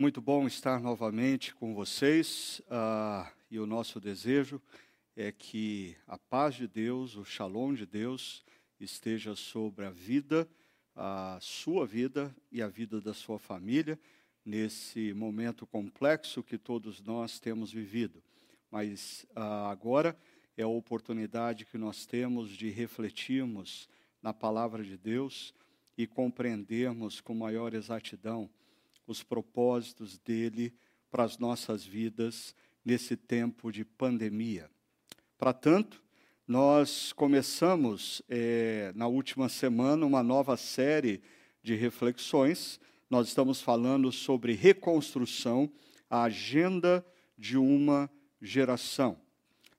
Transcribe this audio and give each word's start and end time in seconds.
Muito 0.00 0.20
bom 0.20 0.46
estar 0.46 0.80
novamente 0.80 1.52
com 1.56 1.74
vocês 1.74 2.62
uh, 2.66 3.28
e 3.50 3.58
o 3.58 3.66
nosso 3.66 3.98
desejo 3.98 4.62
é 5.16 5.32
que 5.32 5.96
a 6.06 6.16
paz 6.16 6.54
de 6.54 6.68
Deus, 6.68 7.16
o 7.16 7.24
shalom 7.24 7.74
de 7.74 7.84
Deus 7.84 8.44
esteja 8.78 9.34
sobre 9.34 9.84
a 9.84 9.90
vida, 9.90 10.48
a 10.94 11.36
sua 11.42 11.84
vida 11.84 12.32
e 12.52 12.62
a 12.62 12.68
vida 12.68 13.00
da 13.00 13.12
sua 13.12 13.40
família 13.40 13.98
nesse 14.44 15.12
momento 15.14 15.66
complexo 15.66 16.44
que 16.44 16.56
todos 16.56 17.02
nós 17.02 17.40
temos 17.40 17.72
vivido. 17.72 18.22
Mas 18.70 19.26
uh, 19.30 19.66
agora 19.68 20.16
é 20.56 20.62
a 20.62 20.68
oportunidade 20.68 21.66
que 21.66 21.76
nós 21.76 22.06
temos 22.06 22.50
de 22.50 22.70
refletirmos 22.70 23.88
na 24.22 24.32
palavra 24.32 24.84
de 24.84 24.96
Deus 24.96 25.52
e 25.96 26.06
compreendermos 26.06 27.20
com 27.20 27.34
maior 27.34 27.74
exatidão 27.74 28.48
os 29.08 29.22
propósitos 29.22 30.18
dele 30.18 30.72
para 31.10 31.24
as 31.24 31.38
nossas 31.38 31.84
vidas 31.84 32.54
nesse 32.84 33.16
tempo 33.16 33.72
de 33.72 33.84
pandemia. 33.84 34.70
Para 35.38 35.52
tanto, 35.52 36.02
nós 36.46 37.12
começamos 37.12 38.22
é, 38.28 38.92
na 38.94 39.06
última 39.06 39.48
semana 39.48 40.04
uma 40.04 40.22
nova 40.22 40.56
série 40.56 41.22
de 41.62 41.74
reflexões. 41.74 42.78
Nós 43.08 43.28
estamos 43.28 43.60
falando 43.62 44.12
sobre 44.12 44.52
reconstrução, 44.52 45.70
a 46.08 46.24
agenda 46.24 47.04
de 47.36 47.56
uma 47.56 48.10
geração. 48.40 49.18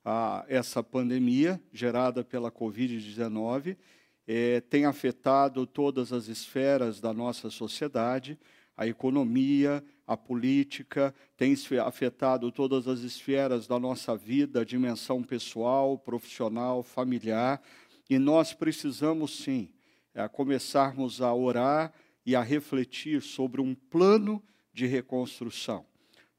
Ah, 0.03 0.43
essa 0.47 0.81
pandemia 0.81 1.61
gerada 1.71 2.23
pela 2.23 2.51
Covid-19 2.51 3.77
é, 4.25 4.61
tem 4.61 4.85
afetado 4.85 5.65
todas 5.67 6.13
as 6.13 6.27
esferas 6.27 6.99
da 7.01 7.11
nossa 7.11 7.49
sociedade 7.49 8.39
a 8.79 8.87
economia, 8.87 9.83
a 10.07 10.15
política, 10.15 11.13
tem 11.35 11.53
afetado 11.85 12.49
todas 12.49 12.87
as 12.87 13.01
esferas 13.01 13.67
da 13.67 13.77
nossa 13.77 14.15
vida, 14.15 14.65
dimensão 14.65 15.21
pessoal, 15.21 15.97
profissional, 15.97 16.81
familiar, 16.81 17.61
e 18.09 18.17
nós 18.17 18.53
precisamos 18.53 19.35
sim 19.35 19.67
é, 20.13 20.25
começarmos 20.29 21.21
a 21.21 21.33
orar 21.33 21.91
e 22.25 22.37
a 22.37 22.41
refletir 22.41 23.21
sobre 23.21 23.59
um 23.59 23.75
plano 23.75 24.41
de 24.71 24.85
reconstrução. 24.85 25.85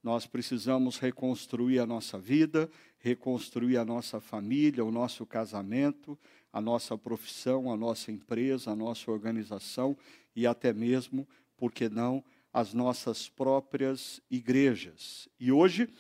Nós 0.02 0.24
precisamos 0.24 0.96
reconstruir 0.98 1.78
a 1.78 1.84
nossa 1.84 2.18
vida, 2.18 2.70
reconstruir 3.00 3.76
a 3.76 3.84
nossa 3.84 4.18
família, 4.18 4.82
o 4.82 4.90
nosso 4.90 5.26
casamento, 5.26 6.18
a 6.50 6.58
nossa 6.58 6.96
profissão, 6.96 7.70
a 7.70 7.76
nossa 7.76 8.10
empresa, 8.10 8.70
a 8.70 8.76
nossa 8.76 9.10
organização 9.10 9.94
e 10.34 10.46
até 10.46 10.72
mesmo 10.72 11.28
por 11.60 11.70
que 11.70 11.90
não, 11.90 12.24
as 12.50 12.72
nossas 12.72 13.28
próprias 13.28 14.18
igrejas. 14.30 15.28
E 15.38 15.52
hoje 15.52 15.90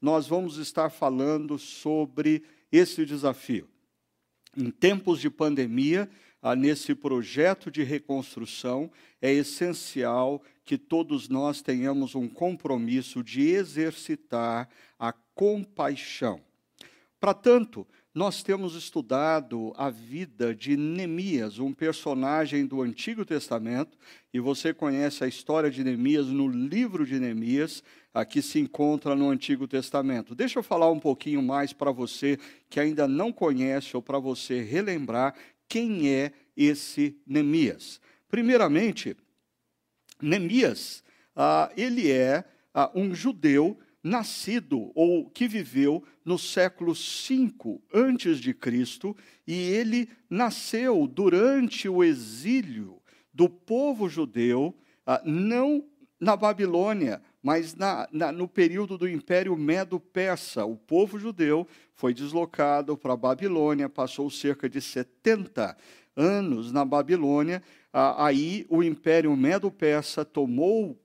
nós 0.00 0.26
vamos 0.26 0.56
estar 0.56 0.88
falando 0.88 1.58
sobre 1.58 2.42
esse 2.72 3.04
desafio. 3.04 3.68
Em 4.56 4.70
tempos 4.70 5.20
de 5.20 5.28
pandemia, 5.28 6.08
ah, 6.40 6.56
nesse 6.56 6.94
projeto 6.94 7.70
de 7.70 7.82
reconstrução, 7.82 8.90
é 9.20 9.30
essencial 9.30 10.42
que 10.64 10.78
todos 10.78 11.28
nós 11.28 11.60
tenhamos 11.60 12.14
um 12.14 12.26
compromisso 12.26 13.22
de 13.22 13.42
exercitar 13.42 14.70
a 14.98 15.12
compaixão. 15.12 16.40
Para 17.20 17.34
tanto, 17.34 17.86
nós 18.12 18.42
temos 18.42 18.74
estudado 18.74 19.72
a 19.76 19.88
vida 19.88 20.52
de 20.54 20.76
Neemias, 20.76 21.60
um 21.60 21.72
personagem 21.72 22.66
do 22.66 22.82
Antigo 22.82 23.24
Testamento, 23.24 23.96
e 24.34 24.40
você 24.40 24.74
conhece 24.74 25.22
a 25.22 25.28
história 25.28 25.70
de 25.70 25.84
Neemias 25.84 26.26
no 26.26 26.48
livro 26.48 27.06
de 27.06 27.20
Neemias, 27.20 27.84
que 28.28 28.42
se 28.42 28.58
encontra 28.58 29.14
no 29.14 29.28
Antigo 29.28 29.68
Testamento. 29.68 30.34
Deixa 30.34 30.58
eu 30.58 30.62
falar 30.62 30.90
um 30.90 30.98
pouquinho 30.98 31.40
mais 31.40 31.72
para 31.72 31.92
você 31.92 32.36
que 32.68 32.80
ainda 32.80 33.06
não 33.06 33.32
conhece, 33.32 33.96
ou 33.96 34.02
para 34.02 34.18
você 34.18 34.60
relembrar 34.60 35.34
quem 35.68 36.08
é 36.08 36.32
esse 36.56 37.16
Neemias. 37.24 38.00
Primeiramente, 38.28 39.16
Neemias, 40.20 41.04
ah, 41.36 41.70
ele 41.76 42.10
é 42.10 42.44
ah, 42.74 42.90
um 42.92 43.14
judeu 43.14 43.78
nascido 44.02 44.90
ou 44.94 45.28
que 45.30 45.46
viveu 45.46 46.02
no 46.24 46.38
século 46.38 46.94
V 46.94 47.80
antes 47.92 48.38
de 48.38 48.54
Cristo, 48.54 49.16
e 49.46 49.54
ele 49.54 50.08
nasceu 50.28 51.06
durante 51.06 51.88
o 51.88 52.02
exílio 52.02 53.00
do 53.32 53.48
povo 53.48 54.08
judeu, 54.08 54.74
ah, 55.06 55.20
não 55.24 55.84
na 56.18 56.36
Babilônia, 56.36 57.22
mas 57.42 57.74
na, 57.74 58.06
na, 58.12 58.30
no 58.30 58.46
período 58.46 58.98
do 58.98 59.08
Império 59.08 59.56
Medo-Persa. 59.56 60.66
O 60.66 60.76
povo 60.76 61.18
judeu 61.18 61.66
foi 61.94 62.12
deslocado 62.12 62.96
para 62.96 63.14
a 63.14 63.16
Babilônia, 63.16 63.88
passou 63.88 64.30
cerca 64.30 64.68
de 64.68 64.80
70 64.80 65.74
anos 66.14 66.70
na 66.70 66.84
Babilônia. 66.84 67.62
Ah, 67.92 68.26
aí 68.26 68.66
o 68.68 68.82
Império 68.82 69.34
Medo-Persa 69.34 70.24
tomou 70.24 70.98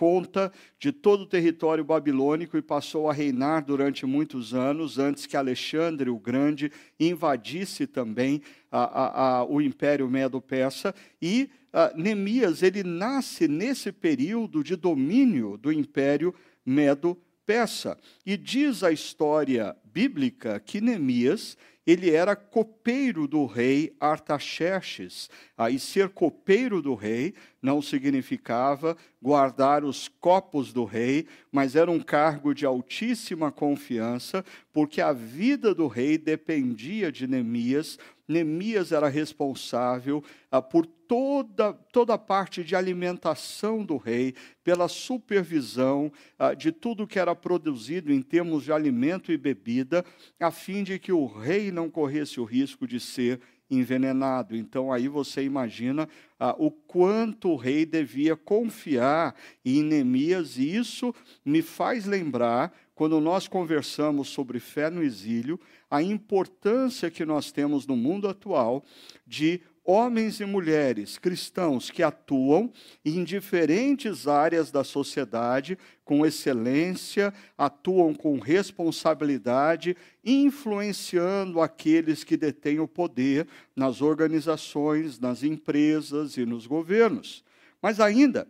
conta 0.00 0.50
de 0.78 0.92
todo 0.92 1.24
o 1.24 1.26
território 1.26 1.84
babilônico 1.84 2.56
e 2.56 2.62
passou 2.62 3.10
a 3.10 3.12
reinar 3.12 3.62
durante 3.62 4.06
muitos 4.06 4.54
anos, 4.54 4.98
antes 4.98 5.26
que 5.26 5.36
Alexandre 5.36 6.08
o 6.08 6.18
Grande 6.18 6.72
invadisse 6.98 7.86
também 7.86 8.40
a, 8.72 8.78
a, 8.80 9.40
a, 9.40 9.44
o 9.44 9.60
Império 9.60 10.08
Medo-Persa. 10.08 10.94
E 11.20 11.50
Neemias 11.94 12.62
ele 12.62 12.82
nasce 12.82 13.46
nesse 13.46 13.92
período 13.92 14.64
de 14.64 14.74
domínio 14.74 15.58
do 15.58 15.70
Império 15.70 16.34
Medo-Persa. 16.64 17.98
E 18.24 18.38
diz 18.38 18.82
a 18.82 18.90
história 18.90 19.76
bíblica 19.84 20.58
que 20.60 20.80
Neemias 20.80 21.58
ele 21.86 22.10
era 22.10 22.36
copeiro 22.36 23.26
do 23.26 23.46
rei 23.46 23.94
Artaxerxes. 23.98 25.28
Aí 25.56 25.78
ser 25.78 26.10
copeiro 26.10 26.80
do 26.80 26.94
rei 26.94 27.34
não 27.62 27.82
significava 27.82 28.96
guardar 29.20 29.84
os 29.84 30.08
copos 30.08 30.72
do 30.72 30.84
rei, 30.84 31.26
mas 31.52 31.76
era 31.76 31.90
um 31.90 32.00
cargo 32.00 32.54
de 32.54 32.64
altíssima 32.64 33.52
confiança, 33.52 34.44
porque 34.72 35.00
a 35.00 35.12
vida 35.12 35.74
do 35.74 35.86
rei 35.86 36.16
dependia 36.16 37.12
de 37.12 37.26
Neemias. 37.26 37.98
Neemias 38.26 38.92
era 38.92 39.08
responsável 39.08 40.24
ah, 40.50 40.62
por 40.62 40.86
toda, 40.86 41.72
toda 41.92 42.14
a 42.14 42.18
parte 42.18 42.62
de 42.62 42.76
alimentação 42.76 43.84
do 43.84 43.96
rei, 43.96 44.34
pela 44.62 44.88
supervisão 44.88 46.10
ah, 46.38 46.54
de 46.54 46.70
tudo 46.72 47.06
que 47.06 47.18
era 47.18 47.34
produzido 47.34 48.12
em 48.12 48.22
termos 48.22 48.64
de 48.64 48.72
alimento 48.72 49.32
e 49.32 49.36
bebida, 49.36 50.04
a 50.38 50.50
fim 50.50 50.82
de 50.82 50.98
que 50.98 51.12
o 51.12 51.26
rei 51.26 51.70
não 51.70 51.90
corresse 51.90 52.40
o 52.40 52.44
risco 52.44 52.86
de 52.86 53.00
ser 53.00 53.40
envenenado. 53.70 54.56
Então 54.56 54.92
aí 54.92 55.06
você 55.06 55.42
imagina 55.42 56.08
ah, 56.38 56.54
o 56.58 56.70
quanto 56.70 57.50
o 57.50 57.56
rei 57.56 57.86
devia 57.86 58.36
confiar 58.36 59.34
em 59.64 59.82
Neemias, 59.82 60.58
e 60.58 60.76
isso 60.76 61.14
me 61.44 61.62
faz 61.62 62.06
lembrar, 62.06 62.72
quando 62.94 63.18
nós 63.20 63.48
conversamos 63.48 64.28
sobre 64.28 64.60
fé 64.60 64.90
no 64.90 65.02
exílio, 65.02 65.58
a 65.90 66.02
importância 66.02 67.10
que 67.10 67.24
nós 67.24 67.50
temos 67.50 67.86
no 67.86 67.96
mundo 67.96 68.28
atual 68.28 68.84
de 69.26 69.62
homens 69.84 70.40
e 70.40 70.44
mulheres 70.44 71.18
cristãos 71.18 71.90
que 71.90 72.02
atuam 72.02 72.72
em 73.04 73.24
diferentes 73.24 74.28
áreas 74.28 74.70
da 74.70 74.84
sociedade 74.84 75.78
com 76.04 76.24
excelência, 76.24 77.32
atuam 77.56 78.14
com 78.14 78.38
responsabilidade, 78.38 79.96
influenciando 80.24 81.60
aqueles 81.60 82.24
que 82.24 82.36
detêm 82.36 82.80
o 82.80 82.88
poder 82.88 83.46
nas 83.74 84.02
organizações, 84.02 85.18
nas 85.18 85.42
empresas 85.42 86.36
e 86.36 86.44
nos 86.44 86.66
governos. 86.66 87.44
Mas 87.80 88.00
ainda, 88.00 88.46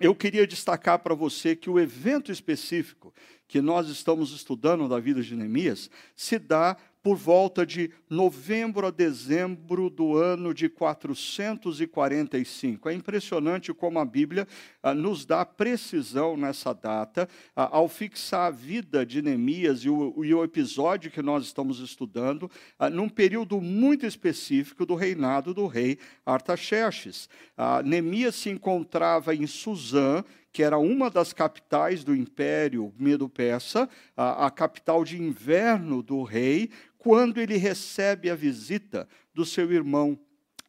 eu 0.00 0.14
queria 0.14 0.46
destacar 0.46 0.98
para 0.98 1.14
você 1.14 1.54
que 1.54 1.70
o 1.70 1.78
evento 1.78 2.32
específico 2.32 3.14
que 3.46 3.60
nós 3.60 3.88
estamos 3.88 4.32
estudando 4.32 4.88
da 4.88 4.98
vida 4.98 5.22
de 5.22 5.36
Neemias 5.36 5.88
se 6.16 6.38
dá 6.38 6.76
por 7.04 7.16
volta 7.16 7.64
de 7.66 7.90
novembro 8.08 8.86
a 8.86 8.90
dezembro 8.90 9.90
do 9.90 10.16
ano 10.16 10.54
de 10.54 10.70
445. 10.70 12.88
É 12.88 12.94
impressionante 12.94 13.74
como 13.74 13.98
a 13.98 14.06
Bíblia 14.06 14.48
ah, 14.82 14.94
nos 14.94 15.26
dá 15.26 15.44
precisão 15.44 16.34
nessa 16.34 16.72
data, 16.72 17.28
ah, 17.54 17.68
ao 17.70 17.90
fixar 17.90 18.46
a 18.46 18.50
vida 18.50 19.04
de 19.04 19.20
Neemias 19.20 19.80
e 19.80 19.90
o, 19.90 20.24
e 20.24 20.32
o 20.32 20.42
episódio 20.42 21.10
que 21.10 21.20
nós 21.20 21.44
estamos 21.44 21.78
estudando, 21.78 22.50
ah, 22.78 22.88
num 22.88 23.10
período 23.10 23.60
muito 23.60 24.06
específico 24.06 24.86
do 24.86 24.94
reinado 24.94 25.52
do 25.52 25.66
rei 25.66 25.98
Artaxerxes. 26.24 27.28
Ah, 27.54 27.82
Neemias 27.82 28.34
se 28.34 28.48
encontrava 28.48 29.34
em 29.34 29.46
Suzã, 29.46 30.24
que 30.54 30.62
era 30.62 30.78
uma 30.78 31.10
das 31.10 31.32
capitais 31.32 32.04
do 32.04 32.14
Império 32.14 32.94
Medo-Persa, 32.96 33.88
a, 34.16 34.46
a 34.46 34.50
capital 34.52 35.04
de 35.04 35.20
inverno 35.20 36.00
do 36.00 36.22
rei, 36.22 36.70
quando 37.04 37.38
ele 37.38 37.58
recebe 37.58 38.30
a 38.30 38.34
visita 38.34 39.06
do 39.34 39.44
seu 39.44 39.70
irmão 39.70 40.18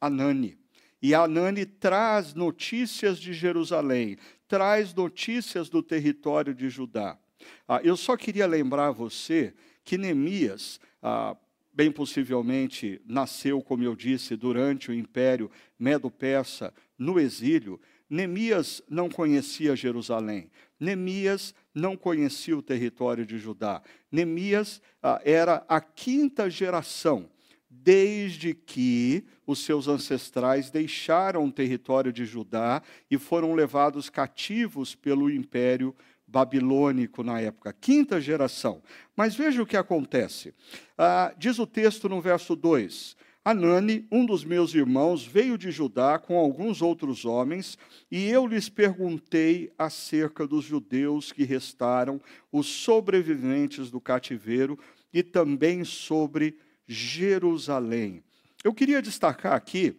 Anani. 0.02 0.58
E 1.02 1.16
Anani 1.16 1.66
traz 1.66 2.34
notícias 2.34 3.18
de 3.20 3.32
Jerusalém, 3.32 4.18
traz 4.46 4.94
notícias 4.94 5.70
do 5.70 5.82
território 5.82 6.54
de 6.54 6.68
Judá. 6.68 7.18
Ah, 7.66 7.80
eu 7.86 7.96
só 7.96 8.18
queria 8.18 8.46
lembrar 8.46 8.92
você 8.92 9.54
que 9.86 9.98
Neemias, 9.98 10.78
ah, 11.02 11.38
bem 11.72 11.90
possivelmente, 11.90 13.02
nasceu, 13.06 13.62
como 13.62 13.86
eu 13.86 13.96
disse, 13.96 14.36
durante 14.36 14.92
o 14.92 14.94
Império 14.94 15.50
Medo-Persa, 15.80 16.74
no 16.98 17.18
exílio. 17.18 17.80
Neemias 18.10 18.82
não 18.90 19.08
conhecia 19.08 19.74
Jerusalém. 19.74 20.52
Neemias 20.80 21.54
não 21.74 21.96
conhecia 21.96 22.58
o 22.58 22.62
território 22.62 23.26
de 23.26 23.38
Judá. 23.38 23.82
Neemias 24.12 24.82
ah, 25.02 25.22
era 25.24 25.66
a 25.68 25.80
quinta 25.80 26.50
geração 26.50 27.30
desde 27.70 28.54
que 28.54 29.26
os 29.46 29.60
seus 29.60 29.88
ancestrais 29.88 30.72
deixaram 30.72 31.46
o 31.46 31.52
território 31.52 32.12
de 32.12 32.26
Judá 32.26 32.82
e 33.12 33.18
foram 33.18 33.54
levados 33.54 34.10
cativos 34.10 34.96
pelo 34.96 35.30
império 35.30 35.96
babilônico 36.28 37.24
na 37.24 37.40
época, 37.40 37.72
quinta 37.74 38.20
geração. 38.20 38.82
Mas 39.16 39.36
veja 39.36 39.62
o 39.62 39.66
que 39.66 39.78
acontece. 39.78 40.54
Ah, 40.98 41.34
diz 41.38 41.60
o 41.60 41.68
texto 41.68 42.10
no 42.10 42.20
verso 42.20 42.56
2: 42.56 43.16
Anani, 43.48 44.08
um 44.12 44.26
dos 44.26 44.44
meus 44.44 44.74
irmãos, 44.74 45.24
veio 45.24 45.56
de 45.56 45.70
Judá 45.70 46.18
com 46.18 46.36
alguns 46.36 46.82
outros 46.82 47.26
homens, 47.26 47.78
e 48.10 48.28
eu 48.28 48.48
lhes 48.48 48.70
perguntei 48.70 49.72
acerca 49.78 50.48
dos 50.48 50.66
judeus 50.66 51.32
que 51.32 51.44
restaram, 51.44 52.20
os 52.52 52.66
sobreviventes 52.66 53.92
do 53.92 54.02
cativeiro, 54.02 54.80
e 55.14 55.22
também 55.22 55.84
sobre 55.84 56.58
Jerusalém. 56.88 58.24
Eu 58.64 58.74
queria 58.74 59.00
destacar 59.00 59.54
aqui 59.54 59.96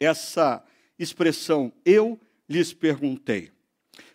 essa 0.00 0.64
expressão, 0.98 1.70
eu 1.84 2.18
lhes 2.48 2.72
perguntei. 2.72 3.52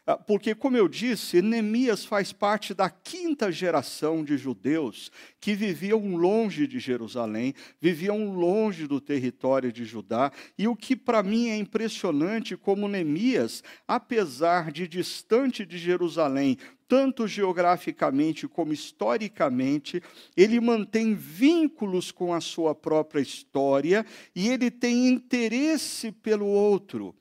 Ah, 0.05 0.17
porque, 0.17 0.53
como 0.53 0.75
eu 0.75 0.89
disse, 0.89 1.41
Neemias 1.41 2.03
faz 2.03 2.33
parte 2.33 2.73
da 2.73 2.89
quinta 2.89 3.49
geração 3.49 4.21
de 4.21 4.35
judeus 4.35 5.09
que 5.39 5.55
viviam 5.55 6.17
longe 6.17 6.67
de 6.67 6.77
Jerusalém, 6.77 7.53
viviam 7.79 8.33
longe 8.33 8.85
do 8.85 8.99
território 8.99 9.71
de 9.71 9.85
Judá. 9.85 10.29
E 10.57 10.67
o 10.67 10.75
que 10.75 10.93
para 10.93 11.23
mim 11.23 11.47
é 11.47 11.55
impressionante, 11.55 12.57
como 12.57 12.89
Neemias, 12.89 13.63
apesar 13.87 14.73
de 14.73 14.89
distante 14.89 15.65
de 15.65 15.77
Jerusalém, 15.77 16.57
tanto 16.85 17.25
geograficamente 17.25 18.45
como 18.45 18.73
historicamente, 18.73 20.03
ele 20.35 20.59
mantém 20.59 21.13
vínculos 21.13 22.11
com 22.11 22.33
a 22.33 22.41
sua 22.41 22.75
própria 22.75 23.21
história 23.21 24.05
e 24.35 24.49
ele 24.49 24.69
tem 24.69 25.07
interesse 25.07 26.11
pelo 26.11 26.45
outro. 26.45 27.15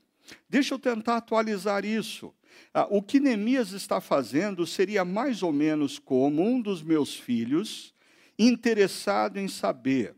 Deixa 0.48 0.74
eu 0.74 0.80
tentar 0.80 1.18
atualizar 1.18 1.84
isso. 1.84 2.34
Ah, 2.74 2.86
o 2.90 3.02
que 3.02 3.20
Neemias 3.20 3.72
está 3.72 4.00
fazendo 4.00 4.66
seria 4.66 5.04
mais 5.04 5.42
ou 5.42 5.52
menos 5.52 5.98
como 5.98 6.42
um 6.42 6.60
dos 6.60 6.82
meus 6.82 7.14
filhos 7.14 7.94
interessado 8.38 9.38
em 9.38 9.48
saber 9.48 10.14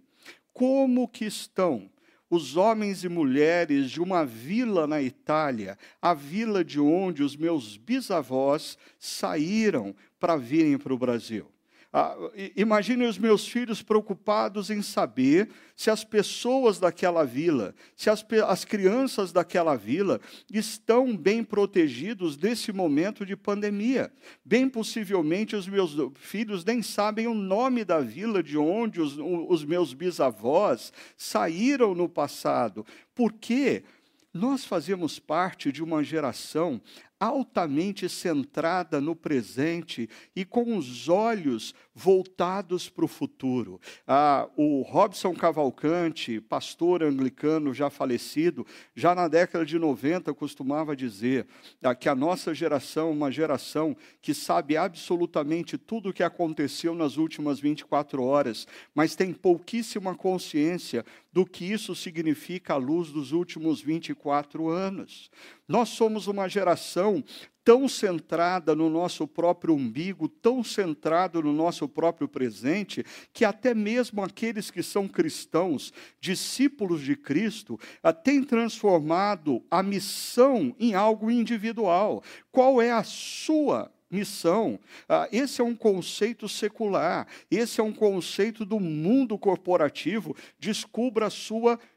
como 0.53 1.09
que 1.09 1.25
estão 1.25 1.91
os 2.31 2.57
homens 2.57 3.05
e 3.05 3.09
mulheres 3.09 3.91
de 3.91 4.01
uma 4.01 4.25
vila 4.25 4.87
na 4.87 5.01
Itália, 5.01 5.79
a 6.01 6.15
vila 6.15 6.65
de 6.65 6.81
onde 6.81 7.23
os 7.23 7.37
meus 7.37 7.77
bisavós 7.77 8.79
saíram 8.99 9.95
para 10.19 10.37
virem 10.37 10.79
para 10.79 10.95
o 10.95 10.99
Brasil. 10.99 11.54
Ah, 11.97 12.17
imagine 12.57 13.07
os 13.07 13.17
meus 13.17 13.47
filhos 13.47 13.81
preocupados 13.81 14.69
em 14.69 14.83
saber 14.83 15.49
se 15.77 15.91
as 15.91 16.03
pessoas 16.03 16.81
daquela 16.81 17.23
vila, 17.23 17.73
se 17.95 18.11
as, 18.11 18.27
as 18.49 18.65
crianças 18.65 19.31
daquela 19.31 19.77
vila 19.77 20.21
estão 20.53 21.17
bem 21.17 21.45
protegidos 21.45 22.37
nesse 22.37 22.73
momento 22.73 23.25
de 23.25 23.37
pandemia. 23.37 24.13
Bem 24.45 24.69
possivelmente 24.69 25.55
os 25.55 25.69
meus 25.69 25.97
filhos 26.17 26.65
nem 26.65 26.83
sabem 26.83 27.29
o 27.29 27.35
nome 27.35 27.85
da 27.85 28.01
vila 28.01 28.43
de 28.43 28.59
onde 28.59 29.01
os, 29.01 29.17
os 29.17 29.65
meus 29.65 29.95
bisavós 29.95 30.93
saíram 31.17 31.95
no 31.95 32.09
passado. 32.09 32.85
Por 33.15 33.33
quê? 33.33 33.85
Nós 34.33 34.65
fazemos 34.65 35.21
parte 35.21 35.71
de 35.71 35.81
uma 35.81 36.03
geração 36.03 36.83
altamente 37.25 38.09
centrada 38.09 39.01
no 39.01 39.17
presente 39.17 40.09
e 40.37 40.45
com 40.45 40.77
os 40.77 41.09
olhos 41.09 41.75
voltados 41.95 42.89
para 42.89 43.05
o 43.05 43.09
futuro. 43.09 43.81
Ah, 44.07 44.49
o 44.57 44.83
Robson 44.83 45.33
Cavalcante, 45.35 46.41
pastor 46.41 47.03
anglicano 47.03 47.73
já 47.73 47.89
falecido, 47.89 48.67
já 48.95 49.15
na 49.15 49.29
década 49.29 49.65
de 49.65 49.79
90 49.79 50.35
costumava 50.35 50.97
dizer 50.97 51.47
ah, 51.83 51.95
que 51.95 52.09
a 52.09 52.15
nossa 52.15 52.53
geração 52.53 53.09
é 53.09 53.13
uma 53.13 53.31
geração 53.31 53.97
que 54.21 54.35
sabe 54.35 54.77
absolutamente 54.77 55.79
tudo 55.79 56.11
o 56.11 56.13
que 56.13 56.23
aconteceu 56.23 56.95
nas 56.95 57.17
últimas 57.17 57.61
24 57.61 58.23
horas, 58.23 58.67
mas 58.95 59.17
tem 59.17 59.33
pouquíssima 59.33 60.15
consciência 60.15 61.05
do 61.35 61.45
que 61.45 61.65
isso 61.65 61.97
significa 61.97 62.75
à 62.75 62.77
luz 62.77 63.11
dos 63.11 63.33
últimos 63.33 63.81
24 63.81 64.69
anos. 64.69 65.29
Nós 65.67 65.89
somos 65.89 66.29
uma 66.29 66.49
geração 66.49 67.25
tão 67.65 67.89
centrada 67.89 68.73
no 68.73 68.89
nosso 68.89 69.27
próprio 69.27 69.75
umbigo, 69.75 70.29
tão 70.29 70.63
centrado 70.63 71.43
no 71.43 71.53
nosso 71.53 71.89
próprio 71.89 72.29
presente, 72.29 73.05
que 73.33 73.45
até 73.45 73.75
mesmo 73.75 74.23
aqueles 74.23 74.71
que 74.71 74.81
são 74.81 75.09
cristãos, 75.09 75.93
discípulos 76.21 77.01
de 77.01 77.17
Cristo, 77.17 77.81
têm 78.23 78.45
transformado 78.45 79.61
a 79.69 79.83
missão 79.83 80.73
em 80.79 80.95
algo 80.95 81.33
individual. 81.33 82.23
Qual 82.53 82.81
é 82.81 82.93
a 82.93 83.03
sua 83.03 83.91
missão. 84.15 84.79
Ah, 85.09 85.29
esse 85.33 85.61
é 85.61 85.65
um 85.65 85.75
conceito 85.75 86.49
secular, 86.49 87.27
esse 87.51 87.81
é 87.81 87.85
um 87.85 87.93
conceito 87.93 88.65
do 88.65 88.79
mundo 88.79 89.37
corporativo. 89.37 90.37
Descubra 90.59 91.27
a 91.27 91.31
sua 91.31 91.73
missão. 91.73 91.94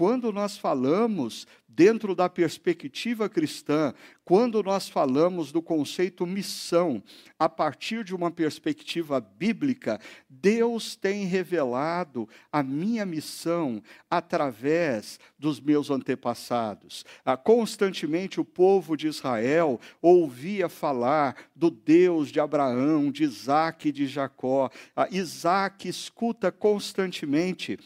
Quando 0.00 0.32
nós 0.32 0.56
falamos 0.56 1.46
dentro 1.68 2.14
da 2.14 2.28
perspectiva 2.28 3.28
cristã, 3.28 3.92
quando 4.24 4.62
nós 4.62 4.88
falamos 4.88 5.52
do 5.52 5.60
conceito 5.60 6.26
missão, 6.26 7.02
a 7.38 7.48
partir 7.48 8.02
de 8.02 8.14
uma 8.14 8.30
perspectiva 8.30 9.20
bíblica, 9.20 10.00
Deus 10.28 10.96
tem 10.96 11.26
revelado 11.26 12.28
a 12.50 12.62
minha 12.62 13.04
missão 13.04 13.82
através 14.10 15.20
dos 15.38 15.60
meus 15.60 15.90
antepassados. 15.90 17.04
Ah, 17.24 17.36
constantemente 17.36 18.40
o 18.40 18.44
povo 18.44 18.96
de 18.96 19.06
Israel 19.06 19.78
ouvia 20.00 20.68
falar 20.68 21.36
do 21.54 21.70
Deus 21.70 22.30
de 22.30 22.40
Abraão, 22.40 23.12
de 23.12 23.24
Isaac 23.24 23.88
e 23.88 23.92
de 23.92 24.06
Jacó. 24.06 24.70
Ah, 24.96 25.08
Isaac 25.10 25.88
escuta 25.88 26.50
constantemente 26.50 27.78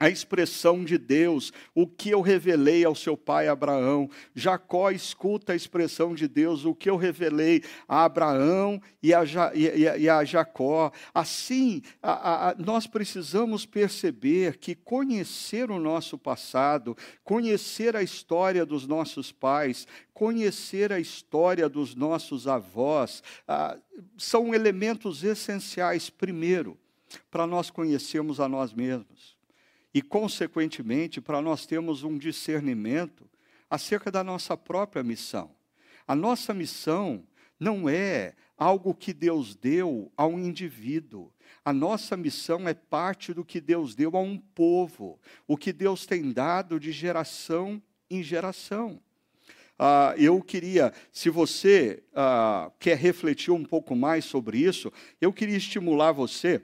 a 0.00 0.08
expressão 0.08 0.84
de 0.84 0.96
Deus, 0.96 1.52
o 1.74 1.86
que 1.86 2.10
eu 2.10 2.20
revelei 2.20 2.84
ao 2.84 2.94
seu 2.94 3.16
pai 3.16 3.48
Abraão. 3.48 4.08
Jacó 4.34 4.90
escuta 4.90 5.52
a 5.52 5.56
expressão 5.56 6.14
de 6.14 6.28
Deus, 6.28 6.64
o 6.64 6.74
que 6.74 6.88
eu 6.88 6.96
revelei 6.96 7.64
a 7.88 8.04
Abraão 8.04 8.80
e 9.02 9.12
a, 9.12 9.24
e, 9.54 10.02
e 10.02 10.08
a 10.08 10.24
Jacó. 10.24 10.92
Assim, 11.12 11.82
a, 12.00 12.50
a, 12.50 12.54
nós 12.54 12.86
precisamos 12.86 13.66
perceber 13.66 14.58
que 14.58 14.74
conhecer 14.74 15.70
o 15.70 15.80
nosso 15.80 16.16
passado, 16.16 16.96
conhecer 17.24 17.96
a 17.96 18.02
história 18.02 18.64
dos 18.64 18.86
nossos 18.86 19.32
pais, 19.32 19.86
conhecer 20.14 20.92
a 20.92 21.00
história 21.00 21.68
dos 21.68 21.94
nossos 21.94 22.46
avós, 22.46 23.22
ah, 23.46 23.76
são 24.16 24.54
elementos 24.54 25.24
essenciais, 25.24 26.08
primeiro, 26.08 26.78
para 27.30 27.46
nós 27.46 27.70
conhecermos 27.70 28.38
a 28.38 28.48
nós 28.48 28.72
mesmos 28.72 29.37
e, 29.98 30.02
consequentemente, 30.02 31.20
para 31.20 31.42
nós 31.42 31.66
termos 31.66 32.04
um 32.04 32.16
discernimento 32.16 33.28
acerca 33.68 34.12
da 34.12 34.22
nossa 34.22 34.56
própria 34.56 35.02
missão. 35.02 35.50
A 36.06 36.14
nossa 36.14 36.54
missão 36.54 37.24
não 37.58 37.88
é 37.88 38.36
algo 38.56 38.94
que 38.94 39.12
Deus 39.12 39.56
deu 39.56 40.12
a 40.16 40.24
um 40.24 40.38
indivíduo. 40.38 41.32
A 41.64 41.72
nossa 41.72 42.16
missão 42.16 42.68
é 42.68 42.74
parte 42.74 43.34
do 43.34 43.44
que 43.44 43.60
Deus 43.60 43.96
deu 43.96 44.16
a 44.16 44.20
um 44.20 44.38
povo, 44.38 45.18
o 45.48 45.56
que 45.56 45.72
Deus 45.72 46.06
tem 46.06 46.30
dado 46.30 46.78
de 46.78 46.92
geração 46.92 47.82
em 48.08 48.22
geração. 48.22 49.00
Uh, 49.80 50.14
eu 50.16 50.40
queria, 50.40 50.92
se 51.10 51.28
você 51.28 52.04
uh, 52.12 52.70
quer 52.78 52.96
refletir 52.96 53.50
um 53.50 53.64
pouco 53.64 53.96
mais 53.96 54.24
sobre 54.24 54.58
isso, 54.58 54.92
eu 55.20 55.32
queria 55.32 55.56
estimular 55.56 56.12
você 56.12 56.62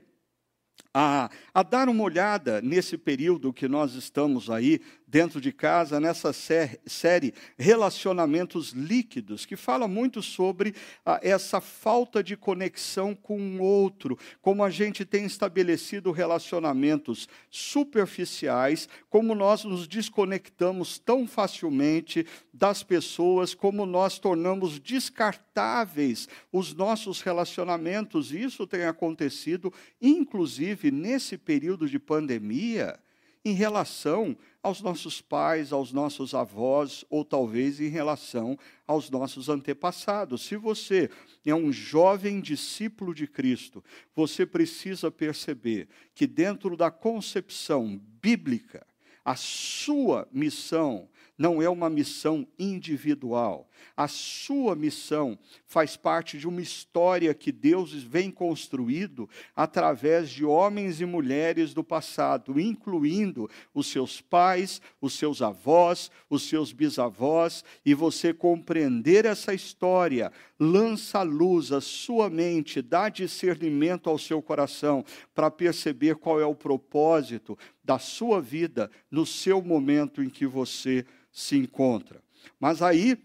a, 0.94 1.28
a 1.52 1.62
dar 1.64 1.88
uma 1.88 2.04
olhada 2.04 2.62
nesse 2.62 2.96
período 2.96 3.52
que 3.52 3.66
nós 3.66 3.94
estamos 3.94 4.48
aí 4.48 4.80
dentro 5.14 5.40
de 5.40 5.52
casa, 5.52 6.00
nessa 6.00 6.32
série 6.32 7.32
Relacionamentos 7.56 8.70
Líquidos, 8.70 9.46
que 9.46 9.54
fala 9.54 9.86
muito 9.86 10.20
sobre 10.20 10.74
ah, 11.06 11.20
essa 11.22 11.60
falta 11.60 12.20
de 12.20 12.36
conexão 12.36 13.14
com 13.14 13.38
o 13.38 13.62
outro, 13.62 14.18
como 14.42 14.64
a 14.64 14.70
gente 14.70 15.04
tem 15.04 15.24
estabelecido 15.24 16.10
relacionamentos 16.10 17.28
superficiais, 17.48 18.88
como 19.08 19.36
nós 19.36 19.62
nos 19.62 19.86
desconectamos 19.86 20.98
tão 20.98 21.28
facilmente 21.28 22.26
das 22.52 22.82
pessoas, 22.82 23.54
como 23.54 23.86
nós 23.86 24.18
tornamos 24.18 24.80
descartáveis 24.80 26.28
os 26.50 26.74
nossos 26.74 27.20
relacionamentos. 27.20 28.32
Isso 28.32 28.66
tem 28.66 28.82
acontecido, 28.82 29.72
inclusive 30.02 30.90
nesse 30.90 31.38
período 31.38 31.88
de 31.88 32.00
pandemia 32.00 32.98
em 33.44 33.52
relação 33.52 34.36
aos 34.64 34.80
nossos 34.80 35.20
pais, 35.20 35.74
aos 35.74 35.92
nossos 35.92 36.34
avós, 36.34 37.04
ou 37.10 37.22
talvez 37.22 37.80
em 37.80 37.88
relação 37.88 38.58
aos 38.86 39.10
nossos 39.10 39.50
antepassados. 39.50 40.42
Se 40.42 40.56
você 40.56 41.10
é 41.44 41.54
um 41.54 41.70
jovem 41.70 42.40
discípulo 42.40 43.14
de 43.14 43.26
Cristo, 43.26 43.84
você 44.16 44.46
precisa 44.46 45.10
perceber 45.10 45.86
que, 46.14 46.26
dentro 46.26 46.78
da 46.78 46.90
concepção 46.90 48.00
bíblica, 48.22 48.86
a 49.22 49.36
sua 49.36 50.26
missão 50.32 51.10
não 51.36 51.60
é 51.60 51.68
uma 51.68 51.90
missão 51.90 52.46
individual. 52.58 53.68
A 53.96 54.08
sua 54.08 54.74
missão 54.74 55.38
faz 55.66 55.96
parte 55.96 56.38
de 56.38 56.48
uma 56.48 56.60
história 56.60 57.34
que 57.34 57.52
Deus 57.52 57.92
vem 57.92 58.30
construído 58.30 59.28
através 59.54 60.30
de 60.30 60.44
homens 60.44 61.00
e 61.00 61.04
mulheres 61.04 61.74
do 61.74 61.82
passado, 61.82 62.58
incluindo 62.58 63.48
os 63.72 63.88
seus 63.88 64.20
pais, 64.20 64.80
os 65.00 65.14
seus 65.14 65.42
avós, 65.42 66.10
os 66.30 66.48
seus 66.48 66.72
bisavós, 66.72 67.64
e 67.84 67.94
você 67.94 68.32
compreender 68.32 69.24
essa 69.24 69.52
história 69.52 70.32
lança 70.58 71.22
luz 71.22 71.72
à 71.72 71.80
sua 71.80 72.30
mente, 72.30 72.80
dá 72.80 73.08
discernimento 73.08 74.08
ao 74.08 74.18
seu 74.18 74.40
coração 74.40 75.04
para 75.34 75.50
perceber 75.50 76.16
qual 76.16 76.40
é 76.40 76.46
o 76.46 76.54
propósito 76.54 77.58
da 77.84 77.98
sua 77.98 78.40
vida 78.40 78.90
no 79.10 79.26
seu 79.26 79.62
momento 79.62 80.22
em 80.22 80.30
que 80.30 80.46
você 80.46 81.04
se 81.30 81.56
encontra. 81.56 82.22
Mas 82.58 82.80
aí 82.80 83.18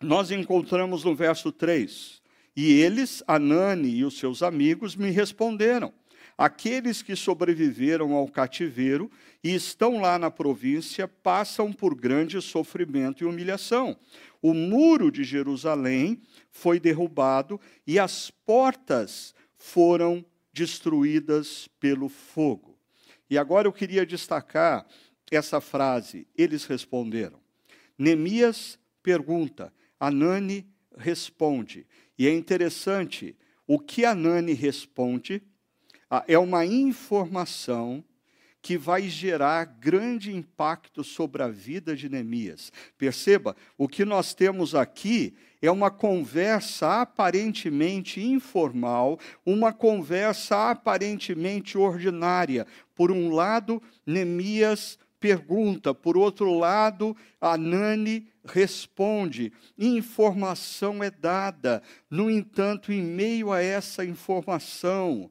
nós 0.00 0.30
encontramos 0.30 1.04
no 1.04 1.14
verso 1.14 1.52
3: 1.52 2.20
E 2.56 2.72
eles, 2.72 3.22
Anani 3.26 3.90
e 3.90 4.04
os 4.04 4.18
seus 4.18 4.42
amigos, 4.42 4.96
me 4.96 5.10
responderam: 5.10 5.92
Aqueles 6.36 7.00
que 7.00 7.16
sobreviveram 7.16 8.12
ao 8.12 8.28
cativeiro 8.28 9.10
e 9.42 9.54
estão 9.54 10.00
lá 10.00 10.18
na 10.18 10.30
província 10.30 11.08
passam 11.08 11.72
por 11.72 11.94
grande 11.94 12.40
sofrimento 12.42 13.24
e 13.24 13.26
humilhação. 13.26 13.96
O 14.42 14.52
muro 14.52 15.10
de 15.10 15.24
Jerusalém 15.24 16.20
foi 16.50 16.78
derrubado 16.78 17.60
e 17.86 17.98
as 17.98 18.30
portas 18.30 19.34
foram 19.56 20.24
destruídas 20.52 21.68
pelo 21.80 22.08
fogo. 22.08 22.75
E 23.28 23.36
agora 23.36 23.66
eu 23.66 23.72
queria 23.72 24.06
destacar 24.06 24.86
essa 25.30 25.60
frase, 25.60 26.26
eles 26.36 26.64
responderam. 26.64 27.40
Neemias 27.98 28.78
pergunta, 29.02 29.72
Anani 29.98 30.66
responde. 30.96 31.86
E 32.18 32.26
é 32.26 32.32
interessante, 32.32 33.36
o 33.66 33.78
que 33.78 34.04
Anani 34.04 34.52
responde 34.52 35.42
é 36.28 36.38
uma 36.38 36.64
informação 36.64 38.04
que 38.66 38.76
vai 38.76 39.02
gerar 39.02 39.64
grande 39.64 40.34
impacto 40.34 41.04
sobre 41.04 41.40
a 41.40 41.46
vida 41.46 41.94
de 41.94 42.08
Neemias. 42.08 42.72
Perceba, 42.98 43.54
o 43.78 43.86
que 43.86 44.04
nós 44.04 44.34
temos 44.34 44.74
aqui 44.74 45.36
é 45.62 45.70
uma 45.70 45.88
conversa 45.88 47.02
aparentemente 47.02 48.20
informal, 48.20 49.20
uma 49.46 49.72
conversa 49.72 50.72
aparentemente 50.72 51.78
ordinária. 51.78 52.66
Por 52.92 53.12
um 53.12 53.32
lado, 53.32 53.80
Neemias 54.04 54.98
pergunta, 55.20 55.94
por 55.94 56.16
outro 56.16 56.52
lado, 56.58 57.16
Anani 57.40 58.26
responde, 58.44 59.52
informação 59.78 61.04
é 61.04 61.10
dada. 61.10 61.84
No 62.10 62.28
entanto, 62.28 62.92
em 62.92 63.00
meio 63.00 63.52
a 63.52 63.62
essa 63.62 64.04
informação, 64.04 65.30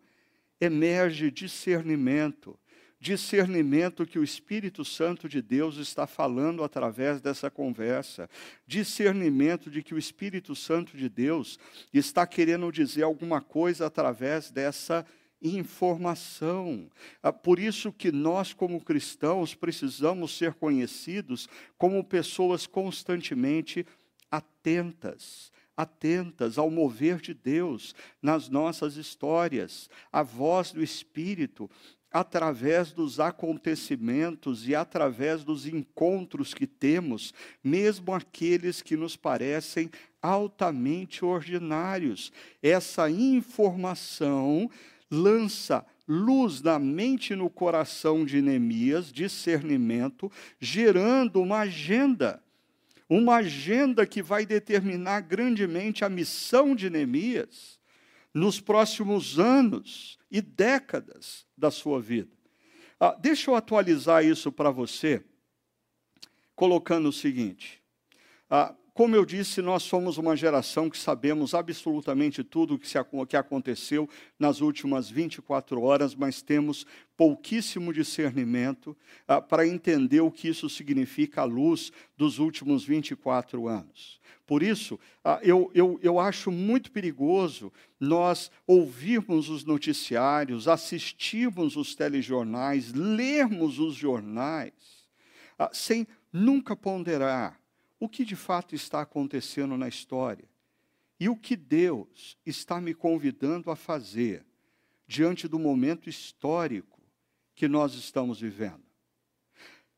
emerge 0.61 1.29
discernimento. 1.29 2.57
Discernimento 3.05 4.03
que 4.03 4.17
o 4.17 4.24
Espírito 4.24 4.83
Santo 4.83 5.29
de 5.29 5.39
Deus 5.39 5.77
está 5.77 6.07
falando 6.07 6.63
através 6.63 7.21
dessa 7.21 7.51
conversa. 7.51 8.27
Discernimento 8.65 9.69
de 9.69 9.83
que 9.83 9.93
o 9.93 9.97
Espírito 10.00 10.55
Santo 10.55 10.97
de 10.97 11.07
Deus 11.07 11.59
está 11.93 12.25
querendo 12.25 12.71
dizer 12.71 13.03
alguma 13.03 13.41
coisa 13.41 13.85
através 13.85 14.50
dessa 14.50 15.05
informação. 15.39 16.89
Ah, 17.21 17.31
por 17.31 17.59
isso 17.59 17.93
que 17.93 18.12
nós, 18.12 18.53
como 18.53 18.83
cristãos, 18.83 19.53
precisamos 19.53 20.35
ser 20.35 20.55
conhecidos 20.55 21.47
como 21.77 22.03
pessoas 22.03 22.65
constantemente 22.65 23.85
atentas, 24.31 25.51
atentas 25.77 26.57
ao 26.57 26.71
mover 26.71 27.21
de 27.21 27.35
Deus 27.35 27.93
nas 28.19 28.50
nossas 28.50 28.95
histórias, 28.95 29.91
a 30.12 30.24
voz 30.24 30.71
do 30.71 30.81
Espírito 30.81 31.69
através 32.15 32.93
dos 32.93 33.19
acontecimentos 33.19 34.69
e 34.69 34.74
através 34.74 35.43
dos 35.43 35.67
encontros 35.67 36.53
que 36.53 36.65
temos, 36.65 37.34
mesmo 37.62 38.13
aqueles 38.13 38.81
que 38.81 38.95
nos 38.95 39.17
parecem 39.17 39.91
altamente 40.22 41.25
ordinários. 41.25 42.31
Essa 42.63 43.10
informação 43.10 44.72
lança 45.12 45.86
luz 46.07 46.62
na 46.62 46.79
mente 46.79 47.34
e 47.34 47.36
no 47.36 47.50
coração 47.50 48.24
de 48.24 48.41
Neemias, 48.41 49.12
discernimento, 49.12 50.31
gerando 50.57 51.41
uma 51.41 51.60
agenda. 51.60 52.41
Uma 53.10 53.36
agenda 53.36 54.05
que 54.05 54.24
vai 54.24 54.45
determinar 54.45 55.19
grandemente 55.19 56.05
a 56.05 56.07
missão 56.07 56.77
de 56.77 56.89
Neemias 56.89 57.75
nos 58.35 58.59
próximos 58.59 59.39
anos 59.39 60.19
e 60.29 60.41
décadas 60.41 61.47
da 61.57 61.71
sua 61.71 62.01
vida. 62.01 62.35
Ah, 62.99 63.15
deixa 63.17 63.49
eu 63.49 63.55
atualizar 63.55 64.25
isso 64.25 64.51
para 64.51 64.69
você, 64.69 65.23
colocando 66.53 67.07
o 67.07 67.13
seguinte: 67.13 67.81
ah, 68.49 68.75
como 68.95 69.13
eu 69.13 69.25
disse, 69.25 69.61
nós 69.61 69.83
somos 69.83 70.17
uma 70.17 70.37
geração 70.37 70.89
que 70.89 70.97
sabemos 70.97 71.53
absolutamente 71.53 72.45
tudo 72.45 72.75
o 72.75 72.79
que, 72.79 72.87
que 73.27 73.35
aconteceu 73.35 74.09
nas 74.39 74.61
últimas 74.61 75.09
24 75.09 75.81
horas, 75.81 76.15
mas 76.15 76.41
temos 76.41 76.87
pouquíssimo 77.17 77.91
discernimento 77.91 78.95
ah, 79.27 79.41
para 79.41 79.67
entender 79.67 80.21
o 80.21 80.31
que 80.31 80.47
isso 80.47 80.69
significa 80.69 81.41
à 81.41 81.43
luz 81.43 81.91
dos 82.15 82.39
últimos 82.39 82.85
24 82.85 83.67
anos. 83.67 84.21
Por 84.47 84.63
isso, 84.63 84.97
ah, 85.25 85.41
eu, 85.43 85.69
eu, 85.75 85.99
eu 86.01 86.17
acho 86.17 86.49
muito 86.49 86.89
perigoso 86.89 87.73
nós 87.99 88.49
ouvirmos 88.65 89.49
os 89.49 89.65
noticiários, 89.65 90.69
assistirmos 90.69 91.75
os 91.75 91.95
telejornais, 91.95 92.93
lermos 92.93 93.77
os 93.77 93.93
jornais, 93.93 94.71
ah, 95.59 95.69
sem 95.73 96.07
nunca 96.31 96.77
ponderar 96.77 97.59
o 97.99 98.09
que 98.09 98.25
de 98.25 98.35
fato 98.35 98.75
está 98.75 99.01
acontecendo 99.01 99.77
na 99.77 99.87
história 99.87 100.47
e 101.19 101.29
o 101.29 101.35
que 101.35 101.55
Deus 101.55 102.37
está 102.45 102.81
me 102.81 102.93
convidando 102.93 103.71
a 103.71 103.75
fazer 103.75 104.45
diante 105.07 105.47
do 105.47 105.57
momento 105.57 106.09
histórico 106.09 107.01
que 107.53 107.67
nós 107.67 107.93
estamos 107.93 108.41
vivendo. 108.41 108.83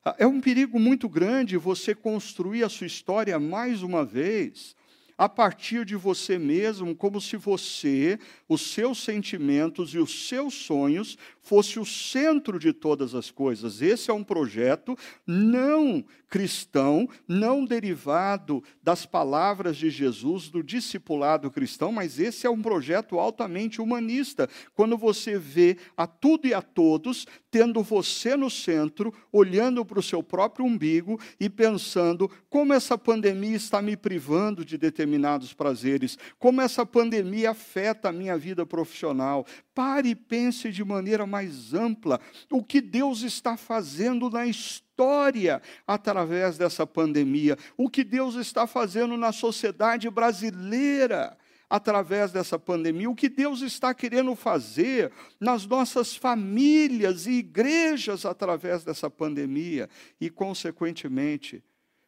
Ah, 0.05 0.15
é 0.19 0.27
um 0.27 0.39
perigo 0.39 0.79
muito 0.79 1.09
grande 1.09 1.57
você 1.57 1.95
construir 1.95 2.63
a 2.63 2.69
sua 2.69 2.87
história 2.87 3.39
mais 3.39 3.81
uma 3.81 4.05
vez 4.05 4.75
a 5.17 5.27
partir 5.27 5.83
de 5.83 5.95
você 5.95 6.37
mesmo, 6.37 6.95
como 6.95 7.19
se 7.19 7.35
você, 7.35 8.19
os 8.47 8.61
seus 8.61 9.03
sentimentos 9.03 9.93
e 9.93 9.97
os 9.97 10.27
seus 10.27 10.53
sonhos 10.53 11.17
fosse 11.41 11.79
o 11.79 11.85
centro 11.85 12.59
de 12.59 12.71
todas 12.71 13.15
as 13.15 13.31
coisas. 13.31 13.81
Esse 13.81 14.11
é 14.11 14.13
um 14.13 14.23
projeto 14.23 14.95
não 15.25 16.05
cristão, 16.29 17.07
não 17.27 17.65
derivado 17.65 18.61
das 18.83 19.05
palavras 19.05 19.77
de 19.77 19.89
Jesus, 19.89 20.49
do 20.49 20.61
discipulado 20.61 21.49
cristão, 21.49 21.91
mas 21.91 22.19
esse 22.19 22.45
é 22.45 22.49
um 22.49 22.61
projeto 22.61 23.17
altamente 23.17 23.81
humanista. 23.81 24.49
Quando 24.75 24.97
você 24.97 25.39
vê 25.39 25.77
a 25.95 26.05
tudo 26.05 26.47
e 26.47 26.53
a 26.53 26.61
todos 26.61 27.25
tendo 27.57 27.81
você 27.81 28.37
no 28.37 28.51
centro, 28.51 29.11
olhando 29.31 29.83
para 29.83 29.97
o 29.97 30.03
seu 30.03 30.21
próprio 30.21 30.63
umbigo 30.63 31.19
e 31.39 31.49
pensando 31.49 32.29
como 32.51 32.71
essa 32.71 32.95
pandemia 32.95 33.55
está 33.55 33.81
me 33.81 33.97
privando 33.97 34.63
de 34.63 34.77
determinados 34.77 35.53
prazeres, 35.53 36.19
como 36.37 36.61
essa 36.61 36.85
pandemia 36.85 37.49
afeta 37.49 38.09
a 38.09 38.11
minha 38.11 38.37
vida 38.37 38.63
profissional. 38.63 39.43
Pare 39.73 40.09
e 40.09 40.15
pense 40.15 40.71
de 40.71 40.83
maneira 40.83 41.25
mais 41.25 41.73
ampla 41.73 42.21
o 42.51 42.63
que 42.63 42.79
Deus 42.79 43.23
está 43.23 43.57
fazendo 43.57 44.29
na 44.29 44.45
história 44.45 45.59
através 45.87 46.59
dessa 46.59 46.85
pandemia, 46.85 47.57
o 47.75 47.89
que 47.89 48.03
Deus 48.03 48.35
está 48.35 48.67
fazendo 48.67 49.17
na 49.17 49.31
sociedade 49.31 50.07
brasileira 50.11 51.35
através 51.69 52.31
dessa 52.31 52.57
pandemia, 52.57 53.09
o 53.09 53.15
que 53.15 53.27
Deus 53.27 53.61
está 53.61 53.93
querendo 53.93 54.33
fazer 54.35 55.11
nas 55.39 55.65
nossas 55.65 56.15
famílias 56.15 57.27
e 57.27 57.31
igrejas 57.31 58.25
através 58.25 58.83
dessa 58.83 59.09
pandemia, 59.09 59.89
e, 60.19 60.29
consequentemente, 60.29 61.63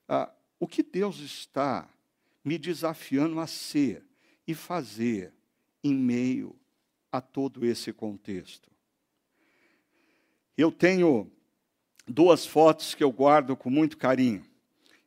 ah, 0.08 0.32
o 0.60 0.68
que 0.68 0.82
Deus 0.82 1.20
está 1.20 1.90
me 2.44 2.58
desafiando 2.58 3.40
a 3.40 3.48
ser 3.48 4.04
e 4.48 4.54
fazer 4.54 5.34
em 5.84 5.94
meio 5.94 6.56
a 7.12 7.20
todo 7.20 7.66
esse 7.66 7.92
contexto. 7.92 8.70
Eu 10.58 10.72
tenho 10.72 11.32
duas 12.08 12.46
fotos 12.46 12.96
que 12.96 13.04
eu 13.04 13.12
guardo 13.12 13.56
com 13.56 13.70
muito 13.70 13.98
carinho. 13.98 14.46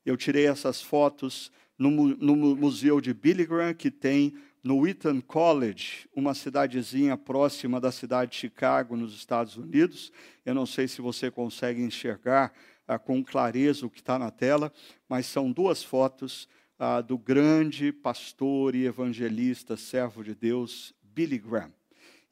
Eu 0.04 0.16
tirei 0.16 0.46
essas 0.46 0.80
fotos 0.82 1.50
no, 1.78 1.90
no 1.90 2.56
Museu 2.56 3.00
de 3.00 3.12
Billy 3.12 3.44
Graham, 3.46 3.74
que 3.74 3.90
tem 3.90 4.34
no 4.62 4.78
Wheaton 4.78 5.20
College, 5.20 6.08
uma 6.14 6.34
cidadezinha 6.34 7.16
próxima 7.16 7.80
da 7.80 7.90
cidade 7.90 8.32
de 8.32 8.36
Chicago, 8.36 8.96
nos 8.96 9.14
Estados 9.14 9.56
Unidos. 9.56 10.12
Eu 10.46 10.54
não 10.54 10.66
sei 10.66 10.86
se 10.86 11.00
você 11.00 11.30
consegue 11.30 11.82
enxergar 11.82 12.52
ah, 12.86 12.98
com 12.98 13.24
clareza 13.24 13.84
o 13.84 13.90
que 13.90 13.98
está 13.98 14.18
na 14.18 14.30
tela, 14.30 14.72
mas 15.08 15.26
são 15.26 15.50
duas 15.50 15.82
fotos 15.82 16.48
ah, 16.78 17.00
do 17.00 17.18
grande 17.18 17.92
pastor 17.92 18.74
e 18.74 18.86
evangelista, 18.86 19.76
servo 19.76 20.22
de 20.22 20.34
Deus, 20.34 20.94
Billy 21.02 21.38
Graham. 21.38 21.72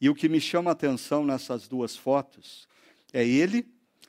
E 0.01 0.09
o 0.09 0.15
que 0.15 0.29
me 0.29 0.41
chama 0.41 0.71
a 0.71 0.73
atenção 0.73 1.25
nessas 1.25 1.67
duas 1.67 1.97
fotos 1.97 2.69
é 3.13 3.27
ele, 3.27 3.67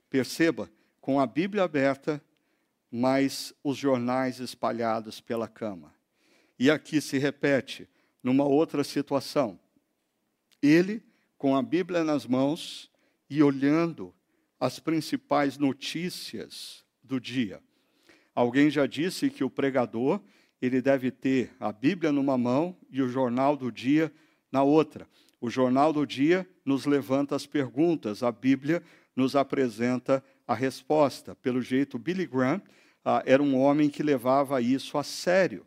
perceba, 0.09 0.69
com 1.01 1.19
a 1.19 1.25
Bíblia 1.25 1.63
aberta 1.63 2.21
mas 2.91 3.53
os 3.63 3.77
jornais 3.77 4.39
espalhados 4.39 5.21
pela 5.21 5.47
cama. 5.47 5.93
E 6.59 6.69
aqui 6.69 6.99
se 6.99 7.17
repete, 7.17 7.87
numa 8.21 8.43
outra 8.43 8.83
situação. 8.83 9.59
Ele, 10.61 11.01
com 11.37 11.55
a 11.55 11.63
Bíblia 11.63 12.03
nas 12.03 12.25
mãos 12.25 12.91
e 13.29 13.41
olhando 13.41 14.13
as 14.59 14.77
principais 14.77 15.57
notícias 15.57 16.83
do 17.01 17.19
dia. 17.19 17.59
Alguém 18.35 18.69
já 18.69 18.85
disse 18.85 19.29
que 19.29 19.43
o 19.43 19.49
pregador, 19.49 20.21
ele 20.61 20.81
deve 20.81 21.09
ter 21.09 21.51
a 21.59 21.71
Bíblia 21.71 22.11
numa 22.11 22.37
mão 22.37 22.77
e 22.91 23.01
o 23.01 23.09
jornal 23.09 23.57
do 23.57 23.71
dia 23.71 24.11
na 24.51 24.61
outra. 24.61 25.07
O 25.39 25.49
jornal 25.49 25.91
do 25.91 26.05
dia 26.05 26.47
nos 26.63 26.85
levanta 26.85 27.35
as 27.35 27.47
perguntas, 27.47 28.21
a 28.21 28.31
Bíblia 28.31 28.83
nos 29.15 29.35
apresenta 29.35 30.23
a 30.47 30.53
resposta. 30.53 31.35
Pelo 31.35 31.61
jeito, 31.61 31.97
Billy 31.97 32.27
Graham 32.27 32.61
ah, 33.03 33.23
era 33.25 33.41
um 33.41 33.57
homem 33.57 33.89
que 33.89 34.03
levava 34.03 34.61
isso 34.61 34.97
a 34.97 35.03
sério. 35.03 35.65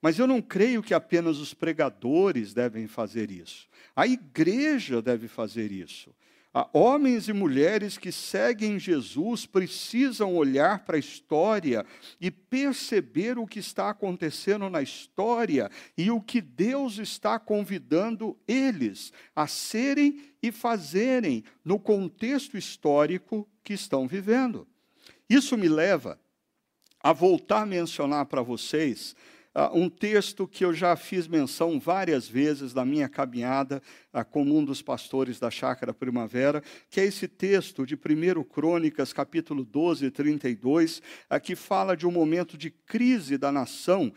Mas 0.00 0.18
eu 0.18 0.26
não 0.26 0.42
creio 0.42 0.82
que 0.82 0.94
apenas 0.94 1.38
os 1.38 1.54
pregadores 1.54 2.52
devem 2.52 2.88
fazer 2.88 3.30
isso. 3.30 3.68
A 3.94 4.06
igreja 4.06 5.00
deve 5.00 5.28
fazer 5.28 5.70
isso. 5.70 6.12
Ah, 6.54 6.68
homens 6.74 7.28
e 7.28 7.32
mulheres 7.32 7.96
que 7.96 8.12
seguem 8.12 8.78
Jesus 8.78 9.46
precisam 9.46 10.34
olhar 10.34 10.80
para 10.80 10.96
a 10.96 11.00
história 11.00 11.86
e 12.20 12.30
perceber 12.30 13.38
o 13.38 13.46
que 13.46 13.58
está 13.58 13.88
acontecendo 13.88 14.68
na 14.68 14.82
história 14.82 15.70
e 15.96 16.10
o 16.10 16.20
que 16.20 16.42
Deus 16.42 16.98
está 16.98 17.38
convidando 17.38 18.36
eles 18.46 19.14
a 19.34 19.46
serem 19.46 20.20
e 20.42 20.52
fazerem 20.52 21.42
no 21.64 21.78
contexto 21.78 22.58
histórico 22.58 23.48
que 23.64 23.72
estão 23.72 24.06
vivendo. 24.06 24.68
Isso 25.30 25.56
me 25.56 25.68
leva 25.68 26.20
a 27.02 27.12
voltar 27.12 27.62
a 27.62 27.66
mencionar 27.66 28.26
para 28.26 28.42
vocês 28.42 29.16
uh, 29.54 29.76
um 29.76 29.88
texto 29.88 30.46
que 30.46 30.64
eu 30.64 30.72
já 30.72 30.94
fiz 30.96 31.26
menção 31.26 31.78
várias 31.78 32.28
vezes 32.28 32.72
na 32.74 32.84
minha 32.84 33.08
caminhada 33.08 33.82
uh, 34.12 34.38
um 34.38 34.64
dos 34.64 34.82
pastores 34.82 35.40
da 35.40 35.50
Chácara 35.50 35.92
Primavera, 35.92 36.62
que 36.88 37.00
é 37.00 37.04
esse 37.04 37.26
texto 37.26 37.84
de 37.84 37.94
1 37.94 38.44
Crônicas, 38.44 39.12
capítulo 39.12 39.64
12, 39.64 40.10
32, 40.10 40.98
uh, 40.98 41.40
que 41.40 41.56
fala 41.56 41.96
de 41.96 42.06
um 42.06 42.12
momento 42.12 42.56
de 42.56 42.70
crise 42.70 43.36
da 43.36 43.50
nação 43.50 44.12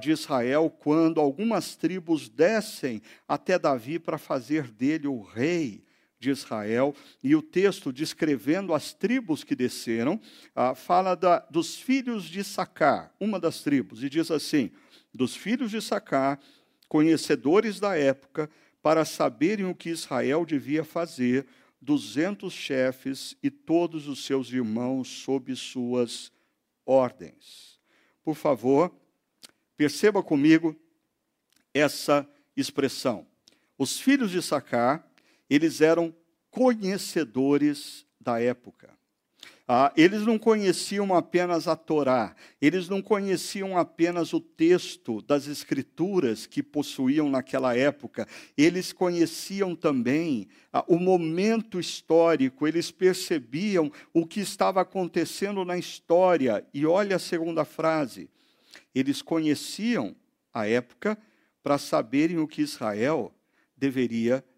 de 0.00 0.10
Israel, 0.10 0.68
quando 0.76 1.20
algumas 1.20 1.76
tribos 1.76 2.28
descem 2.28 3.00
até 3.28 3.56
Davi 3.56 4.00
para 4.00 4.18
fazer 4.18 4.72
dele 4.72 5.06
o 5.06 5.22
rei 5.22 5.84
de 6.18 6.30
Israel, 6.30 6.94
e 7.22 7.36
o 7.36 7.42
texto 7.42 7.92
descrevendo 7.92 8.74
as 8.74 8.92
tribos 8.92 9.44
que 9.44 9.54
desceram, 9.54 10.20
ah, 10.54 10.74
fala 10.74 11.14
da, 11.14 11.38
dos 11.50 11.76
filhos 11.76 12.24
de 12.24 12.42
Sacar, 12.42 13.14
uma 13.20 13.38
das 13.38 13.62
tribos, 13.62 14.02
e 14.02 14.10
diz 14.10 14.30
assim: 14.30 14.70
dos 15.14 15.36
filhos 15.36 15.70
de 15.70 15.80
Sacar, 15.80 16.40
conhecedores 16.88 17.78
da 17.78 17.96
época, 17.96 18.50
para 18.82 19.04
saberem 19.04 19.66
o 19.66 19.74
que 19.74 19.90
Israel 19.90 20.44
devia 20.44 20.84
fazer, 20.84 21.46
duzentos 21.80 22.52
chefes 22.52 23.36
e 23.42 23.50
todos 23.50 24.08
os 24.08 24.24
seus 24.24 24.50
irmãos 24.50 25.08
sob 25.08 25.54
suas 25.54 26.32
ordens. 26.84 27.78
Por 28.24 28.34
favor, 28.34 28.92
perceba 29.76 30.22
comigo 30.22 30.74
essa 31.72 32.28
expressão. 32.56 33.26
Os 33.76 34.00
filhos 34.00 34.30
de 34.30 34.42
Sacar 34.42 35.07
eles 35.48 35.80
eram 35.80 36.14
conhecedores 36.50 38.06
da 38.20 38.40
época. 38.40 38.98
Ah, 39.70 39.92
eles 39.94 40.22
não 40.22 40.38
conheciam 40.38 41.14
apenas 41.14 41.68
a 41.68 41.76
Torá, 41.76 42.34
eles 42.58 42.88
não 42.88 43.02
conheciam 43.02 43.76
apenas 43.76 44.32
o 44.32 44.40
texto 44.40 45.20
das 45.20 45.46
Escrituras 45.46 46.46
que 46.46 46.62
possuíam 46.62 47.28
naquela 47.28 47.76
época, 47.76 48.26
eles 48.56 48.94
conheciam 48.94 49.76
também 49.76 50.48
ah, 50.72 50.82
o 50.88 50.98
momento 50.98 51.78
histórico, 51.78 52.66
eles 52.66 52.90
percebiam 52.90 53.92
o 54.10 54.26
que 54.26 54.40
estava 54.40 54.80
acontecendo 54.80 55.62
na 55.66 55.76
história. 55.76 56.66
E 56.72 56.86
olha 56.86 57.16
a 57.16 57.18
segunda 57.20 57.62
frase: 57.62 58.30
eles 58.94 59.20
conheciam 59.20 60.16
a 60.50 60.66
época 60.66 61.18
para 61.62 61.76
saberem 61.76 62.38
o 62.38 62.48
que 62.48 62.62
Israel 62.62 63.34
deveria 63.76 64.36
fazer. 64.36 64.57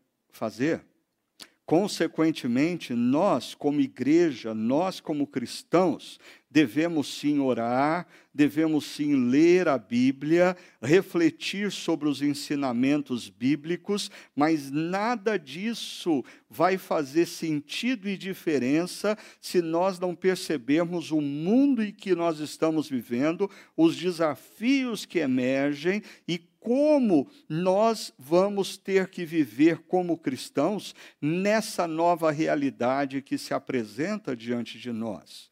Consequentemente, 1.64 2.94
nós, 2.94 3.54
como 3.54 3.80
igreja, 3.80 4.52
nós, 4.52 4.98
como 4.98 5.26
cristãos, 5.26 6.18
devemos 6.50 7.18
sim 7.18 7.38
orar, 7.38 8.06
devemos 8.34 8.84
sim 8.84 9.30
ler 9.30 9.68
a 9.68 9.78
Bíblia, 9.78 10.56
refletir 10.82 11.70
sobre 11.70 12.08
os 12.08 12.22
ensinamentos 12.22 13.28
bíblicos, 13.28 14.10
mas 14.34 14.70
nada 14.70 15.38
disso 15.38 16.24
vai 16.48 16.76
fazer 16.76 17.26
sentido 17.26 18.08
e 18.08 18.16
diferença 18.16 19.16
se 19.40 19.62
nós 19.62 19.98
não 19.98 20.14
percebermos 20.14 21.10
o 21.12 21.20
mundo 21.20 21.82
em 21.82 21.92
que 21.92 22.14
nós 22.14 22.40
estamos 22.40 22.88
vivendo, 22.88 23.48
os 23.76 23.96
desafios 23.96 25.04
que 25.04 25.18
emergem 25.18 26.02
e 26.26 26.38
como 26.60 27.26
nós 27.48 28.12
vamos 28.18 28.76
ter 28.76 29.08
que 29.08 29.24
viver 29.24 29.78
como 29.78 30.18
cristãos 30.18 30.94
nessa 31.20 31.88
nova 31.88 32.30
realidade 32.30 33.22
que 33.22 33.38
se 33.38 33.54
apresenta 33.54 34.36
diante 34.36 34.78
de 34.78 34.92
nós. 34.92 35.49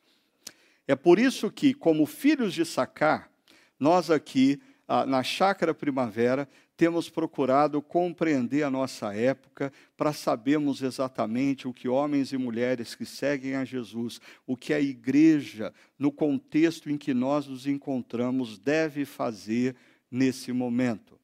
É 0.89 0.97
por 0.97 1.19
isso 1.19 1.51
que, 1.51 1.75
como 1.75 2.07
filhos 2.07 2.55
de 2.55 2.65
Sacar, 2.65 3.31
nós 3.79 4.11
aqui 4.11 4.59
ah, 4.89 5.05
na 5.05 5.23
Chácara 5.23 5.75
Primavera 5.75 6.49
temos 6.79 7.11
procurado 7.11 7.83
compreender 7.83 8.63
a 8.63 8.71
nossa 8.71 9.15
época 9.15 9.71
para 9.99 10.15
sabermos 10.15 10.81
exatamente 10.81 11.69
o 11.69 11.75
que 11.75 11.89
homens 11.89 12.33
e 12.33 12.39
mulheres 12.39 12.95
que 12.95 13.05
seguem 13.05 13.55
a 13.55 13.67
Jesus, 13.67 14.19
o 14.47 14.57
que 14.57 14.73
a 14.73 14.81
igreja, 14.81 15.75
no 15.99 16.11
contexto 16.11 16.89
em 16.89 16.97
que 16.97 17.13
nós 17.13 17.47
nos 17.47 17.67
encontramos, 17.67 18.59
deve 18.59 19.05
fazer 19.05 19.77
nesse 20.11 20.53
momento. 20.53 21.18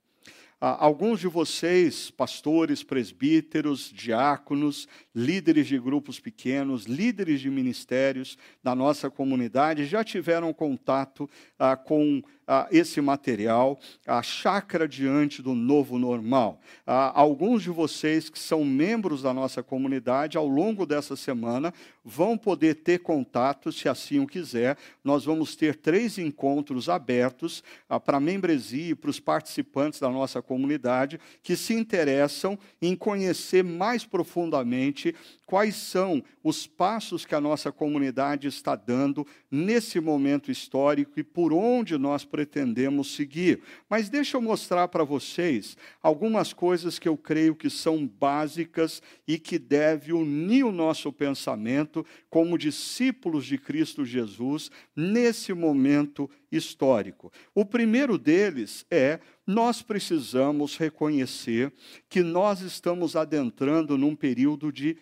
Alguns 0.67 1.21
de 1.21 1.29
vocês, 1.29 2.11
pastores, 2.11 2.83
presbíteros, 2.83 3.93
diáconos, 3.93 4.89
líderes 5.15 5.67
de 5.67 5.79
grupos 5.79 6.19
pequenos, 6.19 6.87
líderes 6.87 7.43
de 7.43 7.51
ministérios 7.51 8.39
da 8.63 8.75
nossa 8.75 9.11
comunidade, 9.11 9.85
já 9.85 10.03
tiveram 10.03 10.55
contato 10.55 11.29
ah, 11.59 11.77
com 11.77 12.23
ah, 12.47 12.69
esse 12.71 13.01
material, 13.01 13.79
a 14.07 14.23
chácara 14.23 14.87
diante 14.87 15.43
do 15.43 15.55
novo 15.55 15.99
normal. 15.99 16.61
Ah, 16.87 17.13
alguns 17.15 17.63
de 17.63 17.71
vocês 17.71 18.29
que 18.29 18.39
são 18.39 18.65
membros 18.65 19.23
da 19.23 19.33
nossa 19.33 19.63
comunidade, 19.63 20.37
ao 20.37 20.47
longo 20.47 20.87
dessa 20.87 21.17
semana, 21.17 21.73
vão 22.05 22.37
poder 22.37 22.77
ter 22.77 23.01
contato, 23.01 23.73
se 23.73 23.89
assim 23.89 24.19
o 24.19 24.27
quiser. 24.27 24.77
Nós 25.03 25.25
vamos 25.25 25.57
ter 25.57 25.77
três 25.77 26.19
encontros 26.19 26.89
abertos 26.89 27.65
ah, 27.89 27.99
para 27.99 28.19
a 28.19 28.21
membresia 28.21 28.91
e 28.91 28.95
para 28.95 29.11
os 29.11 29.21
participantes 29.21 30.01
da 30.01 30.11
nossa 30.11 30.43
comunidade 30.43 31.19
que 31.43 31.57
se 31.57 31.75
interessam 31.75 32.59
em 32.81 32.95
conhecer 32.95 33.65
mais 33.65 34.05
profundamente 34.05 35.15
quais 35.47 35.77
são 35.77 36.23
os 36.43 36.67
passos 36.67 37.25
que 37.25 37.35
a 37.35 37.41
nossa 37.41 37.71
comunidade 37.71 38.49
está 38.49 38.75
dando 38.75 39.27
nesse 39.51 40.01
momento 40.01 40.51
histórico 40.51 41.19
e 41.19 41.23
por 41.23 41.53
onde 41.53 41.97
nós 41.97 42.25
pretendemos 42.25 43.15
seguir. 43.15 43.63
Mas 43.89 44.09
deixa 44.09 44.37
eu 44.37 44.43
mostrar 44.43 44.89
para 44.89 45.05
vocês 45.05 45.77
algumas 46.03 46.53
coisas 46.53 46.99
que 46.99 47.09
eu 47.09 47.17
creio 47.17 47.55
que 47.55 47.71
são 47.71 48.07
básicas 48.07 49.03
e 49.27 49.39
que 49.39 49.59
devem 49.59 50.15
unir 50.15 50.65
o 50.65 50.73
nosso 50.73 51.13
pensamento 51.13 52.05
como 52.29 52.59
discípulos 52.59 53.47
de 53.47 53.59
Cristo 53.59 54.05
Jesus 54.05 54.71
nesse 54.95 55.53
momento 55.53 56.29
histórico. 56.51 57.33
O 57.55 57.65
primeiro 57.65 58.19
deles 58.19 58.85
é 58.91 59.21
nós 59.47 59.83
precisamos 59.83 60.77
reconhecer 60.77 61.73
que 62.09 62.23
nós 62.23 62.61
estamos 62.61 63.15
adentrando 63.15 63.99
num 63.99 64.17
período 64.17 64.73
de 64.73 64.97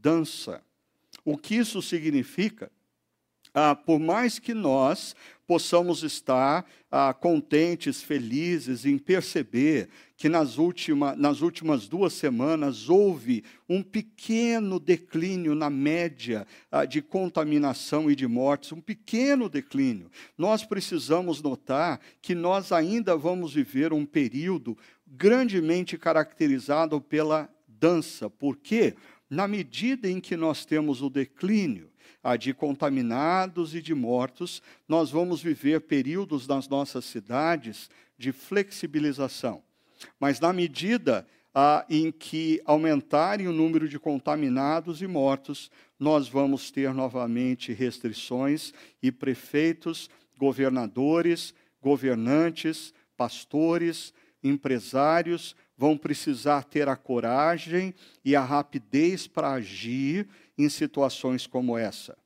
dança. 0.00 0.62
O 1.24 1.36
que 1.36 1.56
isso 1.56 1.82
significa? 1.82 2.70
Ah, 3.54 3.74
por 3.74 3.98
mais 3.98 4.38
que 4.38 4.54
nós 4.54 5.16
possamos 5.46 6.02
estar 6.02 6.64
ah, 6.90 7.14
contentes, 7.14 8.02
felizes 8.02 8.84
em 8.84 8.98
perceber 8.98 9.88
que 10.16 10.28
nas, 10.28 10.58
última, 10.58 11.16
nas 11.16 11.40
últimas 11.40 11.88
duas 11.88 12.12
semanas 12.12 12.88
houve 12.90 13.42
um 13.68 13.82
pequeno 13.82 14.78
declínio 14.78 15.54
na 15.54 15.70
média 15.70 16.46
ah, 16.70 16.84
de 16.84 17.00
contaminação 17.00 18.10
e 18.10 18.14
de 18.14 18.26
mortes, 18.26 18.72
um 18.72 18.80
pequeno 18.80 19.48
declínio. 19.48 20.10
Nós 20.36 20.64
precisamos 20.64 21.40
notar 21.40 21.98
que 22.20 22.34
nós 22.34 22.70
ainda 22.70 23.16
vamos 23.16 23.54
viver 23.54 23.92
um 23.92 24.04
período 24.04 24.76
grandemente 25.06 25.96
caracterizado 25.96 27.00
pela 27.00 27.48
dança. 27.66 28.28
Por 28.28 28.56
quê? 28.56 28.94
Na 29.28 29.46
medida 29.46 30.08
em 30.08 30.20
que 30.20 30.36
nós 30.36 30.64
temos 30.64 31.02
o 31.02 31.10
declínio 31.10 31.90
de 32.38 32.52
contaminados 32.52 33.74
e 33.74 33.80
de 33.80 33.94
mortos, 33.94 34.62
nós 34.86 35.10
vamos 35.10 35.40
viver 35.40 35.80
períodos 35.82 36.46
nas 36.46 36.68
nossas 36.68 37.04
cidades 37.04 37.88
de 38.18 38.32
flexibilização. 38.32 39.62
Mas 40.18 40.40
na 40.40 40.52
medida 40.52 41.26
ah, 41.54 41.84
em 41.88 42.10
que 42.10 42.60
aumentarem 42.64 43.48
o 43.48 43.52
número 43.52 43.88
de 43.88 43.98
contaminados 43.98 45.00
e 45.00 45.06
mortos, 45.06 45.70
nós 45.98 46.28
vamos 46.28 46.70
ter 46.70 46.92
novamente 46.92 47.72
restrições 47.72 48.72
e 49.02 49.10
prefeitos, 49.10 50.10
governadores, 50.36 51.54
governantes, 51.80 52.92
pastores, 53.16 54.12
empresários 54.42 55.56
vão 55.78 55.96
precisar 55.96 56.64
ter 56.64 56.88
a 56.88 56.96
coragem 56.96 57.94
e 58.24 58.34
a 58.34 58.42
rapidez 58.42 59.28
para 59.28 59.52
agir 59.52 60.28
em 60.58 60.68
situações 60.68 61.46
como 61.46 61.78
essa. 61.78 62.18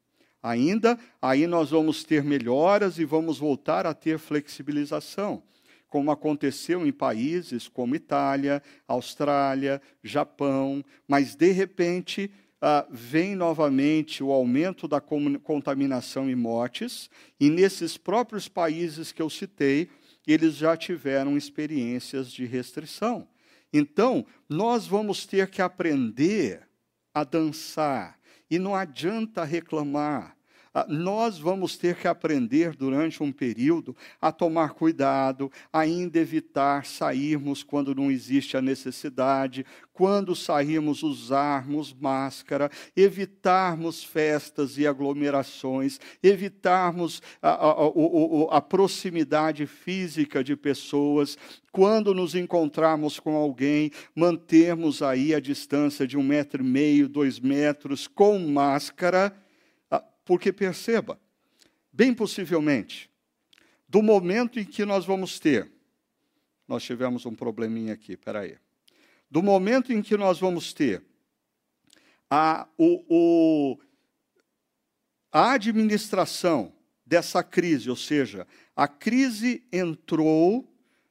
Ainda, 0.42 0.98
aí 1.20 1.46
nós 1.46 1.70
vamos 1.70 2.02
ter 2.02 2.24
melhoras 2.24 2.98
e 2.98 3.04
vamos 3.04 3.38
voltar 3.38 3.86
a 3.86 3.92
ter 3.92 4.18
flexibilização, 4.18 5.42
como 5.86 6.10
aconteceu 6.10 6.84
em 6.86 6.90
países 6.90 7.68
como 7.68 7.94
Itália, 7.94 8.62
Austrália, 8.88 9.80
Japão, 10.02 10.82
mas 11.06 11.36
de 11.36 11.52
repente 11.52 12.30
ah, 12.60 12.86
vem 12.90 13.36
novamente 13.36 14.24
o 14.24 14.32
aumento 14.32 14.88
da 14.88 15.00
contaminação 15.00 16.30
e 16.30 16.34
mortes, 16.34 17.10
e 17.38 17.50
nesses 17.50 17.98
próprios 17.98 18.48
países 18.48 19.12
que 19.12 19.20
eu 19.20 19.28
citei, 19.28 19.90
eles 20.26 20.54
já 20.54 20.76
tiveram 20.76 21.36
experiências 21.36 22.32
de 22.32 22.46
restrição. 22.46 23.28
Então, 23.72 24.26
nós 24.48 24.86
vamos 24.86 25.24
ter 25.24 25.48
que 25.48 25.62
aprender 25.62 26.68
a 27.14 27.24
dançar, 27.24 28.18
e 28.50 28.58
não 28.58 28.74
adianta 28.74 29.44
reclamar. 29.44 30.36
Ah, 30.74 30.86
nós 30.88 31.38
vamos 31.38 31.76
ter 31.76 31.96
que 31.96 32.08
aprender 32.08 32.74
durante 32.74 33.22
um 33.22 33.30
período 33.30 33.94
a 34.18 34.32
tomar 34.32 34.70
cuidado, 34.70 35.52
ainda 35.70 36.18
evitar 36.18 36.86
sairmos 36.86 37.62
quando 37.62 37.94
não 37.94 38.10
existe 38.10 38.56
a 38.56 38.62
necessidade, 38.62 39.66
quando 39.92 40.34
sairmos 40.34 41.02
usarmos 41.02 41.92
máscara, 41.92 42.70
evitarmos 42.96 44.02
festas 44.02 44.78
e 44.78 44.86
aglomerações, 44.86 46.00
evitarmos 46.22 47.20
a, 47.42 47.50
a, 47.50 47.70
a, 47.72 48.56
a 48.56 48.60
proximidade 48.62 49.66
física 49.66 50.42
de 50.42 50.56
pessoas, 50.56 51.36
quando 51.70 52.14
nos 52.14 52.34
encontrarmos 52.34 53.20
com 53.20 53.36
alguém, 53.36 53.90
mantermos 54.14 55.02
aí 55.02 55.34
a 55.34 55.40
distância 55.40 56.06
de 56.06 56.16
um 56.16 56.22
metro 56.22 56.64
e 56.64 56.66
meio, 56.66 57.10
dois 57.10 57.38
metros, 57.38 58.06
com 58.08 58.38
máscara 58.38 59.36
porque 60.24 60.52
perceba, 60.52 61.18
bem 61.92 62.14
possivelmente, 62.14 63.10
do 63.88 64.02
momento 64.02 64.58
em 64.58 64.64
que 64.64 64.84
nós 64.84 65.04
vamos 65.04 65.38
ter, 65.38 65.70
nós 66.66 66.82
tivemos 66.82 67.26
um 67.26 67.34
probleminha 67.34 67.92
aqui, 67.92 68.16
peraí. 68.16 68.56
Do 69.30 69.42
momento 69.42 69.92
em 69.92 70.00
que 70.00 70.16
nós 70.16 70.38
vamos 70.38 70.72
ter 70.72 71.02
a, 72.30 72.66
o, 72.78 73.04
o, 73.08 73.78
a 75.30 75.52
administração 75.52 76.72
dessa 77.04 77.42
crise, 77.42 77.90
ou 77.90 77.96
seja, 77.96 78.46
a 78.74 78.88
crise 78.88 79.62
entrou 79.70 80.66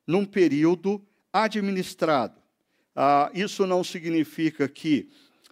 num 0.07 0.25
período 0.25 1.05
administrado. 1.31 2.41
Ah, 2.95 3.29
isso 3.33 3.67
não 3.67 3.83
significa 3.83 4.67
que 4.67 5.09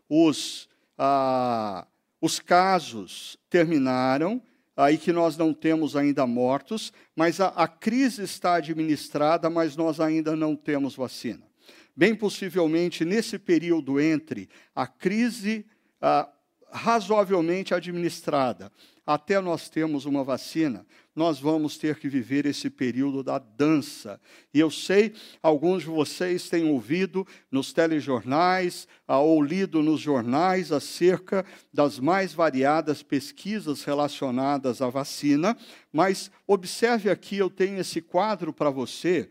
os, 0.09 0.67
ah, 0.97 1.87
os 2.21 2.39
casos 2.39 3.37
terminaram, 3.49 4.41
aí 4.75 4.97
que 4.97 5.11
nós 5.11 5.37
não 5.37 5.53
temos 5.53 5.95
ainda 5.95 6.25
mortos, 6.25 6.93
mas 7.15 7.39
a, 7.41 7.47
a, 7.49 7.67
crise 7.67 8.23
está 8.23 8.55
administrada, 8.55 9.49
mas 9.49 9.75
nós 9.75 9.99
ainda 9.99 10.35
não 10.35 10.55
temos 10.55 10.95
vacina. 10.95 11.47
Bem 11.95 12.15
possivelmente, 12.15 13.03
nesse 13.03 13.37
período 13.37 13.99
entre 13.99 14.49
a 14.73 14.87
crise 14.87 15.65
ah, 16.01 16.29
razoavelmente 16.71 17.73
administrada 17.73 18.71
até 19.11 19.41
nós 19.41 19.67
termos 19.69 20.05
uma 20.05 20.23
vacina, 20.23 20.85
nós 21.15 21.39
vamos 21.39 21.79
ter 21.79 21.97
que 21.97 22.07
viver 22.07 22.45
esse 22.45 22.69
período 22.69 23.23
da 23.23 23.39
dança. 23.39 24.21
E 24.53 24.59
eu 24.59 24.69
sei, 24.69 25.15
alguns 25.41 25.81
de 25.81 25.89
vocês 25.89 26.47
têm 26.47 26.69
ouvido 26.69 27.25
nos 27.49 27.73
telejornais 27.73 28.87
ah, 29.07 29.17
ou 29.17 29.41
lido 29.41 29.81
nos 29.81 29.99
jornais 29.99 30.71
acerca 30.71 31.43
das 31.73 31.97
mais 31.97 32.33
variadas 32.35 33.01
pesquisas 33.01 33.83
relacionadas 33.83 34.79
à 34.79 34.91
vacina, 34.91 35.57
mas 35.91 36.29
observe 36.45 37.09
aqui, 37.09 37.35
eu 37.35 37.49
tenho 37.49 37.79
esse 37.79 38.01
quadro 38.01 38.53
para 38.53 38.69
você 38.69 39.27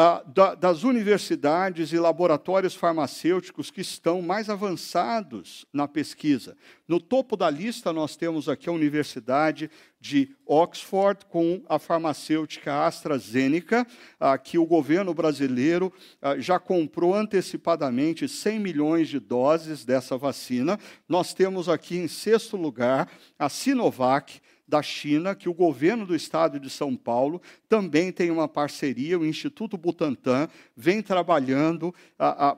ah, 0.00 0.22
da, 0.32 0.54
das 0.54 0.84
universidades 0.84 1.92
e 1.92 1.98
laboratórios 1.98 2.72
farmacêuticos 2.72 3.68
que 3.68 3.80
estão 3.80 4.22
mais 4.22 4.48
avançados 4.48 5.66
na 5.72 5.88
pesquisa. 5.88 6.56
No 6.86 7.00
topo 7.00 7.36
da 7.36 7.50
lista, 7.50 7.92
nós 7.92 8.14
temos 8.14 8.48
aqui 8.48 8.68
a 8.68 8.72
Universidade 8.72 9.68
de 10.00 10.36
Oxford, 10.46 11.26
com 11.26 11.64
a 11.68 11.80
farmacêutica 11.80 12.86
AstraZeneca, 12.86 13.84
ah, 14.20 14.38
que 14.38 14.56
o 14.56 14.64
governo 14.64 15.12
brasileiro 15.12 15.92
ah, 16.22 16.38
já 16.38 16.60
comprou 16.60 17.12
antecipadamente 17.12 18.28
100 18.28 18.60
milhões 18.60 19.08
de 19.08 19.18
doses 19.18 19.84
dessa 19.84 20.16
vacina. 20.16 20.78
Nós 21.08 21.34
temos 21.34 21.68
aqui, 21.68 21.96
em 21.96 22.06
sexto 22.06 22.56
lugar, 22.56 23.10
a 23.36 23.48
Sinovac 23.48 24.40
da 24.68 24.82
China, 24.82 25.34
que 25.34 25.48
o 25.48 25.54
governo 25.54 26.04
do 26.04 26.14
estado 26.14 26.60
de 26.60 26.68
São 26.68 26.94
Paulo 26.94 27.40
também 27.68 28.12
tem 28.12 28.30
uma 28.30 28.46
parceria, 28.46 29.18
o 29.18 29.24
Instituto 29.24 29.78
Butantan 29.78 30.46
vem 30.76 31.00
trabalhando 31.00 31.94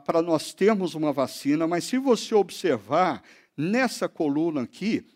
para 0.05 0.21
nós 0.21 0.53
termos 0.53 0.97
uma 0.97 1.13
vacina, 1.13 1.69
mas 1.69 1.85
se 1.85 1.97
você 1.99 2.35
observar 2.35 3.23
nessa 3.57 4.09
coluna 4.09 4.63
aqui, 4.63 5.07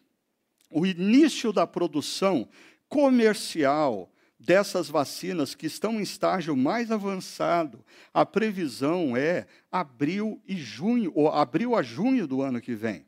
o 0.70 0.86
início 0.86 1.52
da 1.52 1.66
produção 1.66 2.48
comercial 2.88 4.10
dessas 4.38 4.88
vacinas 4.88 5.54
que 5.54 5.66
estão 5.66 5.94
em 5.94 6.02
estágio 6.02 6.56
mais 6.56 6.92
avançado, 6.92 7.84
a 8.12 8.24
previsão 8.24 9.16
é 9.16 9.46
abril 9.72 10.40
e 10.46 10.56
junho, 10.56 11.10
ou 11.14 11.28
abril 11.28 11.74
a 11.74 11.82
junho 11.82 12.26
do 12.26 12.40
ano 12.42 12.60
que 12.60 12.74
vem. 12.74 13.04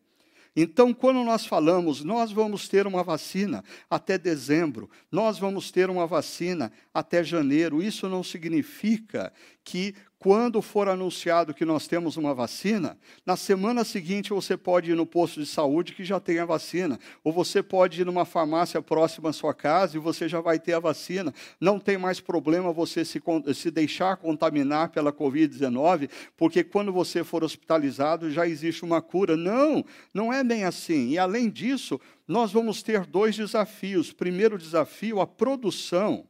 Então, 0.59 0.95
quando 0.95 1.23
nós 1.23 1.45
falamos, 1.45 2.03
nós 2.03 2.33
vamos 2.33 2.67
ter 2.67 2.87
uma 2.87 3.05
vacina 3.05 3.63
até 3.91 4.17
dezembro, 4.17 4.89
nós 5.13 5.39
vamos 5.39 5.71
ter 5.71 5.91
uma 5.91 6.07
vacina 6.07 6.73
até 6.95 7.23
janeiro, 7.23 7.83
isso 7.83 8.09
não 8.09 8.25
significa 8.25 9.31
que 9.63 9.95
quando 10.19 10.63
for 10.63 10.89
anunciado 10.89 11.53
que 11.53 11.65
nós 11.65 11.87
temos 11.87 12.17
uma 12.17 12.35
vacina, 12.35 12.99
na 13.25 13.37
semana 13.37 13.85
seguinte 13.85 14.31
você 14.31 14.57
pode 14.57 14.91
ir 14.91 14.95
no 14.95 15.05
posto 15.05 15.41
de 15.41 15.47
saúde 15.47 15.93
que 15.93 16.05
já 16.05 16.19
tem 16.19 16.39
a 16.39 16.45
vacina, 16.45 16.99
ou 17.23 17.33
você 17.33 17.63
pode 17.63 18.01
ir 18.01 18.05
numa 18.05 18.25
farmácia 18.25 18.81
próxima 18.81 19.31
à 19.31 19.33
sua 19.33 19.53
casa 19.53 19.97
e 19.97 20.01
você 20.01 20.29
já 20.29 20.41
vai 20.41 20.59
ter 20.59 20.73
a 20.73 20.81
vacina. 20.81 21.35
Não 21.61 21.79
tem 21.79 21.99
mais 21.99 22.19
problema 22.19 22.73
você 22.73 23.05
se, 23.05 23.23
se 23.55 23.71
deixar 23.71 24.17
contaminar 24.17 24.89
pela 24.89 25.13
Covid-19, 25.13 26.09
porque 26.37 26.65
quando 26.65 26.93
você 26.93 27.23
for 27.23 27.45
hospitalizado 27.45 28.31
já 28.31 28.49
existe 28.49 28.85
uma 28.85 29.03
cura. 29.03 29.37
Não, 29.37 29.85
não 30.13 30.33
é 30.33 30.43
bem 30.43 30.65
assim. 30.65 31.11
E 31.11 31.19
além 31.19 31.51
disso, 31.51 32.01
nós 32.27 32.53
vamos 32.53 32.83
ter 32.83 33.05
dois 33.05 33.37
desafios. 33.37 34.13
Primeiro 34.13 34.59
desafio, 34.59 35.21
a 35.21 35.27
produção 35.27 36.27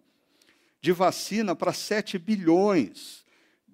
de 0.81 0.92
vacina 0.92 1.55
para 1.55 1.72
7 1.72 2.18
bilhões 2.18 3.25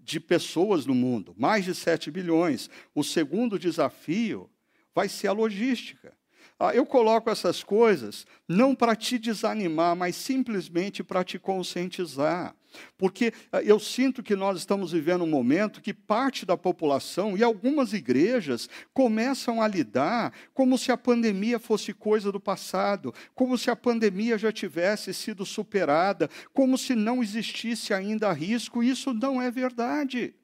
de 0.03 0.19
pessoas 0.19 0.85
no 0.85 0.95
mundo, 0.95 1.35
mais 1.39 1.65
de 1.65 1.75
7 1.75 2.11
bilhões. 2.11 2.69
O 2.95 3.05
segundo 3.05 3.59
desafio 3.59 4.51
vai 4.95 5.09
ser 5.09 5.29
a 5.29 5.33
logística. 5.33 6.13
Ah, 6.59 6.75
eu 6.75 6.85
coloco 6.85 7.31
essas 7.31 7.63
coisas 7.63 8.27
não 8.47 8.75
para 8.75 8.95
te 8.95 9.19
desanimar, 9.19 9.97
mas 9.97 10.17
simplesmente 10.17 11.03
para 11.03 11.25
te 11.25 11.39
conscientizar. 11.39 12.55
Porque 12.97 13.33
ah, 13.51 13.63
eu 13.63 13.79
sinto 13.79 14.23
que 14.23 14.37
nós 14.37 14.59
estamos 14.59 14.93
vivendo 14.93 15.25
um 15.25 15.29
momento 15.29 15.81
que 15.81 15.93
parte 15.93 16.45
da 16.45 16.57
população 16.57 17.37
e 17.37 17.43
algumas 17.43 17.93
igrejas 17.93 18.69
começam 18.93 19.63
a 19.63 19.69
lidar 19.69 20.33
como 20.55 20.77
se 20.77 20.93
a 20.93 20.97
pandemia 20.97 21.59
fosse 21.59 21.93
coisa 21.93 22.31
do 22.31 22.41
passado, 22.41 23.15
como 23.35 23.57
se 23.57 23.71
a 23.71 23.77
pandemia 23.77 24.37
já 24.39 24.53
tivesse 24.53 25.13
sido 25.15 25.45
superada, 25.45 26.29
como 26.53 26.77
se 26.77 26.95
não 26.95 27.23
existisse 27.23 27.95
ainda 27.95 28.33
risco. 28.33 28.83
Isso 28.83 29.13
não 29.13 29.41
é 29.41 29.51
verdade. 29.51 30.35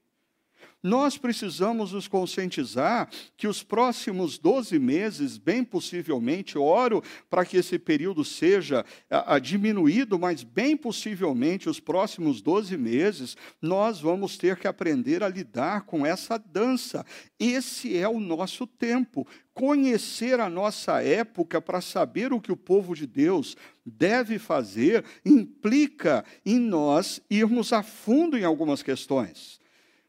Nós 0.81 1.19
precisamos 1.19 1.93
nos 1.93 2.07
conscientizar 2.07 3.09
que 3.37 3.49
os 3.49 3.65
próximos 3.65 4.39
12 4.39 4.79
meses, 4.79 5.37
bem 5.37 5.65
possivelmente, 5.65 6.57
oro 6.57 7.03
para 7.29 7.45
que 7.45 7.57
esse 7.57 7.81
período 7.81 8.25
seja 8.25 8.85
a, 9.11 9.35
a, 9.35 9.39
diminuído, 9.41 10.17
mas 10.21 10.45
bem 10.45 10.77
possivelmente, 10.77 11.69
os 11.69 11.81
próximos 11.81 12.41
12 12.41 12.77
meses, 12.77 13.37
nós 13.61 14.01
vamos 14.01 14.39
ter 14.39 14.57
que 14.57 14.69
aprender 14.69 15.25
a 15.25 15.29
lidar 15.29 15.83
com 15.83 16.07
essa 16.07 16.39
dança. 16.39 17.05
Esse 17.41 17.97
é 17.97 18.09
o 18.09 18.21
nosso 18.21 18.65
tempo. 18.65 19.27
Conhecer 19.53 20.39
a 20.39 20.49
nossa 20.49 21.03
época 21.03 21.61
para 21.61 21.81
saber 21.81 22.33
o 22.33 22.41
que 22.41 22.53
o 22.53 22.57
povo 22.57 22.95
de 22.95 23.05
Deus 23.05 23.57
deve 23.85 24.39
fazer 24.39 25.05
implica 25.25 26.25
em 26.47 26.61
nós 26.61 27.21
irmos 27.29 27.73
a 27.73 27.83
fundo 27.83 28.39
em 28.39 28.45
algumas 28.45 28.81
questões. 28.81 29.58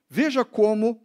Veja 0.09 0.43
como 0.43 1.01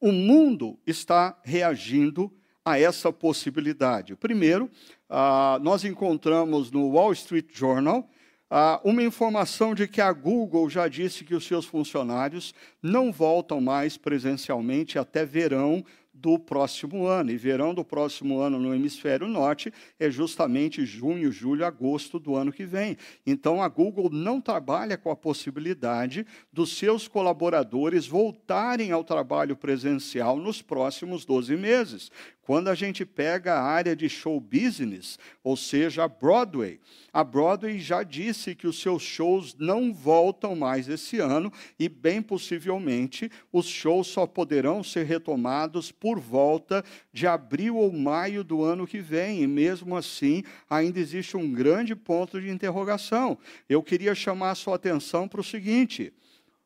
o 0.00 0.12
mundo 0.12 0.78
está 0.86 1.38
reagindo 1.42 2.32
a 2.64 2.78
essa 2.78 3.12
possibilidade. 3.12 4.14
Primeiro, 4.14 4.70
ah, 5.08 5.58
nós 5.62 5.84
encontramos 5.84 6.70
no 6.70 6.88
Wall 6.90 7.12
Street 7.12 7.46
Journal 7.52 8.08
ah, 8.48 8.80
uma 8.84 9.02
informação 9.02 9.74
de 9.74 9.88
que 9.88 10.00
a 10.00 10.12
Google 10.12 10.70
já 10.70 10.86
disse 10.86 11.24
que 11.24 11.34
os 11.34 11.44
seus 11.44 11.64
funcionários 11.64 12.54
não 12.82 13.10
voltam 13.10 13.60
mais 13.60 13.96
presencialmente 13.96 14.98
até 14.98 15.24
verão 15.24 15.84
do 16.22 16.38
próximo 16.38 17.04
ano. 17.04 17.32
E 17.32 17.36
verão 17.36 17.74
do 17.74 17.84
próximo 17.84 18.38
ano 18.38 18.60
no 18.60 18.72
hemisfério 18.72 19.26
norte 19.26 19.72
é 19.98 20.08
justamente 20.08 20.86
junho, 20.86 21.32
julho, 21.32 21.66
agosto 21.66 22.20
do 22.20 22.36
ano 22.36 22.52
que 22.52 22.64
vem. 22.64 22.96
Então 23.26 23.60
a 23.60 23.68
Google 23.68 24.08
não 24.08 24.40
trabalha 24.40 24.96
com 24.96 25.10
a 25.10 25.16
possibilidade 25.16 26.24
dos 26.52 26.78
seus 26.78 27.08
colaboradores 27.08 28.06
voltarem 28.06 28.92
ao 28.92 29.02
trabalho 29.02 29.56
presencial 29.56 30.36
nos 30.36 30.62
próximos 30.62 31.24
12 31.24 31.56
meses. 31.56 32.10
Quando 32.52 32.68
a 32.68 32.74
gente 32.74 33.06
pega 33.06 33.54
a 33.54 33.62
área 33.62 33.96
de 33.96 34.10
show 34.10 34.38
business, 34.38 35.18
ou 35.42 35.56
seja, 35.56 36.04
a 36.04 36.08
Broadway, 36.08 36.78
a 37.10 37.24
Broadway 37.24 37.78
já 37.78 38.02
disse 38.02 38.54
que 38.54 38.66
os 38.66 38.78
seus 38.78 39.02
shows 39.02 39.56
não 39.58 39.90
voltam 39.90 40.54
mais 40.54 40.86
esse 40.86 41.18
ano 41.18 41.50
e, 41.78 41.88
bem 41.88 42.20
possivelmente, 42.20 43.30
os 43.50 43.64
shows 43.64 44.08
só 44.08 44.26
poderão 44.26 44.84
ser 44.84 45.04
retomados 45.06 45.90
por 45.90 46.20
volta 46.20 46.84
de 47.10 47.26
abril 47.26 47.78
ou 47.78 47.90
maio 47.90 48.44
do 48.44 48.62
ano 48.62 48.86
que 48.86 48.98
vem. 48.98 49.40
E, 49.42 49.46
mesmo 49.46 49.96
assim, 49.96 50.42
ainda 50.68 51.00
existe 51.00 51.38
um 51.38 51.50
grande 51.50 51.96
ponto 51.96 52.38
de 52.38 52.50
interrogação. 52.50 53.38
Eu 53.66 53.82
queria 53.82 54.14
chamar 54.14 54.50
a 54.50 54.54
sua 54.54 54.74
atenção 54.74 55.26
para 55.26 55.40
o 55.40 55.44
seguinte: 55.44 56.12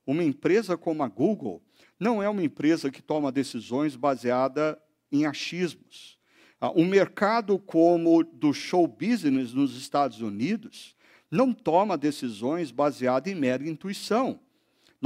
uma 0.05 0.25
empresa 0.25 0.77
como 0.77 1.05
a 1.05 1.09
Google 1.09 1.63
não 1.97 2.21
é 2.21 2.29
uma 2.29 2.43
empresa 2.43 2.91
que 2.91 3.01
toma 3.01 3.31
decisões 3.31 3.95
baseada 3.95 4.77
em 5.11 5.27
achismos. 5.27 6.19
Ah, 6.61 6.71
um 6.71 6.87
mercado 6.87 7.59
como 7.59 8.19
o 8.19 8.25
do 8.25 8.53
show 8.53 8.87
business 8.87 9.53
nos 9.53 9.77
Estados 9.77 10.21
Unidos 10.21 10.97
não 11.31 11.53
toma 11.53 11.99
decisões 11.99 12.71
baseadas 12.71 13.33
em 13.33 13.37
mera 13.37 13.69
intuição. 13.69 14.41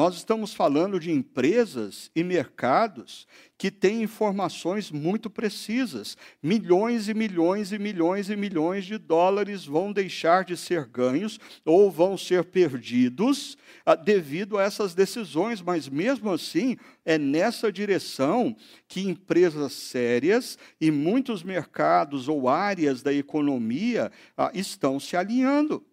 Nós 0.01 0.15
estamos 0.15 0.55
falando 0.55 0.99
de 0.99 1.11
empresas 1.11 2.11
e 2.17 2.25
mercados 2.25 3.29
que 3.59 3.71
têm 3.71 4.03
informações 4.03 4.91
muito 4.91 5.29
precisas. 5.29 6.17
Milhões 6.43 7.07
e 7.07 7.13
milhões 7.13 7.71
e 7.71 7.79
milhões 7.79 8.31
e 8.31 8.35
milhões 8.35 8.87
de 8.87 8.97
dólares 8.97 9.67
vão 9.67 9.93
deixar 9.93 10.43
de 10.43 10.57
ser 10.57 10.87
ganhos 10.87 11.39
ou 11.67 11.91
vão 11.91 12.17
ser 12.17 12.45
perdidos 12.45 13.59
ah, 13.85 13.95
devido 13.95 14.57
a 14.57 14.63
essas 14.63 14.95
decisões, 14.95 15.61
mas 15.61 15.87
mesmo 15.87 16.33
assim, 16.33 16.79
é 17.05 17.19
nessa 17.19 17.71
direção 17.71 18.57
que 18.89 19.03
empresas 19.03 19.75
sérias 19.75 20.57
e 20.81 20.91
muitos 20.91 21.43
mercados 21.43 22.27
ou 22.27 22.49
áreas 22.49 23.03
da 23.03 23.13
economia 23.13 24.11
ah, 24.35 24.51
estão 24.55 24.99
se 24.99 25.15
alinhando. 25.15 25.85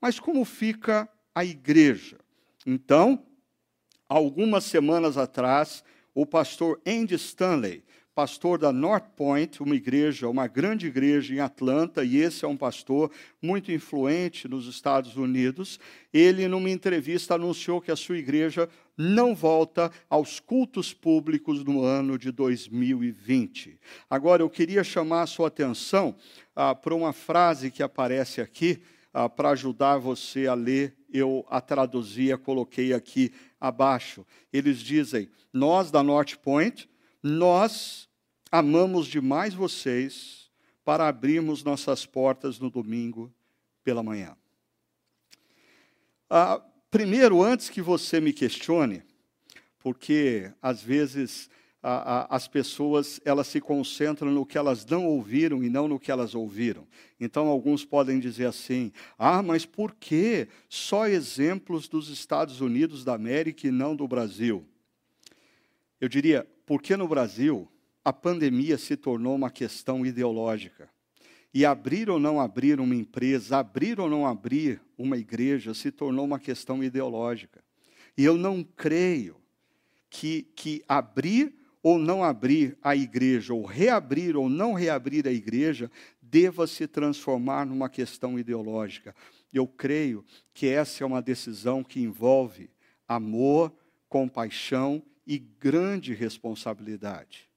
Mas 0.00 0.18
como 0.18 0.44
fica 0.44 1.08
a 1.32 1.44
igreja? 1.44 2.21
Então, 2.66 3.24
algumas 4.08 4.64
semanas 4.64 5.16
atrás, 5.16 5.82
o 6.14 6.26
pastor 6.26 6.80
Andy 6.86 7.14
Stanley, 7.14 7.82
pastor 8.14 8.58
da 8.58 8.70
North 8.70 9.06
Point, 9.16 9.62
uma 9.62 9.74
igreja, 9.74 10.28
uma 10.28 10.46
grande 10.46 10.86
igreja 10.86 11.34
em 11.34 11.40
Atlanta, 11.40 12.04
e 12.04 12.18
esse 12.18 12.44
é 12.44 12.48
um 12.48 12.56
pastor 12.56 13.10
muito 13.40 13.72
influente 13.72 14.46
nos 14.46 14.66
Estados 14.66 15.16
Unidos. 15.16 15.80
Ele, 16.12 16.46
numa 16.46 16.68
entrevista, 16.68 17.34
anunciou 17.34 17.80
que 17.80 17.90
a 17.90 17.96
sua 17.96 18.18
igreja 18.18 18.68
não 18.98 19.34
volta 19.34 19.90
aos 20.10 20.38
cultos 20.38 20.92
públicos 20.92 21.64
no 21.64 21.82
ano 21.82 22.18
de 22.18 22.30
2020. 22.30 23.78
Agora, 24.10 24.42
eu 24.42 24.50
queria 24.50 24.84
chamar 24.84 25.22
a 25.22 25.26
sua 25.26 25.48
atenção 25.48 26.14
ah, 26.54 26.74
para 26.74 26.94
uma 26.94 27.14
frase 27.14 27.70
que 27.70 27.82
aparece 27.82 28.42
aqui, 28.42 28.82
ah, 29.12 29.28
para 29.28 29.50
ajudar 29.50 29.98
você 29.98 30.46
a 30.46 30.54
ler 30.54 30.96
eu 31.12 31.44
a 31.50 31.60
traduzi, 31.60 32.32
a 32.32 32.38
coloquei 32.38 32.94
aqui 32.94 33.32
abaixo. 33.60 34.26
Eles 34.52 34.78
dizem: 34.78 35.28
Nós 35.52 35.90
da 35.90 36.02
North 36.02 36.36
Point, 36.36 36.88
nós 37.22 38.08
amamos 38.50 39.06
demais 39.06 39.54
vocês 39.54 40.50
para 40.84 41.06
abrirmos 41.06 41.62
nossas 41.62 42.06
portas 42.06 42.58
no 42.58 42.70
domingo 42.70 43.32
pela 43.84 44.02
manhã. 44.02 44.36
Ah, 46.28 46.62
primeiro, 46.90 47.42
antes 47.42 47.68
que 47.68 47.82
você 47.82 48.20
me 48.20 48.32
questione, 48.32 49.02
porque 49.78 50.50
às 50.62 50.82
vezes 50.82 51.50
a, 51.82 52.20
a, 52.20 52.36
as 52.36 52.46
pessoas 52.46 53.20
elas 53.24 53.48
se 53.48 53.60
concentram 53.60 54.30
no 54.30 54.46
que 54.46 54.56
elas 54.56 54.86
não 54.86 55.04
ouviram 55.04 55.64
e 55.64 55.68
não 55.68 55.88
no 55.88 55.98
que 55.98 56.12
elas 56.12 56.34
ouviram. 56.34 56.86
Então, 57.18 57.48
alguns 57.48 57.84
podem 57.84 58.20
dizer 58.20 58.46
assim: 58.46 58.92
ah, 59.18 59.42
mas 59.42 59.66
por 59.66 59.94
que 59.94 60.46
só 60.68 61.08
exemplos 61.08 61.88
dos 61.88 62.08
Estados 62.08 62.60
Unidos 62.60 63.04
da 63.04 63.14
América 63.14 63.66
e 63.66 63.72
não 63.72 63.96
do 63.96 64.06
Brasil? 64.06 64.64
Eu 66.00 66.08
diria, 66.08 66.46
porque 66.64 66.96
no 66.96 67.08
Brasil 67.08 67.68
a 68.04 68.12
pandemia 68.12 68.78
se 68.78 68.96
tornou 68.96 69.34
uma 69.34 69.50
questão 69.50 70.06
ideológica. 70.06 70.88
E 71.54 71.66
abrir 71.66 72.08
ou 72.08 72.18
não 72.18 72.40
abrir 72.40 72.80
uma 72.80 72.94
empresa, 72.94 73.58
abrir 73.58 74.00
ou 74.00 74.08
não 74.08 74.26
abrir 74.26 74.80
uma 74.96 75.18
igreja, 75.18 75.74
se 75.74 75.90
tornou 75.90 76.24
uma 76.24 76.38
questão 76.38 76.82
ideológica. 76.82 77.62
E 78.16 78.24
eu 78.24 78.38
não 78.38 78.64
creio 78.64 79.36
que, 80.08 80.42
que 80.54 80.82
abrir 80.88 81.61
ou 81.82 81.98
não 81.98 82.22
abrir 82.22 82.78
a 82.80 82.94
igreja, 82.94 83.52
ou 83.52 83.64
reabrir 83.64 84.36
ou 84.36 84.48
não 84.48 84.72
reabrir 84.72 85.26
a 85.26 85.32
igreja, 85.32 85.90
deva 86.20 86.66
se 86.66 86.86
transformar 86.86 87.66
numa 87.66 87.88
questão 87.88 88.38
ideológica. 88.38 89.14
Eu 89.52 89.66
creio 89.66 90.24
que 90.54 90.66
essa 90.66 91.02
é 91.02 91.06
uma 91.06 91.20
decisão 91.20 91.82
que 91.82 92.00
envolve 92.00 92.70
amor, 93.06 93.72
compaixão 94.08 95.02
e 95.26 95.38
grande 95.38 96.14
responsabilidade. 96.14 97.48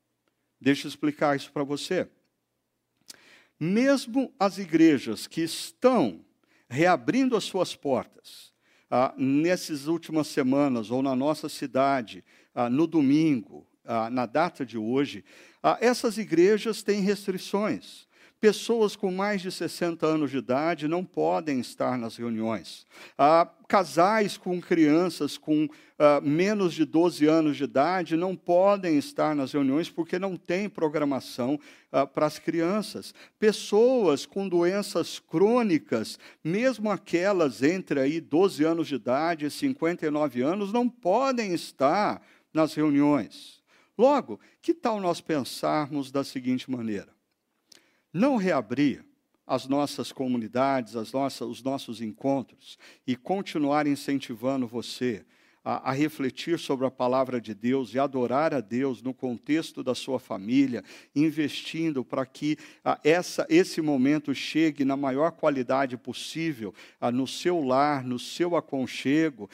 Deixa 0.60 0.88
eu 0.88 0.90
explicar 0.90 1.36
isso 1.36 1.52
para 1.52 1.64
você. 1.64 2.10
Mesmo 3.60 4.34
as 4.40 4.58
igrejas 4.58 5.28
que 5.28 5.42
estão 5.42 6.26
reabrindo 6.68 7.38
as 7.38 7.44
suas 7.44 7.76
portas, 7.76 8.54
ah, 8.90 9.14
nessas 9.18 9.88
últimas 9.88 10.28
semanas, 10.28 10.92
ou 10.92 11.02
na 11.02 11.16
nossa 11.16 11.48
cidade, 11.48 12.24
ah, 12.54 12.70
no 12.70 12.88
domingo, 12.88 13.66
ah, 13.86 14.10
na 14.10 14.26
data 14.26 14.66
de 14.66 14.78
hoje, 14.78 15.24
ah, 15.62 15.78
essas 15.80 16.18
igrejas 16.18 16.84
têm 16.84 17.02
restrições. 17.02 18.06
Pessoas 18.40 18.96
com 18.96 19.12
mais 19.12 19.42
de 19.42 19.52
60 19.52 20.06
anos 20.06 20.30
de 20.30 20.38
idade 20.38 20.88
não 20.88 21.04
podem 21.04 21.60
estar 21.60 21.98
nas 21.98 22.18
reuniões. 22.18 22.86
Ah, 23.18 23.50
casais 23.68 24.38
com 24.38 24.62
crianças 24.62 25.38
com 25.38 25.68
ah, 25.98 26.22
menos 26.22 26.74
de 26.74 26.86
12 26.86 27.26
anos 27.26 27.58
de 27.58 27.64
idade 27.64 28.16
não 28.16 28.36
podem 28.36 28.98
estar 28.98 29.36
nas 29.36 29.54
reuniões 29.54 29.90
porque 29.90 30.20
não 30.20 30.36
tem 30.36 30.70
programação 30.70 31.60
ah, 31.92 32.06
para 32.06 32.28
as 32.28 32.38
crianças. 32.38 33.16
Pessoas 33.40 34.26
com 34.26 34.48
doenças 34.48 35.18
crônicas, 35.18 36.20
mesmo 36.44 36.92
aquelas 36.92 37.64
entre 37.64 38.00
aí 38.00 38.22
12 38.22 38.64
anos 38.64 38.88
de 38.88 38.94
idade 38.96 39.46
e 39.46 39.50
59 39.50 40.42
anos, 40.42 40.72
não 40.72 40.88
podem 40.88 41.54
estar 41.54 42.22
nas 42.54 42.76
reuniões. 42.76 43.55
Logo, 43.98 44.40
que 44.62 44.74
tal 44.74 45.00
nós 45.00 45.22
pensarmos 45.22 46.12
da 46.12 46.24
seguinte 46.24 46.70
maneira? 46.70 47.16
não 48.16 48.38
reabrir 48.38 49.04
as 49.46 49.68
nossas 49.68 50.14
comunidades, 50.14 50.96
as 50.96 51.12
nossas, 51.12 51.48
os 51.48 51.62
nossos 51.62 52.02
encontros 52.02 52.80
e 53.06 53.14
continuar 53.16 53.86
incentivando 53.86 54.66
você 54.66 55.26
a, 55.64 55.90
a, 55.90 55.92
refletir 55.92 56.58
sobre 56.58 56.86
a 56.86 56.92
palavra 56.92 57.42
de 57.42 57.54
Deus 57.54 57.94
e 57.94 58.00
adorar 58.00 58.54
a 58.54 58.62
Deus 58.62 59.02
no 59.02 59.14
contexto 59.14 59.84
da 59.84 59.94
sua 59.94 60.18
família, 60.18 60.82
investindo 61.14 62.06
para 62.06 62.26
que 62.26 62.58
a, 62.86 62.98
essa, 63.04 63.46
esse 63.50 63.82
momento 63.82 64.34
chegue 64.34 64.86
na 64.86 64.96
maior 64.96 65.32
qualidade 65.32 65.98
possível 65.98 66.74
a, 67.02 67.12
no 67.12 67.28
seu 67.28 67.62
lar, 67.62 68.04
no 68.04 68.18
seu 68.18 68.56
aconchego. 68.56 69.50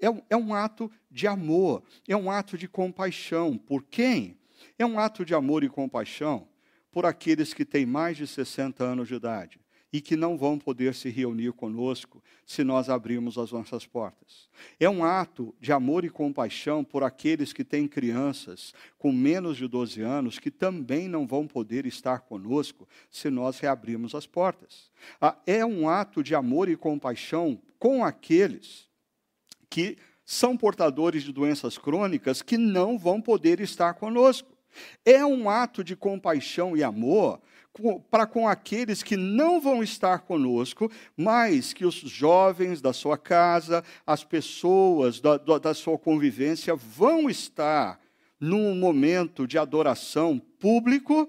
É 0.00 0.08
um, 0.08 0.22
é 0.30 0.36
um 0.36 0.54
ato 0.54 0.90
de 1.10 1.26
amor, 1.26 1.82
é 2.06 2.16
um 2.16 2.30
ato 2.30 2.56
de 2.56 2.68
compaixão. 2.68 3.58
Por 3.58 3.82
quem? 3.82 4.38
É 4.78 4.86
um 4.86 4.98
ato 4.98 5.24
de 5.24 5.34
amor 5.34 5.64
e 5.64 5.68
compaixão 5.68 6.46
por 6.92 7.06
aqueles 7.06 7.52
que 7.54 7.64
têm 7.64 7.86
mais 7.86 8.16
de 8.16 8.26
60 8.26 8.82
anos 8.84 9.08
de 9.08 9.14
idade 9.14 9.60
e 9.92 10.00
que 10.00 10.16
não 10.16 10.38
vão 10.38 10.58
poder 10.58 10.94
se 10.94 11.08
reunir 11.08 11.52
conosco 11.52 12.22
se 12.46 12.62
nós 12.62 12.88
abrirmos 12.88 13.36
as 13.36 13.50
nossas 13.50 13.86
portas. 13.86 14.48
É 14.78 14.88
um 14.88 15.04
ato 15.04 15.54
de 15.60 15.72
amor 15.72 16.04
e 16.04 16.10
compaixão 16.10 16.84
por 16.84 17.02
aqueles 17.02 17.52
que 17.52 17.64
têm 17.64 17.88
crianças 17.88 18.72
com 18.98 19.10
menos 19.10 19.56
de 19.56 19.66
12 19.66 20.00
anos 20.00 20.38
que 20.38 20.50
também 20.50 21.08
não 21.08 21.26
vão 21.26 21.46
poder 21.46 21.86
estar 21.86 22.20
conosco 22.20 22.88
se 23.10 23.30
nós 23.30 23.58
reabrirmos 23.58 24.14
as 24.14 24.26
portas. 24.26 24.90
Ah, 25.20 25.36
é 25.46 25.64
um 25.64 25.88
ato 25.88 26.22
de 26.22 26.34
amor 26.34 26.68
e 26.68 26.76
compaixão 26.76 27.60
com 27.78 28.04
aqueles 28.04 28.88
que 29.68 29.96
são 30.30 30.56
portadores 30.56 31.24
de 31.24 31.32
doenças 31.32 31.76
crônicas 31.76 32.40
que 32.40 32.56
não 32.56 32.96
vão 32.96 33.20
poder 33.20 33.58
estar 33.58 33.94
conosco. 33.94 34.48
É 35.04 35.26
um 35.26 35.50
ato 35.50 35.82
de 35.82 35.96
compaixão 35.96 36.76
e 36.76 36.84
amor 36.84 37.40
para 38.12 38.28
com 38.28 38.46
aqueles 38.46 39.02
que 39.02 39.16
não 39.16 39.60
vão 39.60 39.82
estar 39.82 40.20
conosco, 40.20 40.88
mas 41.16 41.72
que 41.72 41.84
os 41.84 41.96
jovens 41.96 42.80
da 42.80 42.92
sua 42.92 43.18
casa, 43.18 43.82
as 44.06 44.22
pessoas 44.22 45.20
da, 45.20 45.36
da 45.36 45.74
sua 45.74 45.98
convivência 45.98 46.76
vão 46.76 47.28
estar 47.28 47.98
num 48.38 48.76
momento 48.76 49.48
de 49.48 49.58
adoração 49.58 50.40
público 50.60 51.28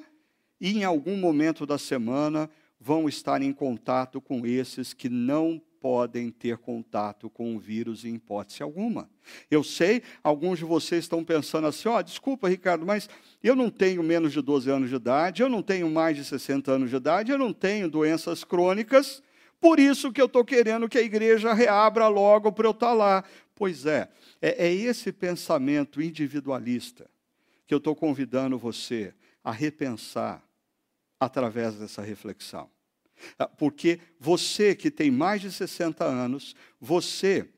e 0.59 0.77
em 0.77 0.83
algum 0.83 1.17
momento 1.17 1.65
da 1.65 1.79
semana 1.79 2.47
vão 2.79 3.09
estar 3.09 3.41
em 3.41 3.51
contato 3.51 4.21
com 4.21 4.45
esses 4.45 4.93
que 4.93 5.09
não 5.09 5.59
podem 5.81 6.29
ter 6.29 6.59
contato 6.59 7.27
com 7.27 7.55
o 7.55 7.59
vírus 7.59 8.05
em 8.05 8.13
hipótese 8.13 8.61
alguma. 8.61 9.09
Eu 9.49 9.63
sei, 9.63 10.03
alguns 10.23 10.59
de 10.59 10.63
vocês 10.63 11.03
estão 11.03 11.25
pensando 11.25 11.65
assim: 11.65 11.89
ó, 11.89 11.97
oh, 11.97 12.03
desculpa, 12.03 12.47
Ricardo, 12.47 12.85
mas 12.85 13.09
eu 13.43 13.55
não 13.55 13.69
tenho 13.71 14.03
menos 14.03 14.31
de 14.31 14.41
12 14.41 14.69
anos 14.69 14.89
de 14.89 14.95
idade, 14.95 15.41
eu 15.41 15.49
não 15.49 15.63
tenho 15.63 15.89
mais 15.89 16.15
de 16.15 16.23
60 16.23 16.71
anos 16.71 16.89
de 16.91 16.95
idade, 16.95 17.31
eu 17.31 17.37
não 17.37 17.51
tenho 17.51 17.89
doenças 17.89 18.43
crônicas, 18.43 19.23
por 19.59 19.79
isso 19.79 20.11
que 20.11 20.21
eu 20.21 20.27
estou 20.27 20.45
querendo 20.45 20.87
que 20.87 20.99
a 20.99 21.01
igreja 21.01 21.51
reabra 21.51 22.07
logo 22.07 22.51
para 22.51 22.67
eu 22.67 22.71
estar 22.71 22.87
tá 22.87 22.93
lá. 22.93 23.23
Pois 23.55 23.85
é, 23.87 24.07
é, 24.39 24.67
é 24.67 24.71
esse 24.73 25.11
pensamento 25.11 26.01
individualista 26.01 27.09
que 27.65 27.73
eu 27.73 27.79
estou 27.79 27.95
convidando 27.95 28.57
você 28.57 29.13
a 29.43 29.51
repensar 29.51 30.43
através 31.19 31.75
dessa 31.75 32.01
reflexão. 32.01 32.69
Ah, 33.37 33.47
porque 33.47 33.99
você 34.19 34.75
que 34.75 34.89
tem 34.91 35.11
mais 35.11 35.41
de 35.41 35.51
60 35.51 36.03
anos, 36.03 36.55
você 36.79 37.49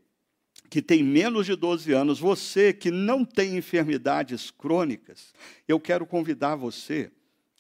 que 0.70 0.82
tem 0.82 1.04
menos 1.04 1.46
de 1.46 1.56
12 1.56 1.92
anos, 1.94 2.20
você 2.20 2.74
que 2.74 2.90
não 2.90 3.24
tem 3.24 3.58
enfermidades 3.58 4.50
crônicas, 4.50 5.34
eu 5.68 5.80
quero 5.80 6.06
convidar 6.06 6.56
você 6.56 7.12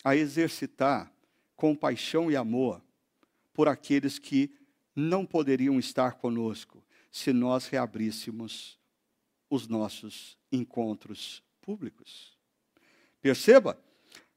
a 0.03 0.15
exercitar 0.15 1.13
compaixão 1.55 2.31
e 2.31 2.35
amor 2.35 2.81
por 3.53 3.67
aqueles 3.67 4.17
que 4.17 4.51
não 4.95 5.25
poderiam 5.25 5.79
estar 5.79 6.13
conosco 6.13 6.83
se 7.11 7.31
nós 7.31 7.67
reabríssemos 7.67 8.79
os 9.49 9.67
nossos 9.67 10.37
encontros 10.51 11.43
públicos. 11.61 12.35
Perceba, 13.21 13.79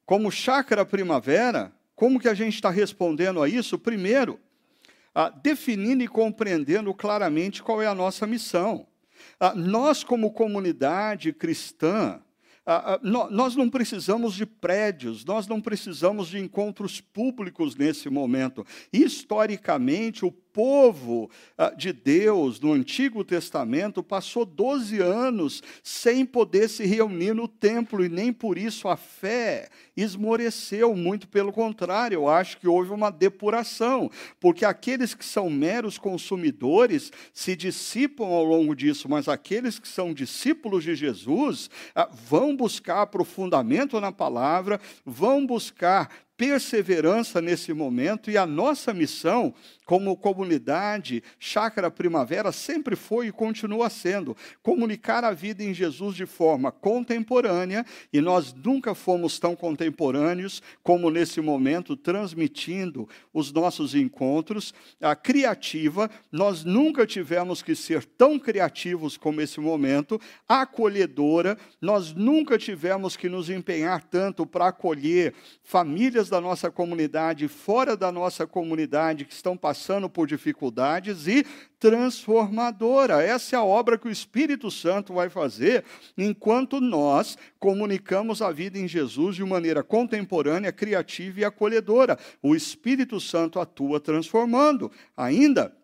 como 0.04 0.30
chácara 0.30 0.84
primavera, 0.84 1.75
como 1.96 2.20
que 2.20 2.28
a 2.28 2.34
gente 2.34 2.54
está 2.54 2.68
respondendo 2.68 3.42
a 3.42 3.48
isso? 3.48 3.78
Primeiro, 3.78 4.38
ah, 5.14 5.30
definindo 5.30 6.04
e 6.04 6.08
compreendendo 6.08 6.92
claramente 6.92 7.62
qual 7.62 7.80
é 7.80 7.86
a 7.86 7.94
nossa 7.94 8.26
missão. 8.26 8.86
Ah, 9.40 9.54
nós, 9.54 10.04
como 10.04 10.30
comunidade 10.30 11.32
cristã, 11.32 12.20
ah, 12.66 12.94
ah 12.94 13.00
nós 13.02 13.56
não 13.56 13.70
precisamos 13.70 14.34
de 14.34 14.44
prédios, 14.44 15.24
nós 15.24 15.46
não 15.46 15.58
precisamos 15.58 16.28
de 16.28 16.38
encontros 16.38 17.00
públicos 17.00 17.74
nesse 17.74 18.10
momento. 18.10 18.66
Historicamente, 18.92 20.26
o 20.26 20.30
povo 20.56 21.30
ah, 21.58 21.68
de 21.68 21.92
Deus 21.92 22.58
no 22.58 22.72
Antigo 22.72 23.22
Testamento 23.22 24.02
passou 24.02 24.46
12 24.46 24.98
anos 25.02 25.62
sem 25.82 26.24
poder 26.24 26.70
se 26.70 26.86
reunir 26.86 27.34
no 27.34 27.46
templo 27.46 28.02
e 28.02 28.08
nem 28.08 28.32
por 28.32 28.56
isso 28.56 28.88
a 28.88 28.96
fé 28.96 29.68
esmoreceu, 29.94 30.96
muito 30.96 31.28
pelo 31.28 31.52
contrário, 31.52 32.16
eu 32.16 32.28
acho 32.28 32.56
que 32.56 32.66
houve 32.66 32.90
uma 32.90 33.10
depuração, 33.10 34.10
porque 34.40 34.64
aqueles 34.64 35.14
que 35.14 35.24
são 35.26 35.50
meros 35.50 35.98
consumidores 35.98 37.12
se 37.34 37.54
dissipam 37.54 38.24
ao 38.24 38.44
longo 38.44 38.74
disso, 38.74 39.10
mas 39.10 39.28
aqueles 39.28 39.78
que 39.78 39.88
são 39.88 40.14
discípulos 40.14 40.84
de 40.84 40.94
Jesus 40.94 41.68
ah, 41.94 42.08
vão 42.10 42.56
buscar 42.56 43.02
aprofundamento 43.02 44.00
na 44.00 44.10
palavra, 44.10 44.80
vão 45.04 45.46
buscar 45.46 46.08
perseverança 46.36 47.40
nesse 47.40 47.72
momento 47.72 48.30
e 48.30 48.36
a 48.36 48.46
nossa 48.46 48.92
missão 48.92 49.54
como 49.86 50.16
comunidade 50.16 51.22
Chácara 51.38 51.90
Primavera 51.90 52.50
sempre 52.50 52.96
foi 52.96 53.28
e 53.28 53.32
continua 53.32 53.88
sendo 53.88 54.36
comunicar 54.60 55.22
a 55.22 55.30
vida 55.30 55.62
em 55.62 55.72
Jesus 55.72 56.16
de 56.16 56.26
forma 56.26 56.72
contemporânea 56.72 57.86
e 58.12 58.20
nós 58.20 58.52
nunca 58.52 58.94
fomos 58.94 59.38
tão 59.38 59.54
contemporâneos 59.54 60.60
como 60.82 61.08
nesse 61.08 61.40
momento 61.40 61.96
transmitindo 61.96 63.08
os 63.32 63.52
nossos 63.52 63.94
encontros. 63.94 64.74
A 65.00 65.14
criativa 65.14 66.10
nós 66.32 66.64
nunca 66.64 67.06
tivemos 67.06 67.62
que 67.62 67.76
ser 67.76 68.04
tão 68.04 68.40
criativos 68.40 69.16
como 69.16 69.40
esse 69.40 69.60
momento. 69.60 70.20
Acolhedora 70.48 71.56
nós 71.80 72.12
nunca 72.12 72.58
tivemos 72.58 73.16
que 73.16 73.28
nos 73.28 73.48
empenhar 73.48 74.02
tanto 74.02 74.44
para 74.44 74.66
acolher 74.66 75.32
famílias 75.62 76.28
da 76.28 76.40
nossa 76.40 76.72
comunidade, 76.72 77.46
fora 77.46 77.96
da 77.96 78.10
nossa 78.10 78.48
comunidade, 78.48 79.24
que 79.24 79.32
estão 79.32 79.56
passando 79.56 79.75
por 80.08 80.26
dificuldades 80.26 81.26
e 81.26 81.44
transformadora. 81.78 83.22
Essa 83.22 83.56
é 83.56 83.58
a 83.58 83.64
obra 83.64 83.98
que 83.98 84.08
o 84.08 84.10
Espírito 84.10 84.70
Santo 84.70 85.14
vai 85.14 85.28
fazer 85.28 85.84
enquanto 86.16 86.80
nós 86.80 87.36
comunicamos 87.58 88.40
a 88.42 88.50
vida 88.50 88.78
em 88.78 88.88
Jesus 88.88 89.36
de 89.36 89.44
maneira 89.44 89.82
contemporânea, 89.82 90.72
criativa 90.72 91.40
e 91.40 91.44
acolhedora. 91.44 92.18
O 92.42 92.54
Espírito 92.54 93.20
Santo 93.20 93.60
atua 93.60 94.00
transformando. 94.00 94.90
Ainda, 95.16 95.76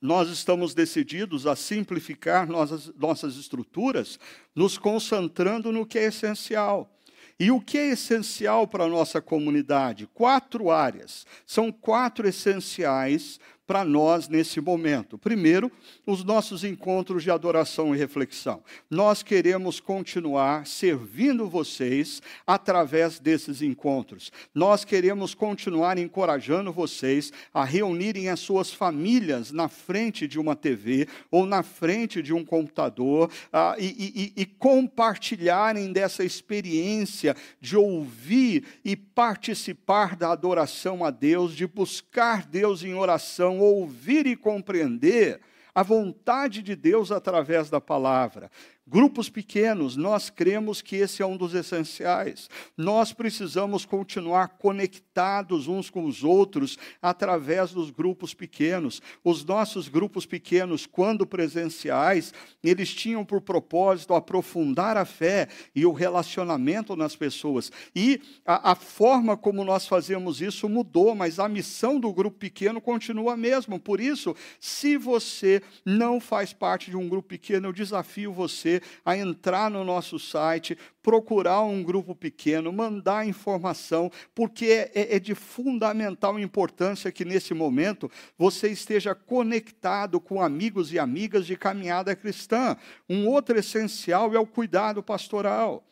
nós 0.00 0.30
estamos 0.30 0.72
decididos 0.72 1.46
a 1.46 1.54
simplificar 1.54 2.48
nossas, 2.48 2.92
nossas 2.94 3.36
estruturas, 3.36 4.18
nos 4.54 4.78
concentrando 4.78 5.70
no 5.70 5.84
que 5.84 5.98
é 5.98 6.04
essencial. 6.04 6.90
E 7.40 7.50
o 7.50 7.58
que 7.58 7.78
é 7.78 7.88
essencial 7.92 8.66
para 8.66 8.84
a 8.84 8.88
nossa 8.88 9.18
comunidade? 9.18 10.06
Quatro 10.12 10.70
áreas. 10.70 11.26
São 11.46 11.72
quatro 11.72 12.28
essenciais 12.28 13.40
para 13.70 13.84
nós 13.84 14.26
nesse 14.26 14.60
momento. 14.60 15.16
Primeiro, 15.16 15.70
os 16.04 16.24
nossos 16.24 16.64
encontros 16.64 17.22
de 17.22 17.30
adoração 17.30 17.94
e 17.94 17.98
reflexão. 17.98 18.64
Nós 18.90 19.22
queremos 19.22 19.78
continuar 19.78 20.66
servindo 20.66 21.48
vocês 21.48 22.20
através 22.44 23.20
desses 23.20 23.62
encontros. 23.62 24.32
Nós 24.52 24.84
queremos 24.84 25.36
continuar 25.36 25.98
encorajando 25.98 26.72
vocês 26.72 27.32
a 27.54 27.64
reunirem 27.64 28.28
as 28.28 28.40
suas 28.40 28.72
famílias 28.72 29.52
na 29.52 29.68
frente 29.68 30.26
de 30.26 30.40
uma 30.40 30.56
TV 30.56 31.06
ou 31.30 31.46
na 31.46 31.62
frente 31.62 32.20
de 32.20 32.34
um 32.34 32.44
computador 32.44 33.30
uh, 33.52 33.78
e, 33.78 34.32
e, 34.36 34.42
e 34.42 34.46
compartilharem 34.46 35.92
dessa 35.92 36.24
experiência 36.24 37.36
de 37.60 37.76
ouvir 37.76 38.64
e 38.84 38.96
participar 38.96 40.16
da 40.16 40.32
adoração 40.32 41.04
a 41.04 41.10
Deus, 41.12 41.54
de 41.54 41.68
buscar 41.68 42.44
Deus 42.44 42.82
em 42.82 42.94
oração 42.94 43.59
ouvir 43.62 44.26
e 44.26 44.36
compreender 44.36 45.40
a 45.74 45.82
vontade 45.82 46.62
de 46.62 46.74
Deus 46.74 47.12
através 47.12 47.70
da 47.70 47.80
palavra. 47.80 48.50
Grupos 48.90 49.30
pequenos, 49.30 49.96
nós 49.96 50.30
cremos 50.30 50.82
que 50.82 50.96
esse 50.96 51.22
é 51.22 51.26
um 51.26 51.36
dos 51.36 51.54
essenciais. 51.54 52.50
Nós 52.76 53.12
precisamos 53.12 53.84
continuar 53.84 54.48
conectados 54.58 55.68
uns 55.68 55.88
com 55.88 56.04
os 56.06 56.24
outros 56.24 56.76
através 57.00 57.70
dos 57.70 57.92
grupos 57.92 58.34
pequenos. 58.34 59.00
Os 59.22 59.44
nossos 59.44 59.86
grupos 59.86 60.26
pequenos, 60.26 60.86
quando 60.86 61.24
presenciais, 61.24 62.34
eles 62.64 62.92
tinham 62.92 63.24
por 63.24 63.40
propósito 63.42 64.12
aprofundar 64.12 64.96
a 64.96 65.04
fé 65.04 65.46
e 65.72 65.86
o 65.86 65.92
relacionamento 65.92 66.96
nas 66.96 67.14
pessoas. 67.14 67.70
E 67.94 68.20
a, 68.44 68.72
a 68.72 68.74
forma 68.74 69.36
como 69.36 69.62
nós 69.62 69.86
fazemos 69.86 70.40
isso 70.40 70.68
mudou, 70.68 71.14
mas 71.14 71.38
a 71.38 71.48
missão 71.48 72.00
do 72.00 72.12
grupo 72.12 72.38
pequeno 72.38 72.80
continua 72.80 73.34
a 73.34 73.36
mesma. 73.36 73.78
Por 73.78 74.00
isso, 74.00 74.34
se 74.58 74.96
você 74.96 75.62
não 75.86 76.18
faz 76.18 76.52
parte 76.52 76.90
de 76.90 76.96
um 76.96 77.08
grupo 77.08 77.28
pequeno, 77.28 77.68
eu 77.68 77.72
desafio 77.72 78.32
você 78.32 78.79
a 79.04 79.16
entrar 79.16 79.70
no 79.70 79.84
nosso 79.84 80.18
site, 80.18 80.76
procurar 81.02 81.62
um 81.62 81.82
grupo 81.82 82.14
pequeno, 82.14 82.72
mandar 82.72 83.26
informação, 83.26 84.10
porque 84.34 84.66
é, 84.66 84.90
é, 84.94 85.16
é 85.16 85.18
de 85.18 85.34
fundamental 85.34 86.38
importância 86.38 87.12
que 87.12 87.24
nesse 87.24 87.54
momento 87.54 88.10
você 88.38 88.68
esteja 88.68 89.14
conectado 89.14 90.20
com 90.20 90.42
amigos 90.42 90.92
e 90.92 90.98
amigas 90.98 91.46
de 91.46 91.56
caminhada 91.56 92.14
cristã. 92.14 92.76
Um 93.08 93.26
outro 93.26 93.58
essencial 93.58 94.34
é 94.34 94.38
o 94.38 94.46
cuidado 94.46 95.02
pastoral. 95.02 95.84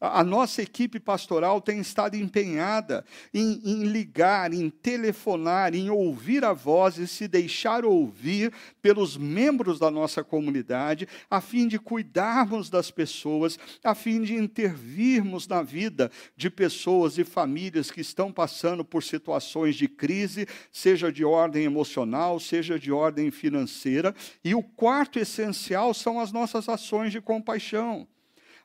A 0.00 0.22
nossa 0.24 0.62
equipe 0.62 1.00
pastoral 1.00 1.60
tem 1.60 1.80
estado 1.80 2.16
empenhada 2.16 3.04
em, 3.32 3.60
em, 3.64 3.84
ligar, 3.84 4.52
em 4.52 4.70
telefonar, 4.70 5.74
em 5.74 5.90
ouvir 5.90 6.44
a 6.44 6.52
voz 6.52 6.98
e 6.98 7.06
se 7.06 7.26
deixar 7.28 7.84
ouvir 7.84 8.52
pelos 8.82 9.16
membros 9.16 9.78
da 9.78 9.90
nossa 9.90 10.22
comunidade, 10.22 11.08
a 11.30 11.40
fim 11.40 11.66
de 11.66 11.78
cuidarmos 11.78 12.70
das 12.70 12.90
pessoas, 12.90 13.58
a 13.82 13.94
fim 13.94 14.22
de 14.22 14.34
intervirmos 14.34 15.46
na 15.46 15.62
vida 15.62 16.10
de 16.36 16.50
pessoas 16.50 17.18
e 17.18 17.24
famílias 17.24 17.90
que 17.90 18.00
estão 18.00 18.32
passando 18.32 18.84
por 18.84 19.02
situações 19.02 19.76
de 19.76 19.88
crise, 19.88 20.46
seja 20.72 21.12
de 21.12 21.24
ordem 21.24 21.64
emocional, 21.64 22.38
seja 22.40 22.78
de 22.78 22.92
ordem 22.92 23.30
financeira. 23.30 24.14
E 24.44 24.54
o 24.54 24.62
quarto 24.62 25.18
essencial 25.18 25.92
são 25.94 26.20
as 26.20 26.32
nossas 26.32 26.68
ações 26.68 27.12
de 27.12 27.20
compaixão. 27.20 28.06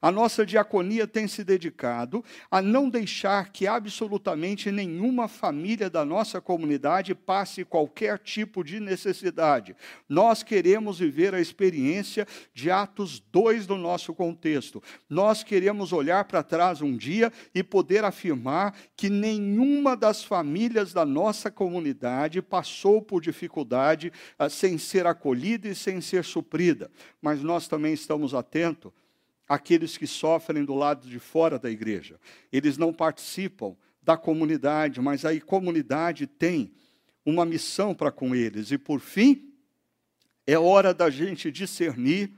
A 0.03 0.11
nossa 0.11 0.45
diaconia 0.45 1.07
tem 1.07 1.29
se 1.29 1.45
dedicado 1.45 2.25
a 2.51 2.61
não 2.61 2.89
deixar 2.89 3.53
que 3.53 3.65
absolutamente 3.65 4.69
nenhuma 4.69 5.29
família 5.29 5.89
da 5.89 6.03
nossa 6.03 6.41
comunidade 6.41 7.15
passe 7.15 7.63
qualquer 7.63 8.19
tipo 8.19 8.65
de 8.65 8.81
necessidade. 8.81 9.73
Nós 10.09 10.43
queremos 10.43 10.99
viver 10.99 11.33
a 11.33 11.39
experiência 11.39 12.27
de 12.53 12.69
Atos 12.69 13.23
2 13.31 13.65
do 13.65 13.77
nosso 13.77 14.13
contexto. 14.13 14.83
Nós 15.09 15.41
queremos 15.41 15.93
olhar 15.93 16.25
para 16.25 16.43
trás 16.43 16.81
um 16.81 16.97
dia 16.97 17.31
e 17.55 17.63
poder 17.63 18.03
afirmar 18.03 18.75
que 18.97 19.09
nenhuma 19.09 19.95
das 19.95 20.21
famílias 20.21 20.91
da 20.91 21.05
nossa 21.05 21.49
comunidade 21.49 22.41
passou 22.41 23.01
por 23.01 23.21
dificuldade 23.21 24.11
uh, 24.37 24.49
sem 24.49 24.77
ser 24.77 25.07
acolhida 25.07 25.69
e 25.69 25.73
sem 25.73 26.01
ser 26.01 26.25
suprida. 26.25 26.91
Mas 27.21 27.41
nós 27.41 27.69
também 27.69 27.93
estamos 27.93 28.33
atentos 28.33 28.91
aqueles 29.53 29.97
que 29.97 30.07
sofrem 30.07 30.65
do 30.65 30.73
lado 30.73 31.07
de 31.07 31.19
fora 31.19 31.59
da 31.59 31.69
igreja. 31.69 32.19
Eles 32.51 32.75
não 32.75 32.91
participam 32.91 33.75
da 34.01 34.17
comunidade, 34.17 34.99
mas 34.99 35.23
a 35.23 35.39
comunidade 35.39 36.25
tem 36.25 36.71
uma 37.23 37.45
missão 37.45 37.93
para 37.93 38.11
com 38.11 38.33
eles. 38.33 38.71
E 38.71 38.79
por 38.79 38.99
fim, 38.99 39.53
é 40.47 40.57
hora 40.57 40.91
da 40.91 41.09
gente 41.09 41.51
discernir 41.51 42.31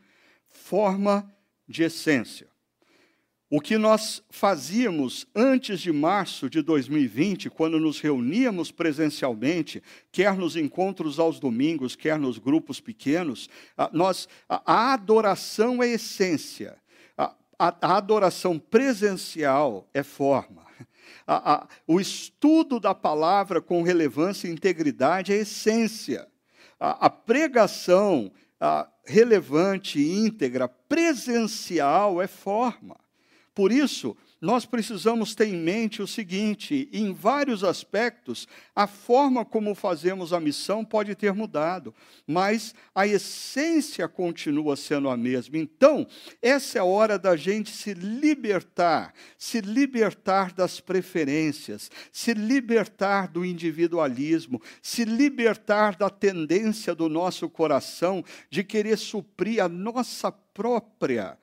forma 0.50 1.34
de 1.66 1.84
essência. 1.84 2.48
O 3.50 3.62
que 3.62 3.78
nós 3.78 4.22
fazíamos 4.30 5.26
antes 5.34 5.80
de 5.80 5.94
março 5.94 6.50
de 6.50 6.62
2020, 6.62 7.50
quando 7.50 7.80
nos 7.80 8.02
reuníamos 8.02 8.72
presencialmente, 8.72 9.82
quer 10.12 10.36
nos 10.36 10.58
encontros 10.58 11.18
aos 11.18 11.40
domingos, 11.40 11.96
quer 11.96 12.20
nos 12.20 12.38
grupos 12.38 12.82
pequenos, 12.82 13.50
nós, 13.94 14.28
a 14.50 14.94
adoração 14.94 15.82
é 15.82 15.88
essência 15.88 16.78
a, 17.58 17.76
a 17.82 17.98
adoração 17.98 18.60
presencial 18.60 19.88
é 19.94 20.04
forma. 20.04 20.66
A, 21.28 21.54
a, 21.54 21.68
o 21.88 22.00
estudo 22.00 22.80
da 22.80 22.94
palavra 22.94 23.60
com 23.60 23.82
relevância 23.82 24.48
e 24.48 24.52
integridade 24.52 25.34
é 25.34 25.38
essência. 25.38 26.28
A, 26.80 27.10
pregação 27.10 28.32
relevante 29.06 30.00
e 30.00 30.18
íntegra 30.18 30.68
presencial 30.68 32.22
é 32.22 32.28
forma. 32.28 32.96
Por 33.54 33.72
isso, 33.72 34.16
nós 34.46 34.64
precisamos 34.64 35.34
ter 35.34 35.48
em 35.48 35.58
mente 35.58 36.04
o 36.04 36.08
seguinte: 36.08 36.88
em 36.94 37.12
vários 37.12 37.64
aspectos, 37.64 38.48
a 38.76 38.86
forma 38.86 39.44
como 39.44 39.74
fazemos 39.74 40.32
a 40.32 40.40
missão 40.40 40.86
pode 40.86 41.16
ter 41.16 41.34
mudado, 41.34 41.94
mas 42.28 42.76
a 42.94 43.08
essência 43.08 44.08
continua 44.08 44.76
sendo 44.76 45.10
a 45.10 45.18
mesma. 45.18 45.58
Então, 45.58 46.06
essa 46.44 46.78
é 46.78 46.82
a 46.82 46.86
hora 46.86 47.18
da 47.18 47.36
gente 47.36 47.72
se 47.72 47.96
libertar, 47.96 49.16
se 49.36 49.62
libertar 49.62 50.54
das 50.54 50.80
preferências, 50.80 51.90
se 52.12 52.36
libertar 52.36 53.28
do 53.28 53.44
individualismo, 53.44 54.62
se 54.80 55.06
libertar 55.06 55.96
da 55.96 56.10
tendência 56.10 56.94
do 56.94 57.10
nosso 57.10 57.50
coração 57.50 58.24
de 58.52 58.64
querer 58.64 59.00
suprir 59.00 59.64
a 59.64 59.68
nossa 59.68 60.32
própria 60.32 61.36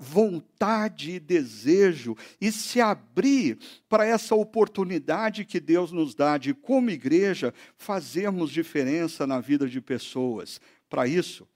vontade 0.00 1.12
e 1.12 1.20
desejo 1.20 2.16
e 2.40 2.50
se 2.50 2.80
abrir 2.80 3.58
para 3.88 4.06
essa 4.06 4.34
oportunidade 4.34 5.44
que 5.44 5.60
Deus 5.60 5.92
nos 5.92 6.14
dá 6.14 6.38
de, 6.38 6.52
como 6.54 6.90
igreja, 6.90 7.54
fazermos 7.76 8.50
diferença 8.50 9.26
na 9.26 9.40
vida 9.40 9.68
de 9.68 9.80
pessoas. 9.80 10.60
Para 10.88 11.06
isso, 11.06 11.46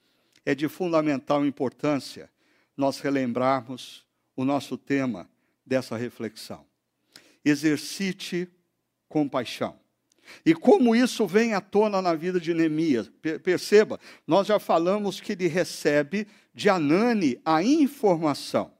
é 0.45 0.55
de 0.55 0.67
fundamental 0.67 1.45
importância 1.45 2.29
nós 2.77 2.99
relembrarmos 2.99 4.05
o 4.35 4.45
nosso 4.45 4.77
tema 4.77 5.29
dessa 5.65 5.97
reflexão. 5.97 6.65
Exercite 7.43 8.47
compaixão. 9.09 9.80
E 10.45 10.53
como 10.53 10.95
isso 10.95 11.25
vem 11.27 11.53
à 11.53 11.61
tona 11.61 12.01
na 12.01 12.13
vida 12.13 12.39
de 12.39 12.53
Neemias? 12.53 13.11
Perceba, 13.43 13.99
nós 14.25 14.47
já 14.47 14.59
falamos 14.59 15.19
que 15.19 15.33
ele 15.33 15.47
recebe 15.47 16.27
de 16.53 16.69
Anani 16.69 17.39
a 17.45 17.63
informação. 17.63 18.71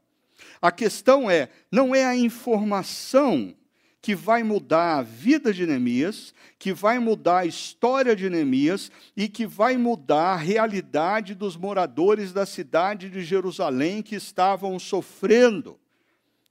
A 0.62 0.72
questão 0.72 1.30
é, 1.30 1.50
não 1.72 1.94
é 1.96 2.06
a 2.06 2.16
informação 2.16 3.56
que 4.02 4.16
vai 4.16 4.42
mudar 4.42 4.98
a 4.98 5.02
vida 5.04 5.54
de 5.54 5.66
Neemias, 5.68 6.34
que 6.58 6.74
vai 6.74 6.98
mudar 6.98 7.40
a 7.40 7.46
história 7.46 8.16
de 8.16 8.30
Neemias 8.30 8.92
e 9.16 9.30
que 9.30 9.46
vai 9.46 9.78
mudar 9.78 10.34
a 10.34 10.38
realidade 10.38 11.36
dos 11.36 11.56
moradores 11.56 12.34
da 12.34 12.46
cidade 12.46 13.10
de 13.10 13.22
Jerusalém 13.22 14.02
que 14.02 14.16
estavam 14.16 14.80
sofrendo 14.80 15.80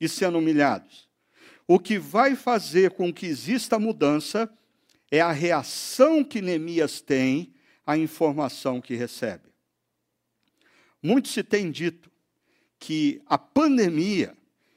e 0.00 0.08
sendo 0.08 0.38
humilhados. 0.38 1.08
O 1.66 1.78
que 1.78 1.98
vai 1.98 2.36
fazer 2.36 2.92
com 2.92 3.12
que 3.12 3.26
exista 3.26 3.78
mudança 3.78 4.48
é 5.10 5.20
a 5.20 5.32
reação 5.32 6.22
que 6.22 6.40
Neemias 6.40 7.00
tem 7.00 7.52
à 7.86 7.96
informação 7.96 8.80
que 8.80 8.94
recebe. 8.94 9.50
Muito 11.02 11.28
se 11.28 11.42
tem 11.42 11.70
dito 11.70 12.10
que 12.78 13.20
a 13.26 13.36
pandemia 13.36 14.36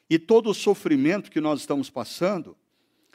e 0.09 0.17
todo 0.17 0.49
o 0.49 0.53
sofrimento 0.53 1.29
que 1.29 1.41
nós 1.41 1.59
estamos 1.59 1.89
passando, 1.89 2.57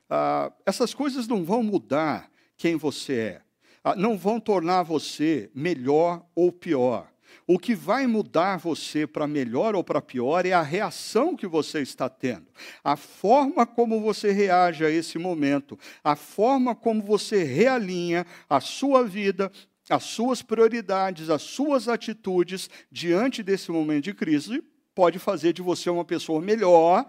ah, 0.08 0.52
essas 0.64 0.94
coisas 0.94 1.26
não 1.26 1.44
vão 1.44 1.62
mudar 1.62 2.30
quem 2.56 2.76
você 2.76 3.14
é, 3.14 3.42
ah, 3.82 3.96
não 3.96 4.16
vão 4.16 4.40
tornar 4.40 4.82
você 4.82 5.50
melhor 5.54 6.24
ou 6.34 6.52
pior. 6.52 7.10
O 7.50 7.58
que 7.58 7.74
vai 7.74 8.06
mudar 8.06 8.58
você 8.58 9.06
para 9.06 9.26
melhor 9.26 9.74
ou 9.74 9.82
para 9.82 10.02
pior 10.02 10.44
é 10.44 10.52
a 10.52 10.60
reação 10.60 11.34
que 11.34 11.46
você 11.46 11.80
está 11.80 12.06
tendo, 12.06 12.46
a 12.84 12.94
forma 12.94 13.64
como 13.64 14.02
você 14.02 14.30
reage 14.30 14.84
a 14.84 14.90
esse 14.90 15.18
momento, 15.18 15.78
a 16.04 16.14
forma 16.14 16.74
como 16.74 17.02
você 17.02 17.42
realinha 17.44 18.26
a 18.50 18.60
sua 18.60 19.02
vida, 19.02 19.50
as 19.88 20.04
suas 20.04 20.42
prioridades, 20.42 21.30
as 21.30 21.40
suas 21.40 21.88
atitudes 21.88 22.68
diante 22.92 23.42
desse 23.42 23.70
momento 23.70 24.04
de 24.04 24.12
crise, 24.12 24.62
pode 24.94 25.18
fazer 25.18 25.54
de 25.54 25.62
você 25.62 25.88
uma 25.88 26.04
pessoa 26.04 26.42
melhor, 26.42 27.06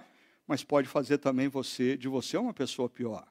mas 0.47 0.63
pode 0.63 0.87
fazer 0.87 1.17
também 1.17 1.49
você 1.49 1.97
de 1.97 2.07
você 2.07 2.37
uma 2.37 2.53
pessoa 2.53 2.87
pior. 2.87 3.27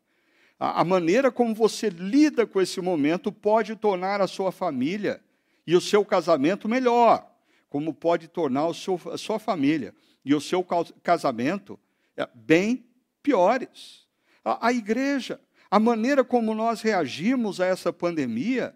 A, 0.61 0.83
a 0.83 0.85
maneira 0.85 1.33
como 1.33 1.55
você 1.55 1.89
lida 1.89 2.47
com 2.47 2.61
esse 2.61 2.83
momento 2.83 3.33
pode 3.33 3.75
tornar 3.77 4.21
a 4.21 4.27
sua 4.27 4.53
família 4.53 5.23
e 5.69 5.77
o 5.77 5.83
seu 5.83 6.03
casamento 6.03 6.66
melhor, 6.66 7.31
como 7.69 7.93
pode 7.93 8.27
tornar 8.27 8.73
seu, 8.73 8.99
a 9.12 9.19
sua 9.19 9.39
família 9.39 9.95
e 10.25 10.35
o 10.35 10.41
seu 10.41 10.66
casamento 11.03 11.79
é, 12.16 12.27
bem 12.35 12.87
piores. 13.23 14.09
A, 14.43 14.69
a 14.69 14.73
igreja, 14.73 15.39
a 15.71 15.79
maneira 15.79 16.25
como 16.25 16.55
nós 16.55 16.81
reagimos 16.81 17.61
a 17.61 17.66
essa 17.66 17.93
pandemia, 17.93 18.75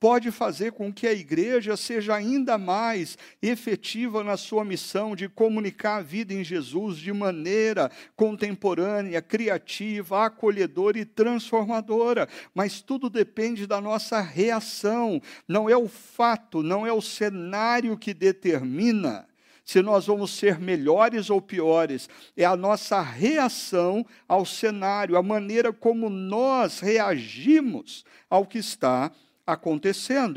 pode 0.00 0.30
fazer 0.30 0.72
com 0.72 0.92
que 0.92 1.06
a 1.06 1.12
igreja 1.12 1.76
seja 1.76 2.14
ainda 2.14 2.56
mais 2.56 3.18
efetiva 3.42 4.22
na 4.22 4.36
sua 4.36 4.64
missão 4.64 5.16
de 5.16 5.28
comunicar 5.28 5.96
a 5.96 6.02
vida 6.02 6.32
em 6.32 6.44
Jesus 6.44 6.98
de 6.98 7.12
maneira 7.12 7.90
contemporânea, 8.14 9.20
criativa, 9.20 10.26
acolhedora 10.26 10.98
e 10.98 11.04
transformadora. 11.04 12.28
Mas 12.54 12.80
tudo 12.80 13.10
depende 13.10 13.66
da 13.66 13.80
nossa 13.80 14.20
reação, 14.20 15.20
não 15.46 15.68
é 15.68 15.76
o 15.76 15.88
fato, 15.88 16.62
não 16.62 16.86
é 16.86 16.92
o 16.92 17.02
cenário 17.02 17.96
que 17.96 18.14
determina 18.14 19.26
se 19.64 19.82
nós 19.82 20.06
vamos 20.06 20.30
ser 20.30 20.58
melhores 20.58 21.28
ou 21.28 21.42
piores, 21.42 22.08
é 22.34 22.42
a 22.42 22.56
nossa 22.56 23.02
reação 23.02 24.02
ao 24.26 24.46
cenário, 24.46 25.14
a 25.14 25.22
maneira 25.22 25.74
como 25.74 26.08
nós 26.08 26.80
reagimos 26.80 28.02
ao 28.30 28.46
que 28.46 28.56
está 28.56 29.04
acontecendo. 29.04 29.27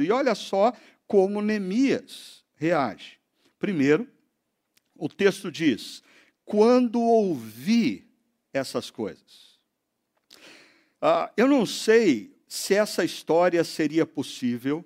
E 0.04 0.12
olha 0.12 0.36
só 0.36 0.74
como 1.08 1.42
Neemias 1.42 2.44
reage. 2.56 3.20
Primeiro, 3.60 4.08
o 4.96 5.10
texto 5.10 5.52
diz: 5.52 6.04
quando 6.46 7.02
ouvi 7.02 8.08
essas 8.54 8.90
coisas. 8.90 9.60
Ah, 11.02 11.32
eu 11.36 11.48
não 11.48 11.66
sei 11.66 12.36
se 12.48 12.76
essa 12.76 13.04
história 13.04 13.64
seria 13.64 14.06
possível 14.06 14.86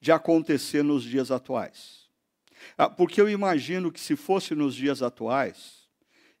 de 0.00 0.10
acontecer 0.10 0.82
nos 0.82 1.02
dias 1.02 1.30
atuais. 1.30 2.08
Ah, 2.78 2.88
porque 2.88 3.20
eu 3.20 3.28
imagino 3.28 3.92
que 3.92 4.00
se 4.00 4.16
fosse 4.16 4.54
nos 4.54 4.74
dias 4.74 5.02
atuais, 5.02 5.88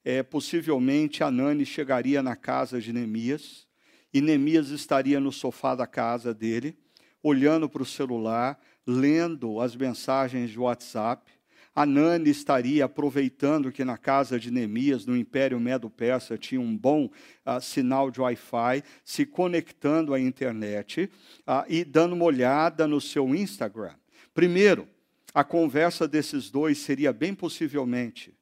é, 0.04 0.22
possivelmente 0.22 1.22
Anani 1.22 1.66
chegaria 1.66 2.22
na 2.22 2.36
casa 2.36 2.80
de 2.80 2.92
Neemias 2.92 3.66
e 4.14 4.20
Neemias 4.20 4.68
estaria 4.68 5.20
no 5.20 5.32
sofá 5.32 5.74
da 5.74 5.86
casa 5.86 6.32
dele 6.32 6.78
olhando 7.22 7.68
para 7.68 7.82
o 7.82 7.86
celular, 7.86 8.58
lendo 8.86 9.60
as 9.60 9.74
mensagens 9.74 10.50
de 10.50 10.58
WhatsApp. 10.58 11.30
Anani 11.74 12.30
estaria 12.30 12.86
aproveitando 12.86 13.70
que 13.70 13.84
na 13.84 13.98
casa 13.98 14.40
de 14.40 14.50
Neemias, 14.50 15.04
no 15.04 15.16
Império 15.16 15.60
Medo-Persa, 15.60 16.38
tinha 16.38 16.60
um 16.60 16.76
bom 16.76 17.04
uh, 17.04 17.60
sinal 17.60 18.10
de 18.10 18.20
Wi-Fi, 18.20 18.82
se 19.04 19.26
conectando 19.26 20.14
à 20.14 20.20
internet 20.20 21.10
uh, 21.40 21.64
e 21.68 21.84
dando 21.84 22.14
uma 22.14 22.24
olhada 22.24 22.86
no 22.86 23.00
seu 23.00 23.34
Instagram. 23.34 23.94
Primeiro, 24.32 24.88
a 25.34 25.44
conversa 25.44 26.08
desses 26.08 26.50
dois 26.50 26.78
seria 26.78 27.12
bem 27.12 27.34
possivelmente 27.34 28.36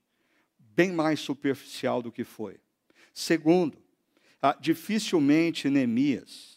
bem 0.74 0.92
mais 0.92 1.20
superficial 1.20 2.02
do 2.02 2.10
que 2.10 2.24
foi. 2.24 2.56
Segundo, 3.12 3.76
uh, 4.42 4.60
dificilmente 4.60 5.70
Neemias 5.70 6.53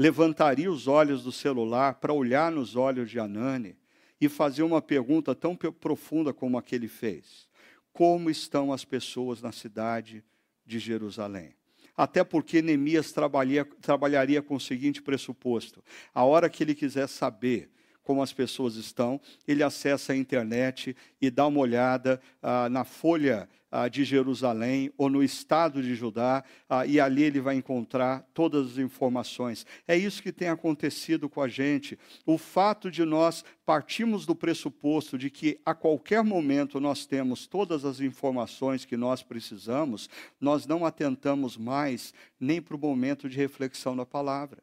levantaria 0.00 0.72
os 0.72 0.88
olhos 0.88 1.24
do 1.24 1.30
celular 1.30 1.96
para 1.96 2.14
olhar 2.14 2.50
nos 2.50 2.74
olhos 2.74 3.10
de 3.10 3.20
Anani 3.20 3.76
e 4.18 4.30
fazer 4.30 4.62
uma 4.62 4.80
pergunta 4.80 5.34
tão 5.34 5.54
profunda 5.54 6.32
como 6.32 6.56
a 6.56 6.62
que 6.62 6.74
ele 6.74 6.88
fez: 6.88 7.46
Como 7.92 8.30
estão 8.30 8.72
as 8.72 8.82
pessoas 8.82 9.42
na 9.42 9.52
cidade 9.52 10.24
de 10.64 10.78
Jerusalém? 10.78 11.54
Até 11.94 12.24
porque 12.24 12.62
Neemias 12.62 13.12
trabalharia, 13.12 13.66
trabalharia 13.82 14.40
com 14.40 14.54
o 14.54 14.60
seguinte 14.60 15.02
pressuposto: 15.02 15.84
a 16.14 16.24
hora 16.24 16.48
que 16.48 16.62
ele 16.62 16.74
quiser 16.74 17.06
saber 17.06 17.70
como 18.02 18.22
as 18.22 18.32
pessoas 18.32 18.76
estão, 18.76 19.20
ele 19.46 19.62
acessa 19.62 20.14
a 20.14 20.16
internet 20.16 20.96
e 21.20 21.30
dá 21.30 21.46
uma 21.46 21.60
olhada 21.60 22.18
ah, 22.42 22.70
na 22.70 22.84
folha 22.84 23.46
de 23.90 24.04
Jerusalém 24.04 24.92
ou 24.98 25.08
no 25.08 25.22
estado 25.22 25.82
de 25.82 25.94
Judá, 25.94 26.42
ah, 26.68 26.84
e 26.84 26.98
ali 26.98 27.22
ele 27.22 27.40
vai 27.40 27.54
encontrar 27.54 28.26
todas 28.34 28.72
as 28.72 28.78
informações. 28.78 29.64
É 29.86 29.96
isso 29.96 30.22
que 30.22 30.32
tem 30.32 30.48
acontecido 30.48 31.28
com 31.28 31.40
a 31.40 31.48
gente. 31.48 31.98
O 32.26 32.36
fato 32.36 32.90
de 32.90 33.04
nós 33.04 33.44
partirmos 33.64 34.26
do 34.26 34.34
pressuposto 34.34 35.16
de 35.16 35.30
que 35.30 35.60
a 35.64 35.74
qualquer 35.74 36.24
momento 36.24 36.80
nós 36.80 37.06
temos 37.06 37.46
todas 37.46 37.84
as 37.84 38.00
informações 38.00 38.84
que 38.84 38.96
nós 38.96 39.22
precisamos, 39.22 40.10
nós 40.40 40.66
não 40.66 40.84
atentamos 40.84 41.56
mais 41.56 42.12
nem 42.38 42.60
para 42.60 42.74
o 42.74 42.78
momento 42.78 43.28
de 43.28 43.36
reflexão 43.36 43.96
da 43.96 44.04
palavra. 44.04 44.58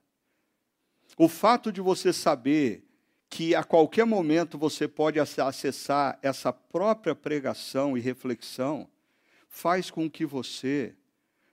O 1.18 1.30
fato 1.30 1.72
de 1.72 1.80
você 1.80 2.12
saber 2.12 2.84
que 3.30 3.56
a 3.56 3.64
qualquer 3.64 4.06
momento 4.06 4.58
você 4.58 4.88
pode 4.88 5.20
acessar 5.20 6.18
essa 6.22 6.52
própria 6.52 7.16
pregação 7.16 7.98
e 7.98 8.02
reflexão, 8.02 8.88
faz 9.48 9.90
com 9.90 10.10
que 10.10 10.26
você 10.26 10.96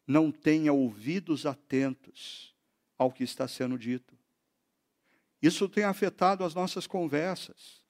não 0.06 0.30
tenha 0.30 0.72
ouvidos 0.72 1.46
atentos 1.46 2.54
ao 2.98 3.10
que 3.10 3.24
está 3.24 3.48
sendo 3.48 3.78
dito. 3.78 4.16
Isso 5.40 5.68
tem 5.68 5.84
afetado 5.84 6.44
as 6.44 6.54
nossas 6.54 6.86
conversas. 6.86 7.82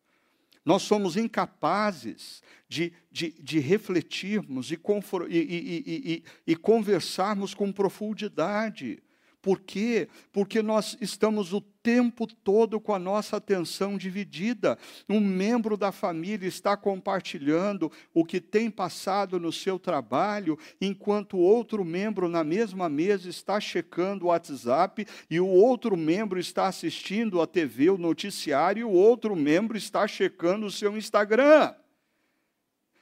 Nós 0.64 0.82
somos 0.82 1.16
incapazes 1.16 2.42
de, 2.68 2.92
de, 3.10 3.30
de 3.32 3.58
refletirmos 3.58 4.70
e, 4.70 4.80
e, 5.28 5.34
e, 5.36 6.24
e 6.46 6.56
conversarmos 6.56 7.52
com 7.52 7.70
profundidade 7.70 9.02
por 9.44 9.60
quê? 9.60 10.08
Porque 10.32 10.62
nós 10.62 10.96
estamos 11.02 11.52
o 11.52 11.60
tempo 11.84 12.26
todo 12.26 12.80
com 12.80 12.94
a 12.94 12.98
nossa 12.98 13.36
atenção 13.36 13.98
dividida. 13.98 14.78
Um 15.06 15.20
membro 15.20 15.76
da 15.76 15.92
família 15.92 16.48
está 16.48 16.78
compartilhando 16.78 17.92
o 18.14 18.24
que 18.24 18.40
tem 18.40 18.70
passado 18.70 19.38
no 19.38 19.52
seu 19.52 19.78
trabalho, 19.78 20.58
enquanto 20.80 21.36
outro 21.36 21.84
membro 21.84 22.26
na 22.26 22.42
mesma 22.42 22.88
mesa 22.88 23.28
está 23.28 23.60
checando 23.60 24.24
o 24.24 24.28
WhatsApp 24.28 25.06
e 25.28 25.38
o 25.38 25.46
outro 25.46 25.94
membro 25.94 26.40
está 26.40 26.68
assistindo 26.68 27.42
a 27.42 27.46
TV, 27.46 27.90
o 27.90 27.98
noticiário, 27.98 28.80
e 28.80 28.84
o 28.84 28.90
outro 28.90 29.36
membro 29.36 29.76
está 29.76 30.08
checando 30.08 30.64
o 30.64 30.70
seu 30.70 30.96
Instagram. 30.96 31.74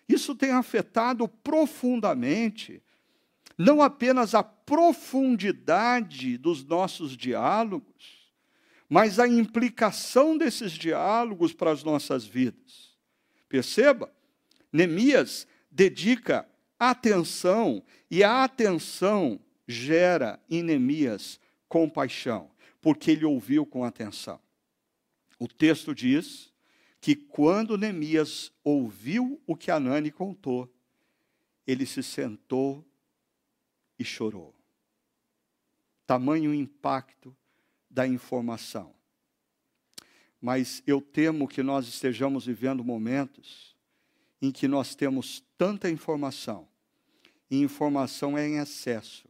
Isso 0.08 0.34
tem 0.34 0.50
afetado 0.50 1.28
profundamente 1.28 2.82
não 3.56 3.80
apenas 3.80 4.34
a 4.34 4.42
profundidade 4.42 6.36
dos 6.36 6.64
nossos 6.64 7.16
diálogos, 7.16 8.21
mas 8.92 9.18
a 9.18 9.26
implicação 9.26 10.36
desses 10.36 10.72
diálogos 10.72 11.54
para 11.54 11.70
as 11.70 11.82
nossas 11.82 12.26
vidas. 12.26 12.94
Perceba, 13.48 14.12
Neemias 14.70 15.46
dedica 15.70 16.46
atenção, 16.78 17.82
e 18.10 18.22
a 18.22 18.44
atenção 18.44 19.40
gera 19.66 20.38
em 20.50 20.62
Neemias 20.62 21.40
compaixão, 21.70 22.50
porque 22.82 23.12
ele 23.12 23.24
ouviu 23.24 23.64
com 23.64 23.82
atenção. 23.82 24.38
O 25.38 25.48
texto 25.48 25.94
diz 25.94 26.52
que 27.00 27.16
quando 27.16 27.78
Neemias 27.78 28.52
ouviu 28.62 29.40
o 29.46 29.56
que 29.56 29.70
Anani 29.70 30.10
contou, 30.10 30.70
ele 31.66 31.86
se 31.86 32.02
sentou 32.02 32.86
e 33.98 34.04
chorou. 34.04 34.54
Tamanho 36.06 36.52
impacto 36.52 37.34
da 37.92 38.06
informação. 38.06 38.94
Mas 40.40 40.82
eu 40.86 41.00
temo 41.00 41.46
que 41.46 41.62
nós 41.62 41.86
estejamos 41.86 42.46
vivendo 42.46 42.82
momentos 42.82 43.76
em 44.40 44.50
que 44.50 44.66
nós 44.66 44.94
temos 44.94 45.44
tanta 45.56 45.88
informação, 45.88 46.66
e 47.48 47.60
informação 47.60 48.36
é 48.36 48.48
em 48.48 48.56
excesso, 48.58 49.28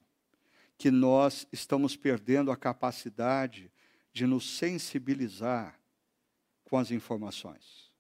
que 0.79 0.91
nós 0.91 1.47
estamos 1.53 1.97
perdendo 1.97 2.51
a 2.51 2.57
capacidade 2.57 3.71
de 4.13 4.27
nos 4.27 4.57
sensibilizar 4.57 5.79
com 6.65 6.79
as 6.79 6.91
informações. 6.91 7.93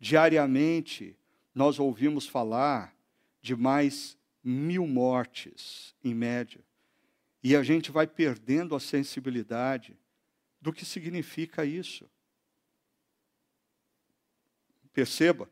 Diariamente, 0.00 1.16
nós 1.54 1.78
ouvimos 1.78 2.26
falar 2.26 2.96
de 3.40 3.54
mais 3.54 4.16
mil 4.42 4.86
mortes, 4.86 5.94
em 6.02 6.14
média. 6.14 6.64
E 7.48 7.54
a 7.54 7.62
gente 7.62 7.92
vai 7.92 8.08
perdendo 8.08 8.74
a 8.74 8.80
sensibilidade 8.80 9.96
do 10.60 10.72
que 10.72 10.84
significa 10.84 11.64
isso. 11.64 12.10
Perceba, 14.92 15.48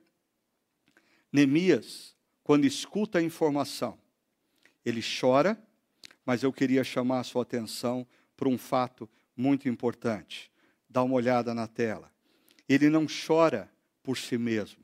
Neemias, 1.32 2.16
quando 2.42 2.64
escuta 2.64 3.20
a 3.20 3.22
informação, 3.22 3.96
ele 4.84 5.00
chora, 5.00 5.56
mas 6.26 6.42
eu 6.42 6.52
queria 6.52 6.82
chamar 6.82 7.20
a 7.20 7.22
sua 7.22 7.42
atenção 7.42 8.04
para 8.36 8.48
um 8.48 8.58
fato 8.58 9.08
muito 9.36 9.68
importante. 9.68 10.50
Dá 10.90 11.00
uma 11.00 11.14
olhada 11.14 11.54
na 11.54 11.68
tela. 11.68 12.12
Ele 12.68 12.90
não 12.90 13.06
chora 13.06 13.72
por 14.02 14.18
si 14.18 14.36
mesmo, 14.36 14.82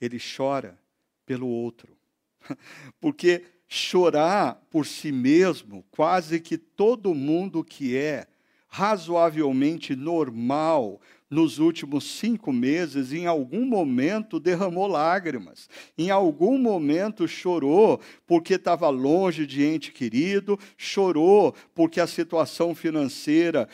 ele 0.00 0.18
chora 0.18 0.76
pelo 1.24 1.46
outro. 1.46 1.96
Porque 3.00 3.46
chorar 3.72 4.60
por 4.68 4.84
si 4.84 5.12
mesmo, 5.12 5.84
quase 5.92 6.40
que 6.40 6.58
todo 6.58 7.14
mundo 7.14 7.62
que 7.62 7.96
é 7.96 8.26
razoavelmente 8.68 9.94
normal, 9.94 11.00
nos 11.30 11.60
últimos 11.60 12.04
cinco 12.18 12.52
meses, 12.52 13.12
em 13.12 13.26
algum 13.26 13.64
momento 13.64 14.40
derramou 14.40 14.88
lágrimas, 14.88 15.68
em 15.96 16.10
algum 16.10 16.58
momento 16.58 17.28
chorou 17.28 18.00
porque 18.26 18.54
estava 18.54 18.88
longe 18.88 19.46
de 19.46 19.64
ente 19.64 19.92
querido, 19.92 20.58
chorou 20.76 21.54
porque 21.72 22.00
a 22.00 22.06
situação 22.06 22.74
financeira 22.74 23.68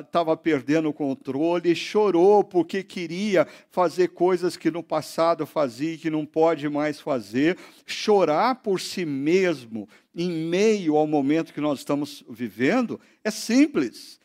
estava 0.00 0.36
perdendo 0.36 0.88
o 0.88 0.92
controle, 0.92 1.74
chorou 1.74 2.44
porque 2.44 2.84
queria 2.84 3.48
fazer 3.70 4.08
coisas 4.08 4.56
que 4.56 4.70
no 4.70 4.82
passado 4.82 5.44
fazia 5.44 5.94
e 5.94 5.98
que 5.98 6.08
não 6.10 6.24
pode 6.24 6.68
mais 6.68 7.00
fazer. 7.00 7.58
Chorar 7.84 8.62
por 8.62 8.80
si 8.80 9.04
mesmo, 9.04 9.88
em 10.14 10.30
meio 10.30 10.96
ao 10.96 11.06
momento 11.06 11.52
que 11.52 11.60
nós 11.60 11.80
estamos 11.80 12.24
vivendo, 12.30 13.00
é 13.24 13.30
simples 13.30 14.21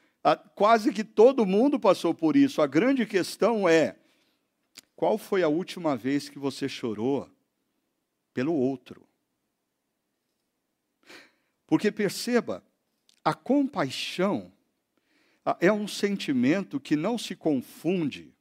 Quase 0.56 0.92
que 0.92 1.04
todo 1.04 1.46
mundo 1.46 1.80
passou 1.80 2.14
por 2.14 2.36
isso. 2.36 2.62
A 2.62 2.68
grande 2.68 3.06
questão 3.06 3.68
é: 3.68 3.96
qual 4.96 5.18
foi 5.18 5.44
a 5.44 5.48
última 5.48 5.96
vez 5.96 6.28
que 6.28 6.40
você 6.40 6.68
chorou 6.68 7.30
pelo 8.34 8.54
outro? 8.54 9.08
Porque 11.66 11.92
perceba, 11.92 12.64
a 13.24 13.34
compaixão 13.34 14.52
é 15.60 15.72
um 15.72 15.88
sentimento 15.88 16.80
que 16.80 16.96
não 16.96 17.18
se 17.18 17.36
confunde 17.36 18.34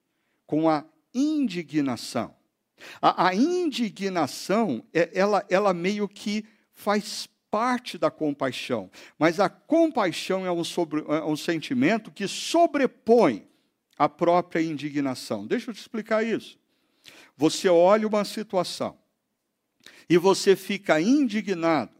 com 0.46 0.68
a 0.68 0.84
indignação. 1.12 2.34
A, 3.00 3.28
a 3.28 3.34
indignação, 3.34 4.84
é, 4.92 5.10
ela, 5.12 5.44
ela 5.48 5.72
meio 5.72 6.08
que 6.08 6.44
faz 6.72 7.28
parte 7.56 7.96
da 7.96 8.10
compaixão, 8.10 8.90
mas 9.18 9.40
a 9.40 9.48
compaixão 9.48 10.44
é 10.44 10.52
um, 10.52 10.62
sobre, 10.62 11.02
é 11.08 11.24
um 11.24 11.38
sentimento 11.38 12.10
que 12.10 12.28
sobrepõe 12.28 13.48
a 13.96 14.10
própria 14.10 14.60
indignação. 14.60 15.46
Deixa 15.46 15.70
eu 15.70 15.74
te 15.74 15.80
explicar 15.80 16.22
isso. 16.22 16.58
Você 17.34 17.66
olha 17.66 18.06
uma 18.06 18.26
situação 18.26 18.98
e 20.06 20.18
você 20.18 20.54
fica 20.54 21.00
indignado 21.00 21.92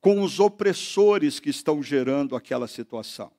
com 0.00 0.22
os 0.22 0.40
opressores 0.40 1.38
que 1.38 1.50
estão 1.50 1.82
gerando 1.82 2.34
aquela 2.34 2.66
situação 2.66 3.30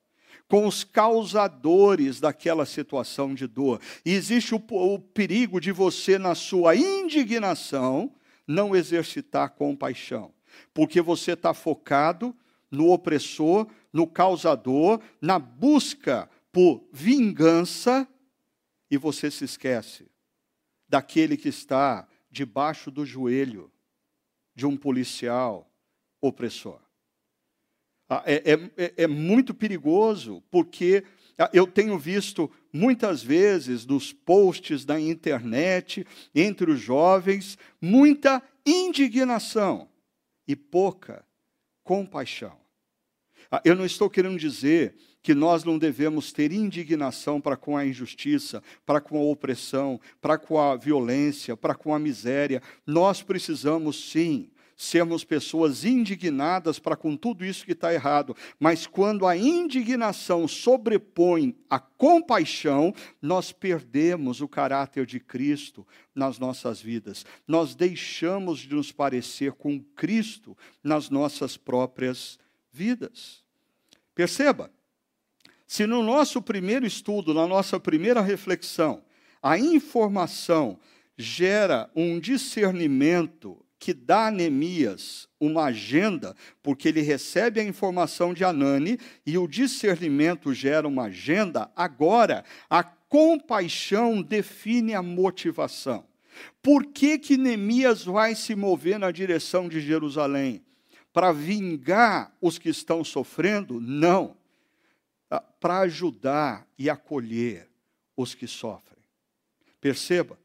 com 0.46 0.66
os 0.66 0.84
causadores 0.84 2.20
daquela 2.20 2.66
situação 2.66 3.34
de 3.34 3.46
dor. 3.46 3.80
E 4.04 4.12
existe 4.12 4.54
o, 4.54 4.62
o, 4.68 4.98
perigo 4.98 5.58
de 5.58 5.72
você, 5.72 6.18
na 6.18 6.34
sua 6.34 6.76
indignação, 6.76 8.14
não 8.46 8.76
exercitar 8.76 9.54
compaixão 9.54 10.30
porque 10.72 11.00
você 11.00 11.32
está 11.32 11.52
focado 11.54 12.34
no 12.70 12.90
opressor, 12.90 13.66
no 13.92 14.06
causador, 14.06 15.00
na 15.20 15.38
busca 15.38 16.28
por 16.50 16.82
vingança, 16.90 18.08
e 18.90 18.96
você 18.96 19.30
se 19.30 19.44
esquece 19.44 20.10
daquele 20.88 21.36
que 21.36 21.48
está 21.48 22.06
debaixo 22.30 22.90
do 22.90 23.06
joelho 23.06 23.72
de 24.54 24.66
um 24.66 24.76
policial 24.76 25.70
opressor. 26.20 26.80
Ah, 28.08 28.22
é, 28.26 28.52
é, 28.52 28.70
é, 28.76 28.94
é 29.04 29.06
muito 29.06 29.54
perigoso, 29.54 30.42
porque 30.50 31.04
ah, 31.38 31.48
eu 31.54 31.66
tenho 31.66 31.98
visto 31.98 32.50
muitas 32.70 33.22
vezes 33.22 33.86
nos 33.86 34.12
posts 34.12 34.84
da 34.84 35.00
internet, 35.00 36.06
entre 36.34 36.70
os 36.70 36.80
jovens, 36.80 37.56
muita 37.80 38.42
indignação 38.66 39.88
e 40.46 40.54
pouca 40.54 41.24
compaixão. 41.82 42.56
Ah, 43.50 43.60
eu 43.64 43.74
não 43.74 43.84
estou 43.84 44.08
querendo 44.08 44.38
dizer 44.38 44.94
que 45.22 45.34
nós 45.34 45.62
não 45.64 45.78
devemos 45.78 46.32
ter 46.32 46.52
indignação 46.52 47.40
para 47.40 47.56
com 47.56 47.76
a 47.76 47.86
injustiça, 47.86 48.62
para 48.84 49.00
com 49.00 49.16
a 49.18 49.22
opressão, 49.22 50.00
para 50.20 50.38
com 50.38 50.58
a 50.58 50.76
violência, 50.76 51.56
para 51.56 51.74
com 51.74 51.94
a 51.94 51.98
miséria. 51.98 52.62
Nós 52.86 53.22
precisamos 53.22 54.10
sim 54.10 54.50
sermos 54.82 55.22
pessoas 55.22 55.84
indignadas 55.84 56.80
para 56.80 56.96
com 56.96 57.16
tudo 57.16 57.44
isso 57.44 57.64
que 57.64 57.70
está 57.70 57.94
errado. 57.94 58.36
Mas 58.58 58.84
quando 58.84 59.26
a 59.28 59.36
indignação 59.36 60.48
sobrepõe 60.48 61.54
a 61.70 61.78
compaixão, 61.78 62.92
nós 63.20 63.52
perdemos 63.52 64.40
o 64.40 64.48
caráter 64.48 65.06
de 65.06 65.20
Cristo 65.20 65.86
nas 66.12 66.36
nossas 66.36 66.80
vidas. 66.80 67.24
Nós 67.46 67.76
deixamos 67.76 68.58
de 68.58 68.74
nos 68.74 68.90
parecer 68.90 69.52
com 69.52 69.80
Cristo 69.80 70.56
nas 70.82 71.08
nossas 71.08 71.56
próprias 71.56 72.36
vidas. 72.72 73.44
Perceba, 74.16 74.68
se 75.64 75.86
no 75.86 76.02
nosso 76.02 76.42
primeiro 76.42 76.84
estudo, 76.84 77.32
na 77.32 77.46
nossa 77.46 77.78
primeira 77.78 78.20
reflexão, 78.20 79.04
a 79.40 79.56
informação 79.56 80.76
gera 81.16 81.88
um 81.94 82.18
discernimento 82.18 83.64
que 83.82 83.92
dá 83.92 84.28
a 84.28 84.30
Neemias 84.30 85.28
uma 85.40 85.64
agenda, 85.64 86.36
porque 86.62 86.86
ele 86.86 87.00
recebe 87.00 87.58
a 87.58 87.64
informação 87.64 88.32
de 88.32 88.44
Anani 88.44 88.96
e 89.26 89.36
o 89.36 89.48
discernimento 89.48 90.54
gera 90.54 90.86
uma 90.86 91.06
agenda, 91.06 91.68
agora 91.74 92.44
a 92.70 92.84
compaixão 92.84 94.22
define 94.22 94.94
a 94.94 95.02
motivação. 95.02 96.06
Por 96.62 96.92
que, 96.92 97.18
que 97.18 97.36
Neemias 97.36 98.04
vai 98.04 98.36
se 98.36 98.54
mover 98.54 99.00
na 99.00 99.10
direção 99.10 99.68
de 99.68 99.80
Jerusalém? 99.80 100.64
Para 101.12 101.32
vingar 101.32 102.32
os 102.40 102.58
que 102.58 102.68
estão 102.68 103.02
sofrendo? 103.02 103.80
Não. 103.80 104.36
Ah, 105.28 105.40
para 105.40 105.80
ajudar 105.80 106.68
e 106.78 106.88
acolher 106.88 107.68
os 108.16 108.32
que 108.32 108.46
sofrem. 108.46 109.02
Perceba, 109.80 110.38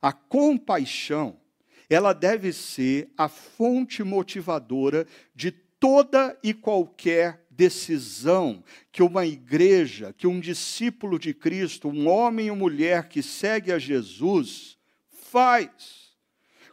a 0.00 0.14
compaixão 0.14 1.38
ela 1.90 2.12
deve 2.12 2.52
ser 2.52 3.10
a 3.18 3.28
fonte 3.28 4.04
motivadora 4.04 5.06
de 5.34 5.50
toda 5.50 6.38
e 6.40 6.54
qualquer 6.54 7.44
decisão 7.50 8.62
que 8.92 9.02
uma 9.02 9.26
igreja, 9.26 10.14
que 10.16 10.26
um 10.26 10.38
discípulo 10.38 11.18
de 11.18 11.34
Cristo, 11.34 11.88
um 11.88 12.08
homem 12.08 12.48
ou 12.48 12.56
mulher 12.56 13.08
que 13.08 13.22
segue 13.22 13.72
a 13.72 13.78
Jesus, 13.78 14.78
faz. 15.10 16.14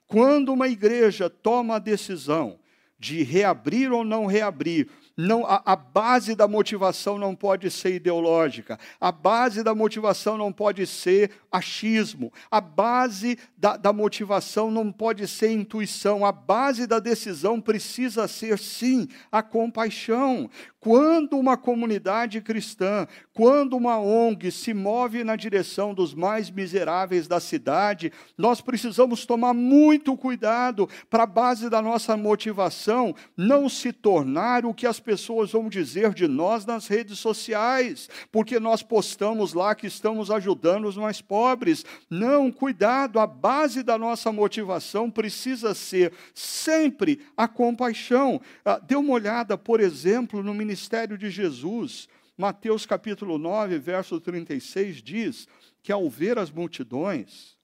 Quando 0.05 0.53
uma 0.53 0.67
igreja 0.67 1.29
toma 1.29 1.75
a 1.75 1.79
decisão 1.79 2.59
de 2.99 3.23
reabrir 3.23 3.91
ou 3.91 4.05
não 4.05 4.27
reabrir 4.27 4.87
não, 5.17 5.47
a, 5.47 5.59
a, 5.65 5.75
base 5.75 6.35
da 6.35 6.47
motivação 6.47 7.17
não 7.17 7.33
pode 7.33 7.71
ser 7.71 7.95
ideológica, 7.95 8.79
a 9.01 9.11
base 9.11 9.63
da 9.63 9.73
motivação 9.73 10.37
não 10.37 10.53
pode 10.53 10.85
ser 10.85 11.31
achismo, 11.51 12.31
a 12.51 12.61
base 12.61 13.39
da, 13.57 13.75
da 13.75 13.91
motivação 13.91 14.69
não 14.69 14.91
pode 14.91 15.27
ser 15.27 15.49
intuição, 15.49 16.23
a 16.23 16.31
base 16.31 16.85
da 16.85 16.99
decisão 16.99 17.59
precisa 17.59 18.27
ser, 18.27 18.59
sim, 18.59 19.07
a 19.31 19.41
compaixão. 19.41 20.47
Quando 20.87 21.37
uma 21.37 21.57
comunidade 21.57 22.39
cristã, 22.39 23.05
quando 23.33 23.75
uma 23.75 23.99
ONG 23.99 24.49
se 24.49 24.73
move 24.73 25.21
na 25.21 25.35
direção 25.35 25.93
dos 25.93 26.13
mais 26.13 26.49
miseráveis 26.49 27.27
da 27.27 27.41
cidade, 27.41 28.09
nós 28.37 28.61
precisamos 28.61 29.25
tomar 29.25 29.53
muito 29.53 30.15
cuidado 30.15 30.87
para 31.09 31.23
a 31.23 31.25
base 31.25 31.69
da 31.69 31.81
nossa 31.81 32.15
motivação 32.15 33.13
não 33.35 33.67
se 33.67 33.91
tornar 33.91 34.65
o 34.65 34.73
que 34.73 34.87
as 34.87 34.97
pessoas 34.97 35.51
vão 35.51 35.67
dizer 35.67 36.13
de 36.13 36.25
nós 36.25 36.65
nas 36.65 36.87
redes 36.87 37.19
sociais, 37.19 38.09
porque 38.31 38.57
nós 38.57 38.81
postamos 38.81 39.53
lá 39.53 39.75
que 39.75 39.87
estamos 39.87 40.31
ajudando 40.31 40.85
os 40.85 40.95
mais 40.95 41.19
pobres. 41.21 41.83
Não, 42.09 42.49
cuidado, 42.49 43.19
a 43.19 43.27
base 43.27 43.83
da 43.83 43.97
nossa 43.97 44.31
motivação 44.31 45.11
precisa 45.11 45.75
ser 45.75 46.13
sempre 46.33 47.19
a 47.35 47.45
compaixão. 47.45 48.39
Ah, 48.63 48.79
dê 48.79 48.95
uma 48.95 49.11
olhada, 49.11 49.57
por 49.57 49.81
exemplo, 49.81 50.41
no 50.41 50.53
ministério 50.53 50.76
de 51.17 51.29
Jesus. 51.29 52.07
Mateus 52.37 52.85
capítulo 52.85 53.37
9, 53.37 53.79
verso 53.79 54.19
36 54.19 55.01
diz 55.01 55.47
que 55.81 55.91
ao 55.91 56.09
ver 56.09 56.37
as 56.37 56.51
multidões, 56.51 57.57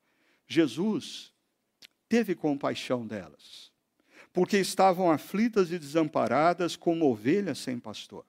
Jesus 0.48 1.32
teve 2.10 2.34
compaixão 2.36 3.06
delas 3.06 3.74
porque 4.34 4.58
estavam 4.58 5.12
aflitas 5.12 5.72
e 5.72 5.78
desamparadas 5.78 6.76
como 6.76 7.06
ovelhas 7.06 7.60
sem 7.60 7.80
pastor. 7.80 8.26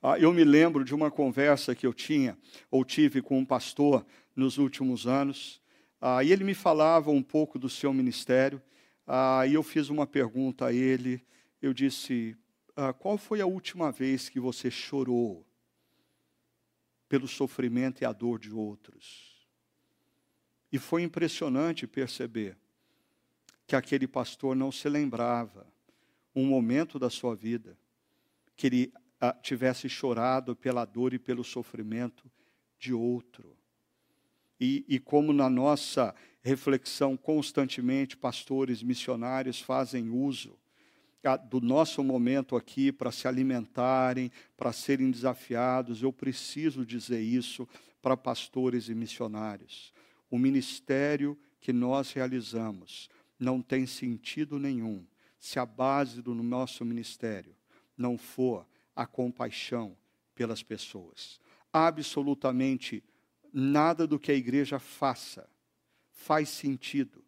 Ah, 0.00 0.18
eu 0.20 0.32
me 0.32 0.44
lembro 0.44 0.84
de 0.84 0.94
uma 0.94 1.10
conversa 1.10 1.74
que 1.74 1.84
eu 1.84 1.92
tinha, 1.92 2.38
ou 2.70 2.84
tive 2.84 3.20
com 3.20 3.40
um 3.40 3.44
pastor 3.44 4.06
nos 4.36 4.56
últimos 4.56 5.06
anos. 5.06 5.60
Ah, 6.00 6.22
e 6.22 6.30
ele 6.30 6.44
me 6.44 6.54
falava 6.54 7.10
um 7.10 7.22
pouco 7.22 7.58
do 7.58 7.68
seu 7.68 7.92
ministério. 7.92 8.62
Ah, 9.04 9.44
e 9.46 9.54
eu 9.54 9.64
fiz 9.64 9.88
uma 9.88 10.06
pergunta 10.06 10.66
a 10.66 10.72
ele. 10.72 11.20
Eu 11.60 11.74
disse: 11.74 12.36
ah, 12.76 12.92
Qual 12.92 13.16
foi 13.16 13.40
a 13.40 13.46
última 13.46 13.90
vez 13.90 14.28
que 14.28 14.38
você 14.38 14.70
chorou 14.70 15.44
pelo 17.08 17.26
sofrimento 17.26 18.02
e 18.02 18.04
a 18.04 18.12
dor 18.12 18.38
de 18.38 18.52
outros? 18.52 19.46
E 20.70 20.78
foi 20.78 21.02
impressionante 21.02 21.86
perceber 21.86 22.56
que 23.66 23.74
aquele 23.74 24.06
pastor 24.06 24.54
não 24.54 24.70
se 24.70 24.88
lembrava 24.88 25.66
um 26.34 26.44
momento 26.44 26.98
da 26.98 27.08
sua 27.08 27.34
vida 27.34 27.78
que 28.54 28.66
ele 28.66 28.92
ah, 29.20 29.32
tivesse 29.32 29.88
chorado 29.88 30.54
pela 30.54 30.84
dor 30.84 31.14
e 31.14 31.18
pelo 31.18 31.42
sofrimento 31.42 32.30
de 32.78 32.92
outro. 32.92 33.56
E, 34.60 34.84
e 34.88 34.98
como 34.98 35.32
na 35.32 35.50
nossa 35.50 36.14
reflexão 36.42 37.16
constantemente 37.16 38.16
pastores 38.16 38.82
missionários 38.82 39.60
fazem 39.60 40.08
uso 40.08 40.58
do 41.34 41.60
nosso 41.60 42.04
momento 42.04 42.54
aqui 42.54 42.92
para 42.92 43.10
se 43.10 43.26
alimentarem, 43.26 44.30
para 44.56 44.72
serem 44.72 45.10
desafiados, 45.10 46.02
eu 46.02 46.12
preciso 46.12 46.86
dizer 46.86 47.20
isso 47.20 47.68
para 48.00 48.16
pastores 48.16 48.88
e 48.88 48.94
missionários. 48.94 49.92
O 50.30 50.38
ministério 50.38 51.36
que 51.60 51.72
nós 51.72 52.12
realizamos 52.12 53.08
não 53.38 53.60
tem 53.60 53.86
sentido 53.86 54.58
nenhum 54.58 55.04
se 55.38 55.58
a 55.58 55.66
base 55.66 56.22
do 56.22 56.34
nosso 56.34 56.84
ministério 56.84 57.56
não 57.96 58.16
for 58.16 58.66
a 58.94 59.06
compaixão 59.06 59.96
pelas 60.34 60.62
pessoas. 60.62 61.40
Absolutamente 61.72 63.02
nada 63.52 64.06
do 64.06 64.18
que 64.18 64.30
a 64.30 64.34
igreja 64.34 64.78
faça 64.78 65.48
faz 66.12 66.48
sentido 66.48 67.24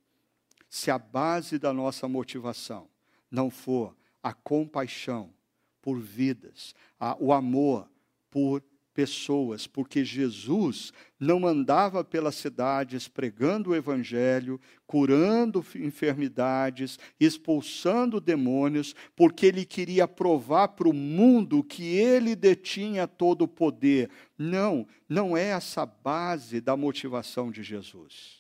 se 0.69 0.91
a 0.91 0.99
base 0.99 1.59
da 1.59 1.73
nossa 1.73 2.07
motivação 2.07 2.89
não 3.31 3.51
for 3.51 3.97
a 4.23 4.33
compaixão 4.33 5.33
por 5.81 5.99
vidas, 5.99 6.75
a, 6.99 7.17
o 7.19 7.33
amor 7.33 7.89
por 8.31 8.63
pessoas, 8.99 9.65
porque 9.65 10.05
Jesus 10.05 10.93
não 11.21 11.47
andava 11.47 12.03
pelas 12.03 12.35
cidades 12.35 13.07
pregando 13.07 13.71
o 13.71 13.77
evangelho, 13.77 14.61
curando 14.89 15.65
enfermidades, 15.77 16.99
expulsando 17.21 18.21
demônios, 18.21 18.97
porque 19.15 19.47
ele 19.47 19.65
queria 19.65 20.09
provar 20.09 20.69
para 20.69 20.89
o 20.89 20.93
mundo 20.93 21.63
que 21.63 21.85
ele 21.85 22.35
detinha 22.35 23.07
todo 23.07 23.43
o 23.43 23.49
poder. 23.49 24.11
Não, 24.37 24.85
não 25.09 25.37
é 25.37 25.51
essa 25.51 25.87
base 25.87 26.61
da 26.61 26.77
motivação 26.77 27.53
de 27.53 27.63
Jesus. 27.63 28.38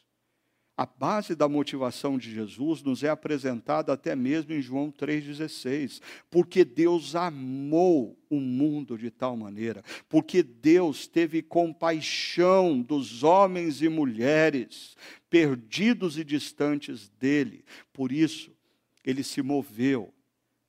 A 0.79 0.87
base 0.87 1.35
da 1.35 1.49
motivação 1.49 2.16
de 2.16 2.33
Jesus 2.33 2.85
nos 2.85 3.03
é 3.03 3.09
apresentada 3.09 3.93
até 3.93 4.14
mesmo 4.14 4.53
em 4.53 4.62
João 4.62 4.93
3,16. 4.93 6.01
Porque 6.31 6.64
Deus 6.64 7.16
amou 7.16 8.16
o 8.31 8.39
mundo 8.39 8.97
de 8.97 9.11
tal 9.11 9.37
maneira, 9.37 9.83
porque 10.09 10.41
Deus 10.41 11.09
teve 11.09 11.43
compaixão 11.43 12.81
dos 12.81 13.24
homens 13.24 13.83
e 13.83 13.89
mulheres 13.89 14.97
perdidos 15.29 16.16
e 16.16 16.22
distantes 16.22 17.09
dele. 17.09 17.64
Por 17.93 18.12
isso, 18.12 18.57
ele 19.05 19.24
se 19.24 19.43
moveu 19.43 20.14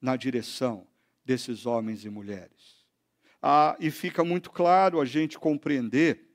na 0.01 0.16
direção 0.16 0.88
desses 1.24 1.68
homens 1.68 2.03
e 2.03 2.10
mulheres. 2.10 2.84
Ah, 3.39 3.78
e 3.80 3.91
fica 3.91 4.24
muito 4.24 4.49
claro 4.49 4.99
a 4.99 5.05
gente 5.05 5.38
compreender 5.38 6.32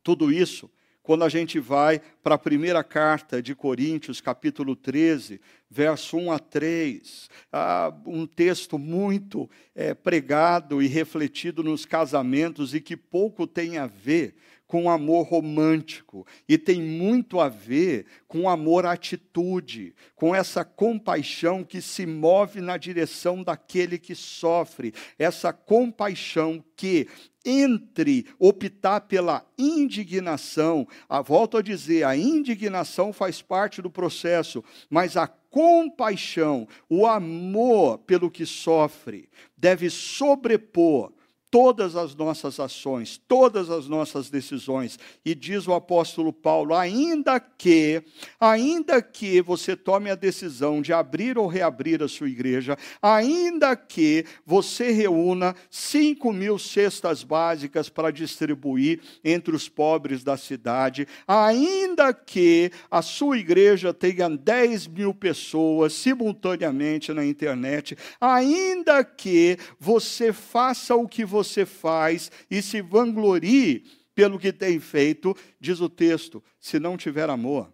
tudo 0.00 0.32
isso 0.32 0.70
quando 1.08 1.24
a 1.24 1.28
gente 1.30 1.58
vai 1.58 2.02
para 2.22 2.34
a 2.34 2.38
primeira 2.38 2.84
carta 2.84 3.40
de 3.40 3.54
Coríntios, 3.54 4.20
capítulo 4.20 4.76
13, 4.76 5.40
verso 5.70 6.18
1 6.18 6.32
a 6.32 6.38
3, 6.38 7.30
ah, 7.50 7.94
um 8.04 8.26
texto 8.26 8.78
muito 8.78 9.48
é, 9.74 9.94
pregado 9.94 10.82
e 10.82 10.86
refletido 10.86 11.64
nos 11.64 11.86
casamentos 11.86 12.74
e 12.74 12.80
que 12.82 12.94
pouco 12.94 13.46
tem 13.46 13.78
a 13.78 13.86
ver 13.86 14.34
com 14.66 14.90
amor 14.90 15.26
romântico 15.26 16.26
e 16.46 16.58
tem 16.58 16.82
muito 16.82 17.40
a 17.40 17.48
ver 17.48 18.04
com 18.28 18.46
amor 18.46 18.84
atitude, 18.84 19.94
com 20.14 20.34
essa 20.34 20.62
compaixão 20.62 21.64
que 21.64 21.80
se 21.80 22.04
move 22.04 22.60
na 22.60 22.76
direção 22.76 23.42
daquele 23.42 23.98
que 23.98 24.14
sofre, 24.14 24.92
essa 25.18 25.54
compaixão 25.54 26.62
que 26.76 27.08
entre 27.44 28.26
optar 28.38 29.02
pela 29.02 29.44
indignação, 29.56 30.86
volto 31.24 31.56
a 31.56 31.62
dizer, 31.62 32.04
a 32.04 32.16
indignação 32.16 33.12
faz 33.12 33.40
parte 33.40 33.80
do 33.80 33.90
processo, 33.90 34.62
mas 34.90 35.16
a 35.16 35.26
compaixão, 35.26 36.68
o 36.88 37.06
amor 37.06 37.98
pelo 37.98 38.30
que 38.30 38.44
sofre, 38.44 39.28
deve 39.56 39.88
sobrepor 39.88 41.12
todas 41.50 41.96
as 41.96 42.14
nossas 42.14 42.60
ações, 42.60 43.20
todas 43.26 43.70
as 43.70 43.88
nossas 43.88 44.28
decisões. 44.28 44.98
E 45.24 45.34
diz 45.34 45.66
o 45.66 45.72
apóstolo 45.72 46.32
Paulo: 46.32 46.74
ainda 46.74 47.40
que, 47.40 48.02
ainda 48.38 49.00
que 49.00 49.40
você 49.40 49.74
tome 49.74 50.10
a 50.10 50.14
decisão 50.14 50.82
de 50.82 50.92
abrir 50.92 51.38
ou 51.38 51.46
reabrir 51.46 52.02
a 52.02 52.08
sua 52.08 52.28
igreja, 52.28 52.76
ainda 53.00 53.74
que 53.76 54.24
você 54.44 54.90
reúna 54.90 55.54
5 55.70 56.32
mil 56.32 56.58
cestas 56.58 57.22
básicas 57.22 57.88
para 57.88 58.10
distribuir 58.10 59.00
entre 59.24 59.54
os 59.54 59.68
pobres 59.68 60.22
da 60.22 60.36
cidade, 60.36 61.06
ainda 61.26 62.12
que 62.12 62.70
a 62.90 63.00
sua 63.00 63.38
igreja 63.38 63.94
tenha 63.94 64.28
10 64.28 64.86
mil 64.88 65.14
pessoas 65.14 65.92
simultaneamente 65.94 67.12
na 67.12 67.24
internet, 67.24 67.96
ainda 68.20 69.02
que 69.02 69.56
você 69.78 70.32
faça 70.32 70.94
o 70.94 71.08
que 71.08 71.24
você 71.24 71.37
você 71.44 71.64
faz 71.66 72.30
e 72.50 72.60
se 72.62 72.80
vanglorie 72.82 73.86
pelo 74.14 74.38
que 74.38 74.52
tem 74.52 74.80
feito, 74.80 75.36
diz 75.60 75.80
o 75.80 75.88
texto, 75.88 76.42
se 76.58 76.78
não 76.80 76.96
tiver 76.96 77.30
amor, 77.30 77.72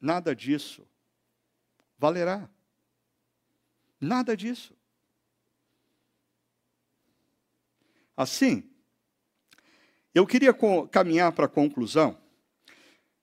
nada 0.00 0.34
disso 0.34 0.86
valerá. 1.98 2.48
Nada 4.00 4.36
disso. 4.36 4.74
Assim, 8.16 8.70
eu 10.14 10.26
queria 10.26 10.54
caminhar 10.90 11.32
para 11.32 11.46
a 11.46 11.48
conclusão, 11.48 12.18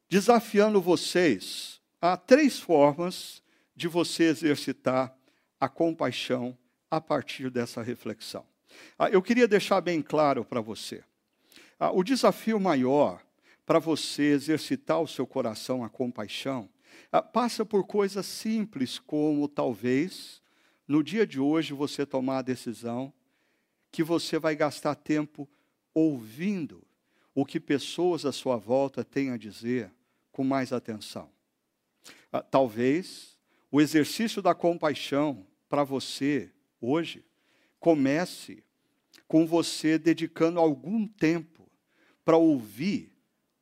desafiando 0.09 0.81
vocês 0.81 1.81
a 2.01 2.17
três 2.17 2.59
formas 2.59 3.41
de 3.75 3.87
você 3.87 4.25
exercitar 4.25 5.15
a 5.59 5.69
compaixão 5.69 6.57
a 6.91 7.01
partir 7.01 7.49
dessa 7.49 7.81
reflexão. 7.81 8.45
Ah, 8.97 9.09
eu 9.09 9.21
queria 9.21 9.47
deixar 9.47 9.81
bem 9.81 10.01
claro 10.01 10.43
para 10.45 10.61
você: 10.61 11.03
ah, 11.79 11.91
o 11.91 12.03
desafio 12.03 12.59
maior 12.59 13.21
para 13.65 13.79
você 13.79 14.23
exercitar 14.23 15.01
o 15.01 15.07
seu 15.07 15.25
coração 15.25 15.83
a 15.83 15.89
compaixão 15.89 16.69
ah, 17.11 17.21
passa 17.21 17.65
por 17.65 17.85
coisas 17.85 18.25
simples, 18.25 18.99
como 18.99 19.47
talvez 19.47 20.41
no 20.87 21.03
dia 21.03 21.25
de 21.25 21.39
hoje 21.39 21.73
você 21.73 22.05
tomar 22.05 22.39
a 22.39 22.43
decisão 22.43 23.13
que 23.91 24.03
você 24.03 24.39
vai 24.39 24.55
gastar 24.55 24.95
tempo 24.95 25.47
ouvindo 25.93 26.83
o 27.35 27.45
que 27.45 27.59
pessoas 27.59 28.25
à 28.25 28.31
sua 28.31 28.57
volta 28.57 29.03
têm 29.03 29.31
a 29.31 29.37
dizer 29.37 29.91
com 30.31 30.43
mais 30.43 30.73
atenção. 30.73 31.29
Talvez 32.49 33.37
o 33.71 33.79
exercício 33.79 34.41
da 34.41 34.55
compaixão 34.55 35.45
para 35.69 35.83
você 35.83 36.51
hoje 36.81 37.23
comece 37.83 38.63
com 39.27 39.45
você 39.45 39.97
dedicando 39.97 40.57
algum 40.57 41.05
tempo 41.05 41.69
para 42.23 42.37
ouvir 42.37 43.11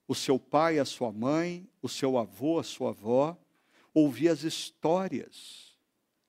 o 0.07 0.13
seu 0.13 0.37
pai, 0.37 0.77
a 0.77 0.85
sua 0.85 1.11
mãe, 1.11 1.67
o 1.81 1.89
seu 1.89 2.19
avô, 2.19 2.59
a 2.59 2.63
sua 2.63 2.89
avó, 2.89 3.35
ouvir 3.91 4.29
as 4.29 4.43
histórias 4.43 5.75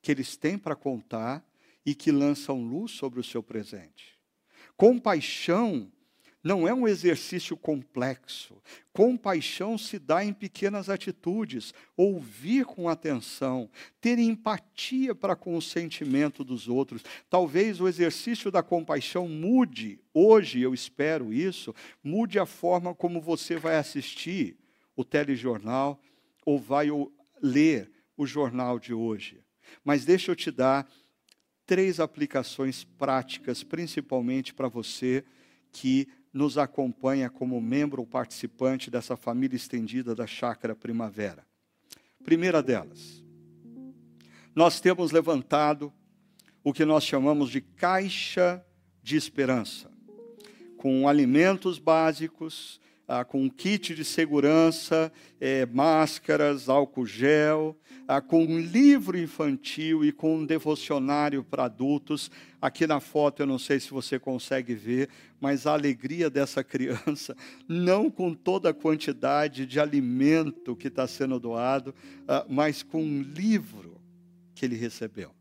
que 0.01 0.11
eles 0.11 0.35
têm 0.35 0.57
para 0.57 0.75
contar 0.75 1.47
e 1.85 1.93
que 1.93 2.11
lançam 2.11 2.63
luz 2.63 2.93
sobre 2.93 3.19
o 3.19 3.23
seu 3.23 3.43
presente. 3.43 4.19
Compaixão 4.75 5.91
não 6.43 6.67
é 6.67 6.73
um 6.73 6.87
exercício 6.87 7.55
complexo. 7.55 8.61
Compaixão 8.91 9.77
se 9.77 9.97
dá 9.97 10.25
em 10.25 10.33
pequenas 10.33 10.89
atitudes, 10.89 11.73
ouvir 11.95 12.65
com 12.65 12.89
atenção, 12.89 13.69
ter 14.01 14.19
empatia 14.19 15.15
para 15.15 15.37
com 15.37 15.55
o 15.55 15.61
sentimento 15.61 16.43
dos 16.43 16.67
outros. 16.67 17.01
Talvez 17.29 17.79
o 17.79 17.87
exercício 17.87 18.51
da 18.51 18.61
compaixão 18.61 19.29
mude, 19.29 20.01
hoje 20.13 20.61
eu 20.61 20.73
espero 20.73 21.33
isso, 21.33 21.73
mude 22.03 22.37
a 22.37 22.45
forma 22.45 22.93
como 22.93 23.21
você 23.21 23.55
vai 23.55 23.77
assistir 23.77 24.57
o 24.97 25.05
telejornal 25.05 25.97
ou 26.45 26.59
vai 26.59 26.89
ler 27.41 27.89
o 28.17 28.25
jornal 28.25 28.77
de 28.79 28.93
hoje. 28.93 29.41
Mas 29.83 30.03
deixa 30.03 30.29
eu 30.29 30.35
te 30.35 30.51
dar 30.51 30.87
três 31.65 32.01
aplicações 32.01 32.83
práticas, 32.83 33.63
principalmente 33.63 34.53
para 34.53 34.67
você 34.67 35.23
que 35.73 36.07
nos 36.31 36.57
acompanha 36.57 37.29
como 37.29 37.59
membro 37.59 38.01
ou 38.01 38.07
participante 38.07 38.89
dessa 38.89 39.17
família 39.17 39.57
estendida 39.57 40.15
da 40.15 40.25
Chácara 40.25 40.75
Primavera. 40.75 41.45
Primeira 42.23 42.63
delas, 42.63 43.23
nós 44.55 44.79
temos 44.79 45.11
levantado 45.11 45.91
o 46.63 46.71
que 46.71 46.85
nós 46.85 47.03
chamamos 47.03 47.49
de 47.49 47.59
caixa 47.59 48.65
de 49.01 49.17
esperança, 49.17 49.91
com 50.77 51.07
alimentos 51.07 51.77
básicos, 51.77 52.79
ah, 53.07 53.23
com 53.25 53.43
um 53.43 53.49
kit 53.49 53.93
de 53.93 54.05
segurança, 54.05 55.11
eh, 55.39 55.65
máscaras, 55.65 56.69
álcool 56.69 57.05
gel, 57.05 57.77
ah, 58.07 58.21
com 58.21 58.43
um 58.43 58.59
livro 58.59 59.17
infantil 59.17 60.03
e 60.05 60.11
com 60.11 60.37
um 60.37 60.45
devocionário 60.45 61.43
para 61.43 61.65
adultos. 61.65 62.31
Aqui 62.61 62.87
na 62.87 62.99
foto, 62.99 63.41
eu 63.41 63.45
não 63.45 63.59
sei 63.59 63.79
se 63.79 63.91
você 63.91 64.17
consegue 64.17 64.73
ver, 64.73 65.09
mas 65.39 65.67
a 65.67 65.73
alegria 65.73 66.29
dessa 66.29 66.63
criança, 66.65 67.35
não 67.67 68.09
com 68.09 68.33
toda 68.33 68.69
a 68.69 68.73
quantidade 68.73 69.65
de 69.65 69.79
alimento 69.79 70.75
que 70.75 70.87
está 70.87 71.07
sendo 71.07 71.39
doado, 71.39 71.93
ah, 72.27 72.45
mas 72.49 72.83
com 72.83 73.03
um 73.03 73.21
livro 73.21 74.01
que 74.55 74.65
ele 74.65 74.75
recebeu. 74.75 75.31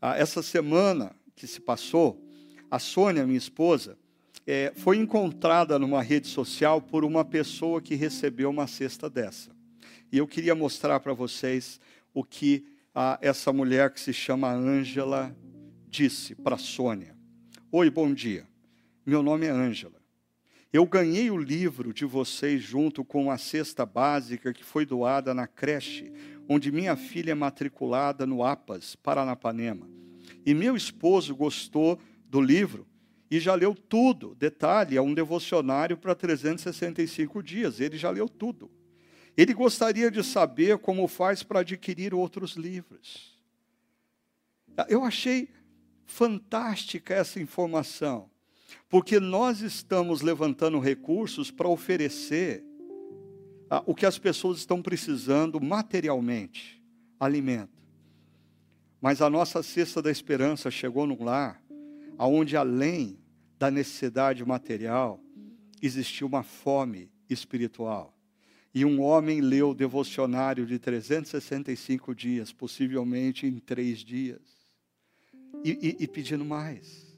Ah, 0.00 0.16
essa 0.18 0.42
semana 0.42 1.16
que 1.34 1.46
se 1.46 1.60
passou, 1.60 2.22
a 2.70 2.78
Sônia, 2.78 3.26
minha 3.26 3.38
esposa, 3.38 3.96
é, 4.46 4.72
foi 4.76 4.98
encontrada 4.98 5.78
numa 5.78 6.02
rede 6.02 6.28
social 6.28 6.80
por 6.80 7.04
uma 7.04 7.24
pessoa 7.24 7.80
que 7.80 7.94
recebeu 7.94 8.50
uma 8.50 8.66
cesta 8.66 9.08
dessa. 9.08 9.50
E 10.12 10.18
eu 10.18 10.26
queria 10.26 10.54
mostrar 10.54 11.00
para 11.00 11.12
vocês 11.12 11.80
o 12.12 12.22
que 12.22 12.64
a, 12.94 13.18
essa 13.20 13.52
mulher 13.52 13.90
que 13.90 14.00
se 14.00 14.12
chama 14.12 14.52
Ângela 14.52 15.34
disse 15.88 16.34
para 16.34 16.58
Sônia. 16.58 17.16
Oi, 17.72 17.90
bom 17.90 18.12
dia. 18.12 18.46
Meu 19.04 19.22
nome 19.22 19.46
é 19.46 19.50
Ângela. 19.50 20.02
Eu 20.72 20.86
ganhei 20.86 21.30
o 21.30 21.36
livro 21.36 21.94
de 21.94 22.04
vocês 22.04 22.60
junto 22.62 23.04
com 23.04 23.30
a 23.30 23.38
cesta 23.38 23.86
básica 23.86 24.52
que 24.52 24.64
foi 24.64 24.84
doada 24.84 25.32
na 25.32 25.46
creche, 25.46 26.12
onde 26.48 26.72
minha 26.72 26.96
filha 26.96 27.30
é 27.30 27.34
matriculada 27.34 28.26
no 28.26 28.42
APAS, 28.42 28.96
Paranapanema. 28.96 29.88
E 30.44 30.52
meu 30.52 30.76
esposo 30.76 31.34
gostou 31.34 31.98
do 32.28 32.40
livro 32.40 32.86
e 33.30 33.40
já 33.40 33.54
leu 33.54 33.74
tudo. 33.74 34.34
Detalhe, 34.34 34.96
é 34.96 35.02
um 35.02 35.14
devocionário 35.14 35.96
para 35.96 36.14
365 36.14 37.42
dias, 37.42 37.80
ele 37.80 37.96
já 37.96 38.10
leu 38.10 38.28
tudo. 38.28 38.70
Ele 39.36 39.52
gostaria 39.52 40.10
de 40.10 40.22
saber 40.22 40.78
como 40.78 41.08
faz 41.08 41.42
para 41.42 41.60
adquirir 41.60 42.14
outros 42.14 42.52
livros. 42.52 43.36
Eu 44.88 45.04
achei 45.04 45.48
fantástica 46.06 47.14
essa 47.14 47.40
informação, 47.40 48.30
porque 48.88 49.18
nós 49.18 49.60
estamos 49.60 50.20
levantando 50.20 50.78
recursos 50.78 51.50
para 51.50 51.68
oferecer 51.68 52.64
ah, 53.70 53.82
o 53.86 53.94
que 53.94 54.06
as 54.06 54.18
pessoas 54.18 54.58
estão 54.58 54.82
precisando 54.82 55.60
materialmente, 55.60 56.82
alimento. 57.18 57.82
Mas 59.00 59.20
a 59.20 59.28
nossa 59.28 59.62
cesta 59.62 60.00
da 60.00 60.10
esperança 60.10 60.70
chegou 60.70 61.06
num 61.06 61.24
lar 61.24 61.63
onde, 62.18 62.56
além 62.56 63.18
da 63.58 63.70
necessidade 63.70 64.44
material, 64.44 65.20
existia 65.80 66.26
uma 66.26 66.42
fome 66.42 67.10
espiritual. 67.28 68.14
E 68.74 68.84
um 68.84 69.00
homem 69.00 69.40
leu 69.40 69.70
o 69.70 69.74
devocionário 69.74 70.66
de 70.66 70.78
365 70.78 72.14
dias, 72.14 72.52
possivelmente 72.52 73.46
em 73.46 73.58
três 73.58 74.00
dias, 74.00 74.42
e, 75.64 75.70
e, 75.70 76.04
e 76.04 76.08
pedindo 76.08 76.44
mais. 76.44 77.14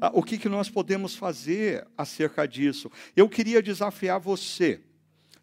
Ah, 0.00 0.12
o 0.14 0.22
que, 0.22 0.38
que 0.38 0.48
nós 0.48 0.70
podemos 0.70 1.14
fazer 1.14 1.86
acerca 1.98 2.46
disso? 2.46 2.90
Eu 3.16 3.28
queria 3.28 3.62
desafiar 3.62 4.18
você, 4.20 4.80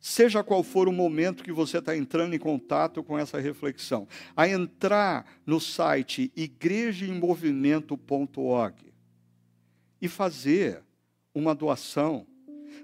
seja 0.07 0.41
qual 0.41 0.63
for 0.63 0.87
o 0.87 0.93
momento 0.93 1.43
que 1.43 1.51
você 1.51 1.79
está 1.79 1.93
entrando 1.95 2.33
em 2.33 2.39
contato 2.39 3.03
com 3.03 3.19
essa 3.19 3.41
reflexão, 3.41 4.07
a 4.37 4.47
entrar 4.47 5.25
no 5.45 5.59
site 5.59 6.31
igrejaemmovimento.org 6.33 8.93
e 10.01 10.07
fazer 10.07 10.81
uma 11.35 11.53
doação 11.53 12.25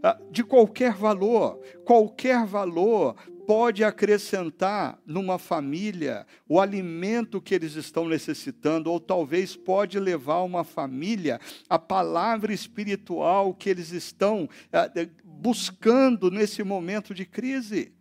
ah, 0.04 0.20
de 0.30 0.44
qualquer 0.44 0.92
valor, 0.92 1.62
qualquer 1.86 2.46
valor 2.46 3.16
pode 3.46 3.84
acrescentar 3.84 5.00
numa 5.06 5.38
família 5.38 6.26
o 6.48 6.60
alimento 6.60 7.42
que 7.42 7.54
eles 7.54 7.76
estão 7.76 8.08
necessitando, 8.08 8.92
ou 8.92 9.00
talvez 9.00 9.56
pode 9.56 10.00
levar 10.00 10.42
uma 10.42 10.64
família 10.64 11.40
a 11.70 11.78
palavra 11.78 12.54
espiritual 12.54 13.54
que 13.54 13.70
eles 13.70 13.92
estão 13.92 14.50
ah, 14.72 14.90
buscando 15.24 16.32
nesse 16.32 16.64
momento 16.64 17.14
de 17.14 17.26
crise. 17.26 17.94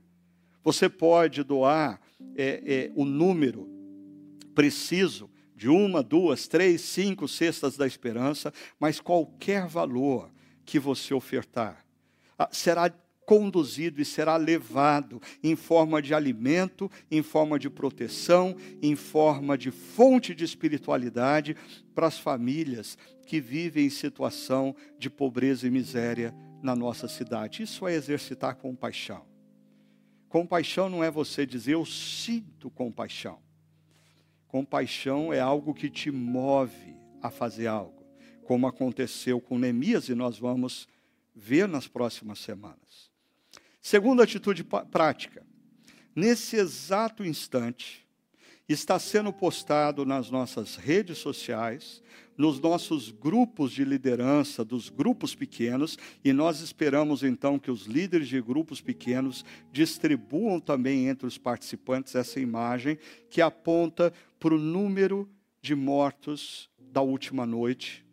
Você 0.62 0.88
pode 0.88 1.43
doar 1.43 2.01
é, 2.36 2.62
é, 2.64 2.93
o 2.95 3.05
número 3.05 3.68
preciso 4.55 5.30
de 5.55 5.68
uma, 5.68 6.03
duas, 6.03 6.47
três, 6.47 6.80
cinco 6.80 7.26
cestas 7.26 7.76
da 7.76 7.86
esperança, 7.86 8.53
mas 8.78 9.01
qualquer 9.01 9.66
valor 9.66 10.30
que 10.64 10.78
você 10.78 11.12
ofertar 11.14 11.84
ah, 12.38 12.49
será 12.51 12.93
conduzido 13.32 13.98
e 13.98 14.04
será 14.04 14.36
levado 14.36 15.18
em 15.42 15.56
forma 15.56 16.02
de 16.02 16.12
alimento, 16.12 16.90
em 17.10 17.22
forma 17.22 17.58
de 17.58 17.70
proteção, 17.70 18.54
em 18.82 18.94
forma 18.94 19.56
de 19.56 19.70
fonte 19.70 20.34
de 20.34 20.44
espiritualidade 20.44 21.56
para 21.94 22.06
as 22.06 22.18
famílias 22.18 22.98
que 23.26 23.40
vivem 23.40 23.86
em 23.86 23.90
situação 23.90 24.76
de 24.98 25.08
pobreza 25.08 25.66
e 25.66 25.70
miséria 25.70 26.34
na 26.62 26.76
nossa 26.76 27.08
cidade. 27.08 27.62
Isso 27.62 27.88
é 27.88 27.94
exercitar 27.94 28.56
compaixão. 28.56 29.24
Compaixão 30.28 30.90
não 30.90 31.02
é 31.02 31.10
você 31.10 31.46
dizer 31.46 31.72
eu 31.72 31.86
sinto 31.86 32.68
compaixão. 32.68 33.38
Compaixão 34.46 35.32
é 35.32 35.40
algo 35.40 35.72
que 35.72 35.88
te 35.88 36.10
move 36.10 36.94
a 37.22 37.30
fazer 37.30 37.66
algo, 37.66 38.04
como 38.44 38.66
aconteceu 38.66 39.40
com 39.40 39.58
Neemias 39.58 40.10
e 40.10 40.14
nós 40.14 40.38
vamos 40.38 40.86
ver 41.34 41.66
nas 41.66 41.88
próximas 41.88 42.38
semanas. 42.38 43.11
Segunda 43.82 44.22
atitude 44.22 44.62
prática. 44.62 45.44
Nesse 46.14 46.56
exato 46.56 47.24
instante, 47.24 48.06
está 48.68 48.96
sendo 48.98 49.32
postado 49.32 50.06
nas 50.06 50.30
nossas 50.30 50.76
redes 50.76 51.18
sociais, 51.18 52.00
nos 52.38 52.60
nossos 52.60 53.10
grupos 53.10 53.72
de 53.72 53.84
liderança, 53.84 54.64
dos 54.64 54.88
grupos 54.88 55.34
pequenos, 55.34 55.98
e 56.24 56.32
nós 56.32 56.60
esperamos 56.60 57.24
então 57.24 57.58
que 57.58 57.70
os 57.70 57.86
líderes 57.86 58.28
de 58.28 58.40
grupos 58.40 58.80
pequenos 58.80 59.44
distribuam 59.72 60.60
também 60.60 61.08
entre 61.08 61.26
os 61.26 61.36
participantes 61.36 62.14
essa 62.14 62.38
imagem 62.38 62.96
que 63.28 63.42
aponta 63.42 64.12
para 64.38 64.54
o 64.54 64.58
número 64.58 65.28
de 65.60 65.74
mortos 65.74 66.70
da 66.78 67.02
última 67.02 67.44
noite, 67.44 68.06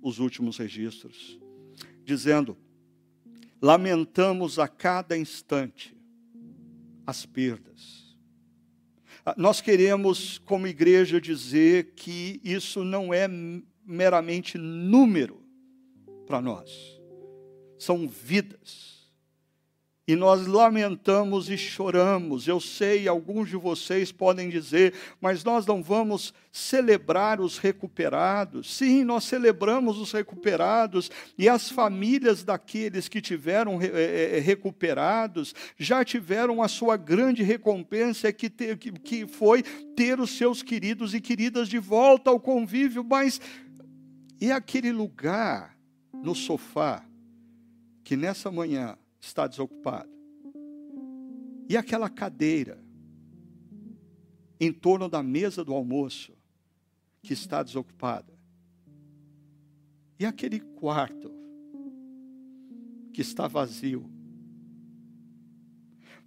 os 0.00 0.20
últimos 0.20 0.56
registros, 0.56 1.38
dizendo: 2.04 2.56
lamentamos 3.66 4.60
a 4.60 4.68
cada 4.68 5.18
instante 5.18 5.92
as 7.04 7.26
perdas. 7.26 8.16
Ah, 9.24 9.34
nós 9.36 9.60
queremos, 9.60 10.38
como 10.38 10.68
igreja, 10.68 11.20
dizer 11.20 11.94
que 11.96 12.40
isso 12.44 12.84
não 12.84 13.12
é 13.12 13.28
meramente 13.84 14.56
número 14.56 15.42
para 16.28 16.40
nós, 16.40 16.70
são 17.76 18.08
vidas 18.08 18.95
e 20.08 20.14
nós 20.14 20.46
lamentamos 20.46 21.50
e 21.50 21.58
choramos. 21.58 22.46
Eu 22.46 22.60
sei, 22.60 23.08
alguns 23.08 23.48
de 23.48 23.56
vocês 23.56 24.12
podem 24.12 24.48
dizer, 24.48 24.94
mas 25.20 25.42
nós 25.42 25.66
não 25.66 25.82
vamos 25.82 26.32
celebrar 26.52 27.40
os 27.40 27.58
recuperados. 27.58 28.76
Sim, 28.76 29.02
nós 29.02 29.24
celebramos 29.24 29.98
os 29.98 30.12
recuperados 30.12 31.10
e 31.36 31.48
as 31.48 31.68
famílias 31.68 32.44
daqueles 32.44 33.08
que 33.08 33.20
tiveram 33.20 33.80
é, 33.82 34.38
recuperados 34.38 35.52
já 35.76 36.04
tiveram 36.04 36.62
a 36.62 36.68
sua 36.68 36.96
grande 36.96 37.42
recompensa, 37.42 38.32
que, 38.32 38.48
ter, 38.48 38.78
que, 38.78 38.92
que 38.92 39.26
foi 39.26 39.64
ter 39.96 40.20
os 40.20 40.30
seus 40.36 40.62
queridos 40.62 41.14
e 41.14 41.20
queridas 41.20 41.68
de 41.68 41.80
volta 41.80 42.30
ao 42.30 42.38
convívio. 42.38 43.02
Mas 43.02 43.40
e 44.40 44.52
aquele 44.52 44.92
lugar 44.92 45.76
no 46.12 46.34
sofá 46.34 47.04
que 48.04 48.16
nessa 48.16 48.52
manhã 48.52 48.96
está 49.26 49.46
desocupado. 49.46 50.10
E 51.68 51.76
aquela 51.76 52.08
cadeira 52.08 52.82
em 54.58 54.72
torno 54.72 55.08
da 55.08 55.22
mesa 55.22 55.64
do 55.64 55.74
almoço 55.74 56.32
que 57.22 57.32
está 57.32 57.62
desocupada. 57.62 58.32
E 60.18 60.24
aquele 60.24 60.60
quarto 60.60 61.30
que 63.12 63.20
está 63.20 63.48
vazio. 63.48 64.08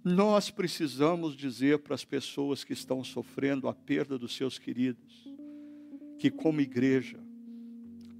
Nós 0.04 0.50
precisamos 0.50 1.36
dizer 1.36 1.80
para 1.80 1.94
as 1.94 2.04
pessoas 2.04 2.62
que 2.62 2.72
estão 2.72 3.02
sofrendo 3.02 3.66
a 3.66 3.74
perda 3.74 4.18
dos 4.18 4.34
seus 4.34 4.58
queridos, 4.58 5.28
que 6.18 6.30
como 6.30 6.60
igreja, 6.60 7.18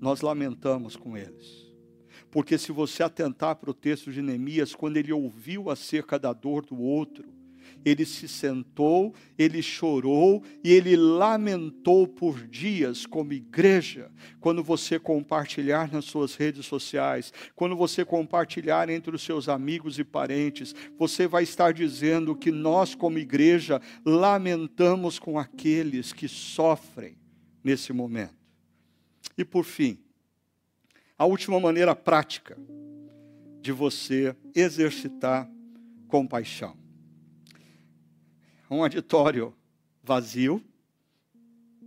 nós 0.01 0.21
lamentamos 0.23 0.97
com 0.97 1.17
eles 1.17 1.70
porque 2.31 2.57
se 2.57 2.73
você 2.73 3.03
atentar 3.03 3.57
para 3.57 3.71
o 3.71 3.75
texto 3.75 4.13
de 4.13 4.23
Neemias, 4.23 4.75
quando 4.75 4.97
ele 4.97 5.13
ouviu 5.13 5.71
acerca 5.71 6.19
da 6.19 6.33
dor 6.33 6.65
do 6.65 6.79
outro, 6.81 7.25
ele 7.85 8.05
se 8.05 8.29
sentou, 8.29 9.15
ele 9.39 9.63
chorou 9.63 10.43
e 10.63 10.73
ele 10.73 10.97
lamentou 10.97 12.07
por 12.07 12.47
dias 12.47 13.07
como 13.07 13.33
igreja. 13.33 14.11
Quando 14.39 14.63
você 14.63 14.99
compartilhar 14.99 15.91
nas 15.91 16.05
suas 16.05 16.35
redes 16.35 16.67
sociais, 16.67 17.33
quando 17.55 17.75
você 17.75 18.05
compartilhar 18.05 18.89
entre 18.91 19.15
os 19.15 19.23
seus 19.23 19.49
amigos 19.49 19.99
e 19.99 20.05
parentes, 20.05 20.75
você 20.99 21.27
vai 21.27 21.43
estar 21.43 21.73
dizendo 21.73 22.37
que 22.37 22.51
nós, 22.51 22.95
como 22.95 23.19
igreja, 23.19 23.81
lamentamos 24.05 25.19
com 25.19 25.39
aqueles 25.39 26.13
que 26.13 26.29
sofrem 26.29 27.17
nesse 27.65 27.93
momento. 27.93 28.39
E 29.37 29.45
por 29.45 29.65
fim, 29.65 29.99
a 31.21 31.27
última 31.27 31.61
maneira 31.61 31.95
prática 31.95 32.57
de 33.61 33.73
você 33.73 34.35
exercitar 34.55 35.47
compaixão 36.09 36.81
um 38.71 38.83
auditório 38.83 39.53
vazio, 40.03 40.65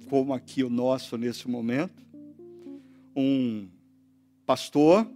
como 0.10 0.34
aqui 0.34 0.64
o 0.64 0.70
nosso 0.70 1.18
nesse 1.18 1.48
momento, 1.48 2.06
um 3.16 3.70
pastor 4.46 5.10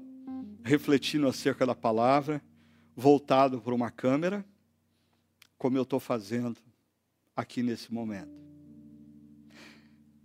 refletindo 0.63 1.27
acerca 1.27 1.65
da 1.65 1.75
palavra, 1.75 2.41
voltado 2.95 3.61
para 3.61 3.75
uma 3.75 3.91
câmera, 3.91 4.45
como 5.57 5.77
eu 5.77 5.83
estou 5.83 5.99
fazendo 5.99 6.57
aqui 7.35 7.61
nesse 7.61 7.93
momento. 7.93 8.31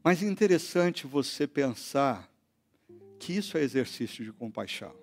Mas 0.02 0.22
é 0.22 0.26
interessante 0.26 1.06
você 1.06 1.46
pensar 1.46 2.31
que 3.22 3.32
isso 3.32 3.56
é 3.56 3.62
exercício 3.62 4.24
de 4.24 4.32
compaixão. 4.32 4.94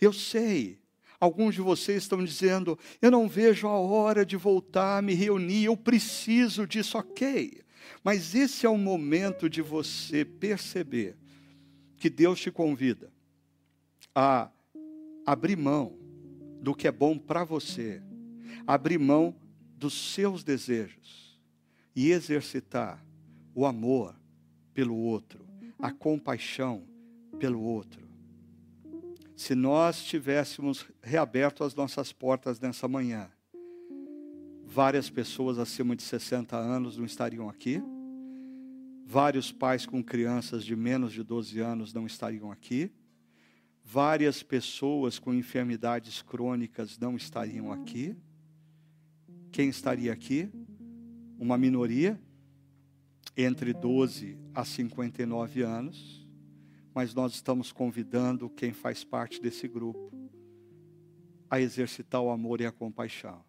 Eu 0.00 0.12
sei 0.12 0.82
Alguns 1.20 1.54
de 1.54 1.62
vocês 1.62 2.02
estão 2.02 2.22
dizendo: 2.22 2.78
eu 3.00 3.10
não 3.10 3.26
vejo 3.26 3.66
a 3.66 3.78
hora 3.78 4.26
de 4.26 4.36
voltar 4.36 4.98
a 4.98 5.02
me 5.02 5.14
reunir, 5.14 5.64
eu 5.64 5.76
preciso 5.76 6.66
disso, 6.66 6.98
ok. 6.98 7.62
Mas 8.02 8.34
esse 8.34 8.66
é 8.66 8.68
o 8.68 8.76
momento 8.76 9.48
de 9.48 9.62
você 9.62 10.22
perceber 10.22 11.16
que 11.96 12.10
Deus 12.10 12.40
te 12.40 12.50
convida 12.50 13.10
a 14.14 14.50
abrir 15.24 15.56
mão 15.56 15.96
do 16.60 16.74
que 16.74 16.86
é 16.86 16.92
bom 16.92 17.16
para 17.16 17.42
você, 17.42 18.02
abrir 18.66 18.98
mão 18.98 19.34
dos 19.78 20.12
seus 20.12 20.44
desejos 20.44 21.40
e 21.96 22.10
exercitar 22.10 23.02
o 23.54 23.64
amor 23.64 24.14
pelo 24.74 24.96
outro, 24.96 25.43
a 25.78 25.92
compaixão 25.92 26.84
pelo 27.38 27.62
outro 27.62 28.04
se 29.36 29.54
nós 29.54 30.04
tivéssemos 30.04 30.86
reaberto 31.02 31.64
as 31.64 31.74
nossas 31.74 32.12
portas 32.12 32.60
nessa 32.60 32.86
manhã, 32.86 33.28
várias 34.64 35.10
pessoas 35.10 35.58
acima 35.58 35.96
de 35.96 36.02
60 36.02 36.56
anos 36.56 36.96
não 36.96 37.04
estariam 37.04 37.48
aqui, 37.48 37.82
vários 39.04 39.50
pais 39.50 39.86
com 39.86 40.02
crianças 40.02 40.64
de 40.64 40.76
menos 40.76 41.12
de 41.12 41.22
12 41.22 41.60
anos 41.60 41.92
não 41.92 42.06
estariam 42.06 42.50
aqui, 42.50 42.92
várias 43.82 44.42
pessoas 44.42 45.18
com 45.18 45.34
enfermidades 45.34 46.22
crônicas 46.22 46.96
não 46.98 47.16
estariam 47.16 47.72
aqui. 47.72 48.16
Quem 49.52 49.68
estaria 49.68 50.12
aqui? 50.12 50.48
Uma 51.38 51.58
minoria, 51.58 52.18
entre 53.36 53.72
12 53.72 54.38
a 54.54 54.64
59 54.64 55.62
anos 55.62 56.24
mas 56.94 57.12
nós 57.12 57.34
estamos 57.34 57.72
convidando 57.72 58.48
quem 58.48 58.72
faz 58.72 59.02
parte 59.02 59.42
desse 59.42 59.66
grupo 59.66 60.12
a 61.50 61.60
exercitar 61.60 62.22
o 62.22 62.30
amor 62.30 62.60
e 62.60 62.66
a 62.66 62.72
compaixão. 62.72 63.44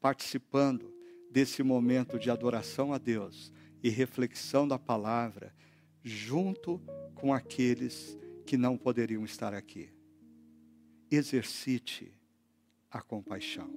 Participando 0.00 0.92
desse 1.30 1.62
momento 1.62 2.18
de 2.18 2.28
adoração 2.28 2.92
a 2.92 2.98
Deus 2.98 3.52
e 3.82 3.88
reflexão 3.88 4.66
da 4.66 4.78
palavra, 4.78 5.54
junto 6.02 6.82
com 7.14 7.32
aqueles 7.32 8.18
que 8.44 8.56
não 8.56 8.76
poderiam 8.76 9.24
estar 9.24 9.54
aqui. 9.54 9.92
Exercite 11.08 12.12
a 12.90 13.00
compaixão. 13.00 13.72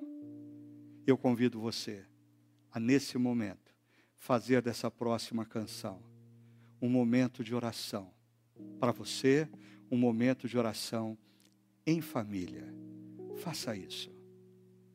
Eu 1.06 1.18
convido 1.18 1.60
você 1.60 2.06
a, 2.72 2.80
nesse 2.80 3.18
momento, 3.20 3.63
fazer 4.24 4.62
dessa 4.62 4.90
próxima 4.90 5.46
canção 5.46 6.02
um 6.82 6.88
momento 6.88 7.44
de 7.44 7.54
oração 7.54 8.10
para 8.80 8.90
você, 8.90 9.50
um 9.92 9.98
momento 9.98 10.48
de 10.48 10.58
oração 10.58 11.18
em 11.86 12.00
família. 12.00 12.74
Faça 13.36 13.76
isso. 13.76 14.13